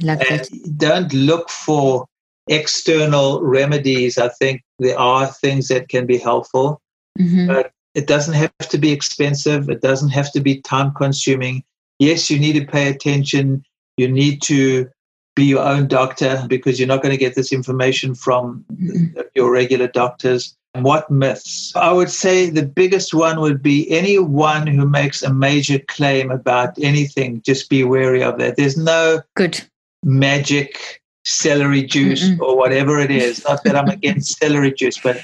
Love 0.01 0.23
and 0.31 0.79
don't 0.79 1.13
look 1.13 1.51
for 1.51 2.07
external 2.49 3.43
remedies, 3.43 4.19
I 4.19 4.29
think 4.29 4.63
there 4.79 4.99
are 4.99 5.27
things 5.27 5.69
that 5.69 5.89
can 5.89 6.07
be 6.07 6.19
helpful, 6.19 6.81
mm-hmm. 7.19 7.47
but 7.47 7.73
it 7.95 8.07
doesn't 8.07 8.35
have 8.35 8.53
to 8.59 8.79
be 8.79 8.93
expensive. 8.93 9.69
It 9.69 9.81
doesn't 9.81 10.11
have 10.11 10.33
to 10.33 10.41
be 10.41 10.61
time 10.61 10.93
consuming. 10.95 11.65
Yes, 11.99 12.31
you 12.31 12.39
need 12.39 12.53
to 12.55 12.67
pay 12.67 12.89
attention. 12.89 13.65
You 13.97 14.09
need 14.09 14.43
to 14.43 14.89
be 15.35 15.45
your 15.45 15.63
own 15.63 15.89
doctor 15.89 16.45
because 16.49 16.79
you're 16.79 16.89
not 16.89 17.03
going 17.03 17.13
to 17.13 17.19
get 17.19 17.35
this 17.35 17.53
information 17.53 18.15
from 18.15 18.65
mm-hmm. 18.73 19.21
your 19.35 19.51
regular 19.51 19.89
doctors. 19.89 20.57
What 20.75 21.11
myths? 21.11 21.73
I 21.75 21.91
would 21.91 22.11
say 22.11 22.51
the 22.51 22.67
biggest 22.67 23.15
one 23.15 23.41
would 23.41 23.63
be 23.63 23.91
anyone 23.91 24.67
who 24.67 24.87
makes 24.87 25.23
a 25.23 25.33
major 25.33 25.79
claim 25.89 26.31
about 26.31 26.79
anything, 26.79 27.41
just 27.43 27.71
be 27.71 27.83
wary 27.83 28.23
of 28.23 28.39
that. 28.39 28.57
There's 28.57 28.77
no 28.77 29.23
good 29.37 29.63
magic 30.03 31.01
celery 31.27 31.83
juice 31.83 32.23
Mm-mm. 32.23 32.41
or 32.41 32.57
whatever 32.57 32.99
it 33.01 33.11
is. 33.11 33.45
Not 33.45 33.65
that 33.65 33.77
I'm 33.77 33.89
against 33.89 34.39
celery 34.39 34.73
juice, 34.73 34.99
but 34.99 35.21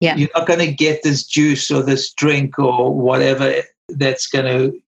yeah. 0.00 0.16
you're 0.16 0.28
not 0.34 0.46
going 0.46 0.58
to 0.60 0.72
get 0.72 1.02
this 1.02 1.24
juice 1.24 1.70
or 1.70 1.82
this 1.82 2.12
drink 2.12 2.58
or 2.58 2.92
whatever 2.92 3.54
that's 3.88 4.26
going 4.26 4.44
to, 4.44 4.82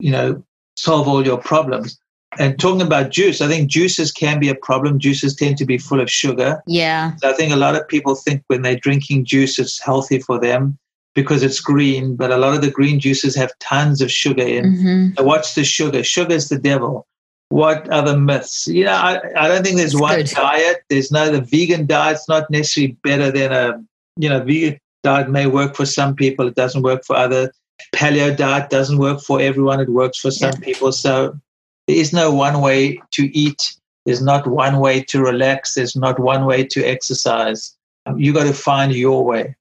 you 0.00 0.10
know, 0.10 0.42
solve 0.76 1.06
all 1.06 1.24
your 1.24 1.38
problems. 1.38 1.98
And 2.38 2.58
talking 2.58 2.82
about 2.82 3.10
juice, 3.10 3.40
I 3.40 3.48
think 3.48 3.70
juices 3.70 4.10
can 4.10 4.40
be 4.40 4.48
a 4.48 4.54
problem. 4.54 4.98
Juices 4.98 5.36
tend 5.36 5.58
to 5.58 5.66
be 5.66 5.78
full 5.78 6.00
of 6.00 6.10
sugar. 6.10 6.62
Yeah. 6.66 7.14
So 7.16 7.30
I 7.30 7.34
think 7.34 7.52
a 7.52 7.56
lot 7.56 7.76
of 7.76 7.86
people 7.86 8.14
think 8.14 8.42
when 8.48 8.62
they're 8.62 8.76
drinking 8.76 9.26
juice, 9.26 9.58
it's 9.58 9.80
healthy 9.80 10.18
for 10.18 10.40
them 10.40 10.78
because 11.14 11.42
it's 11.42 11.60
green, 11.60 12.16
but 12.16 12.32
a 12.32 12.38
lot 12.38 12.54
of 12.54 12.62
the 12.62 12.70
green 12.70 12.98
juices 12.98 13.36
have 13.36 13.52
tons 13.58 14.00
of 14.00 14.10
sugar 14.10 14.46
in. 14.46 14.64
Mm-hmm. 14.64 15.08
So 15.18 15.24
what's 15.24 15.54
the 15.54 15.62
sugar? 15.62 16.02
Sugar 16.02 16.34
is 16.34 16.48
the 16.48 16.58
devil. 16.58 17.06
What 17.52 17.86
other 17.90 18.18
myths? 18.18 18.66
You 18.66 18.84
know, 18.84 18.94
I, 18.94 19.20
I 19.36 19.46
don't 19.46 19.62
think 19.62 19.76
there's 19.76 19.94
one 19.94 20.16
good. 20.16 20.26
diet. 20.28 20.84
There's 20.88 21.12
no, 21.12 21.30
the 21.30 21.42
vegan 21.42 21.84
diet's 21.84 22.26
not 22.26 22.50
necessarily 22.50 22.96
better 23.04 23.30
than 23.30 23.52
a, 23.52 23.84
you 24.16 24.30
know, 24.30 24.42
vegan 24.42 24.80
diet 25.02 25.28
may 25.28 25.46
work 25.46 25.76
for 25.76 25.84
some 25.84 26.14
people. 26.14 26.48
It 26.48 26.54
doesn't 26.54 26.82
work 26.82 27.04
for 27.04 27.14
other. 27.14 27.52
Paleo 27.94 28.34
diet 28.34 28.70
doesn't 28.70 28.96
work 28.96 29.20
for 29.20 29.38
everyone. 29.38 29.80
It 29.80 29.90
works 29.90 30.18
for 30.18 30.30
some 30.30 30.52
yeah. 30.52 30.64
people. 30.64 30.92
So 30.92 31.38
there 31.88 31.96
is 31.96 32.14
no 32.14 32.32
one 32.32 32.62
way 32.62 33.02
to 33.10 33.36
eat. 33.36 33.76
There's 34.06 34.22
not 34.22 34.46
one 34.46 34.78
way 34.78 35.02
to 35.02 35.20
relax. 35.20 35.74
There's 35.74 35.94
not 35.94 36.18
one 36.18 36.46
way 36.46 36.64
to 36.64 36.82
exercise. 36.82 37.76
Um, 38.06 38.18
you 38.18 38.32
got 38.32 38.44
to 38.44 38.54
find 38.54 38.94
your 38.94 39.24
way. 39.24 39.54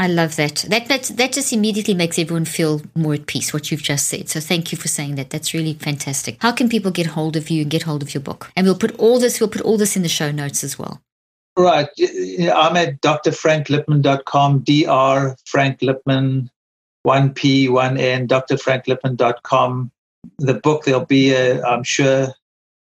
I 0.00 0.08
love 0.08 0.36
that. 0.36 0.64
That 0.68 0.88
that 0.88 1.02
that 1.14 1.32
just 1.32 1.52
immediately 1.52 1.94
makes 1.94 2.18
everyone 2.18 2.46
feel 2.46 2.82
more 2.96 3.14
at 3.14 3.26
peace. 3.26 3.52
What 3.52 3.70
you've 3.70 3.82
just 3.82 4.06
said. 4.06 4.28
So 4.28 4.40
thank 4.40 4.72
you 4.72 4.78
for 4.78 4.88
saying 4.88 5.14
that. 5.16 5.30
That's 5.30 5.54
really 5.54 5.74
fantastic. 5.74 6.38
How 6.40 6.52
can 6.52 6.68
people 6.68 6.90
get 6.90 7.06
hold 7.06 7.36
of 7.36 7.50
you 7.50 7.62
and 7.62 7.70
get 7.70 7.82
hold 7.82 8.02
of 8.02 8.14
your 8.14 8.22
book? 8.22 8.50
And 8.56 8.66
we'll 8.66 8.78
put 8.78 8.98
all 8.98 9.20
this. 9.20 9.38
We'll 9.38 9.50
put 9.50 9.62
all 9.62 9.76
this 9.76 9.96
in 9.96 10.02
the 10.02 10.08
show 10.08 10.32
notes 10.32 10.64
as 10.64 10.78
well. 10.78 11.02
Right. 11.56 11.88
I'm 11.98 12.76
at 12.76 13.00
drfranklipman.com. 13.02 14.58
Dr. 14.60 15.36
Frank 15.44 15.80
Lipman, 15.80 16.48
one 17.02 17.34
P, 17.34 17.68
one 17.68 17.98
N. 17.98 18.26
drfranklipman.com 18.26 19.92
the 20.38 20.54
book, 20.54 20.84
there'll 20.84 21.04
be, 21.04 21.32
a, 21.32 21.62
I'm 21.62 21.82
sure, 21.82 22.28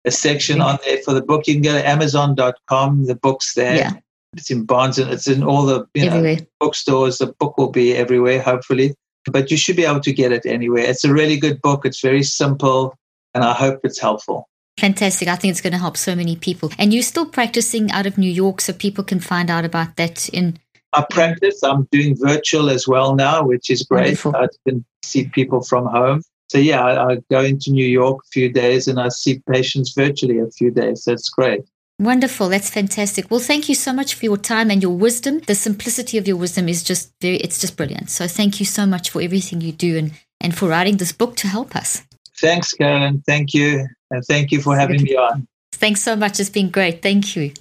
a 0.06 0.12
section 0.12 0.62
on 0.62 0.80
there 0.86 1.00
for 1.00 1.14
the 1.14 1.22
book. 1.22 1.48
You 1.48 1.56
can 1.56 1.64
go 1.64 1.74
to 1.74 1.88
Amazon.com. 1.88 3.06
The 3.06 3.16
book's 3.16 3.54
there. 3.54 3.76
Yeah. 3.76 3.94
It's 4.36 4.52
in 4.52 4.66
Barnes 4.66 4.98
and 5.00 5.12
it's 5.12 5.28
in 5.28 5.44
all 5.44 5.66
the 5.66 5.86
you 5.94 6.10
know, 6.10 6.38
bookstores. 6.60 7.18
The 7.18 7.28
book 7.28 7.58
will 7.58 7.72
be 7.72 7.96
everywhere, 7.96 8.42
hopefully. 8.42 8.96
But 9.32 9.50
you 9.50 9.58
should 9.58 9.76
be 9.76 9.86
able 9.86 10.02
to 10.02 10.14
get 10.14 10.32
it 10.32 10.46
anywhere. 10.46 10.84
It's 10.84 11.04
a 11.04 11.14
really 11.14 11.38
good 11.38 11.62
book. 11.62 11.86
It's 11.86 12.02
very 12.02 12.22
simple, 12.22 12.96
and 13.34 13.44
I 13.44 13.54
hope 13.54 13.80
it's 13.84 14.00
helpful. 14.00 14.48
Fantastic. 14.80 15.28
I 15.28 15.36
think 15.36 15.52
it's 15.52 15.62
going 15.62 15.74
to 15.74 15.80
help 15.80 15.98
so 15.98 16.16
many 16.16 16.36
people. 16.36 16.70
And 16.78 16.94
you're 16.94 17.02
still 17.02 17.26
practicing 17.26 17.90
out 17.92 18.06
of 18.06 18.18
New 18.18 18.30
York, 18.30 18.62
so 18.62 18.74
people 18.74 19.04
can 19.04 19.20
find 19.20 19.50
out 19.50 19.66
about 19.66 19.96
that 19.96 20.30
in. 20.30 20.60
I 20.94 21.06
practice. 21.10 21.64
I'm 21.64 21.88
doing 21.92 22.16
virtual 22.18 22.70
as 22.70 22.88
well 22.88 23.16
now, 23.16 23.44
which 23.44 23.70
is 23.70 23.84
great. 23.84 24.24
Wonderful. 24.24 24.36
I 24.36 24.48
can 24.68 24.86
see 25.02 25.28
people 25.30 25.64
from 25.64 25.88
home 25.88 26.22
so 26.48 26.60
yeah, 26.60 26.84
I, 26.84 27.14
I, 27.14 27.18
go 27.32 27.42
into 27.42 27.72
New 27.72 27.88
York 27.88 28.22
a 28.24 28.30
few 28.32 28.52
days 28.52 28.88
and 28.88 29.00
I 29.00 29.10
see 29.10 29.42
patients 29.50 29.94
virtually 29.94 30.40
a 30.40 30.50
few 30.52 30.72
days. 30.72 31.04
That's 31.06 31.30
great. 31.30 31.62
Wonderful. 31.98 32.50
That's 32.50 32.70
fantastic. 32.70 33.32
Well, 33.32 33.40
thank 33.40 33.70
you 33.70 33.76
so 33.76 33.94
much 33.94 34.16
for 34.16 34.26
your 34.26 34.38
time 34.38 34.70
and 34.70 34.82
your 34.82 34.96
wisdom. 34.96 35.40
The 35.40 35.56
simplicity 35.56 36.18
of 36.18 36.28
your 36.28 36.36
wisdom 36.36 36.68
is 36.68 36.84
just 36.84 37.14
very, 37.22 37.38
it's 37.38 37.60
just 37.60 37.78
brilliant. 37.78 38.10
So 38.10 38.28
thank 38.28 38.60
you 38.60 38.66
so 38.66 38.86
much 38.86 39.10
for 39.10 39.22
everything 39.22 39.62
you 39.62 39.72
do 39.72 39.98
and, 39.98 40.12
and 40.42 40.56
for 40.56 40.68
writing 40.68 40.98
this 40.98 41.14
book 41.14 41.38
to 41.38 41.48
help 41.48 41.76
us. 41.76 42.04
Thanks, 42.38 42.74
Karen. 42.74 43.24
Thank 43.26 43.54
you. 43.54 43.88
And 44.12 44.24
thank 44.26 44.52
you 44.52 44.62
for 44.62 44.78
having 44.78 45.02
me 45.02 45.16
on. 45.16 45.48
Thanks 45.72 46.02
so 46.02 46.16
much. 46.16 46.40
It's 46.40 46.50
been 46.50 46.70
great. 46.70 47.02
Thank 47.02 47.36
you. 47.36 47.54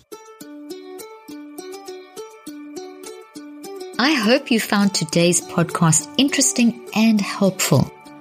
I 3.98 4.14
hope 4.14 4.50
you 4.50 4.58
found 4.58 4.94
today's 4.94 5.40
podcast 5.40 6.12
interesting 6.18 6.88
and 6.96 7.20
helpful. 7.20 7.92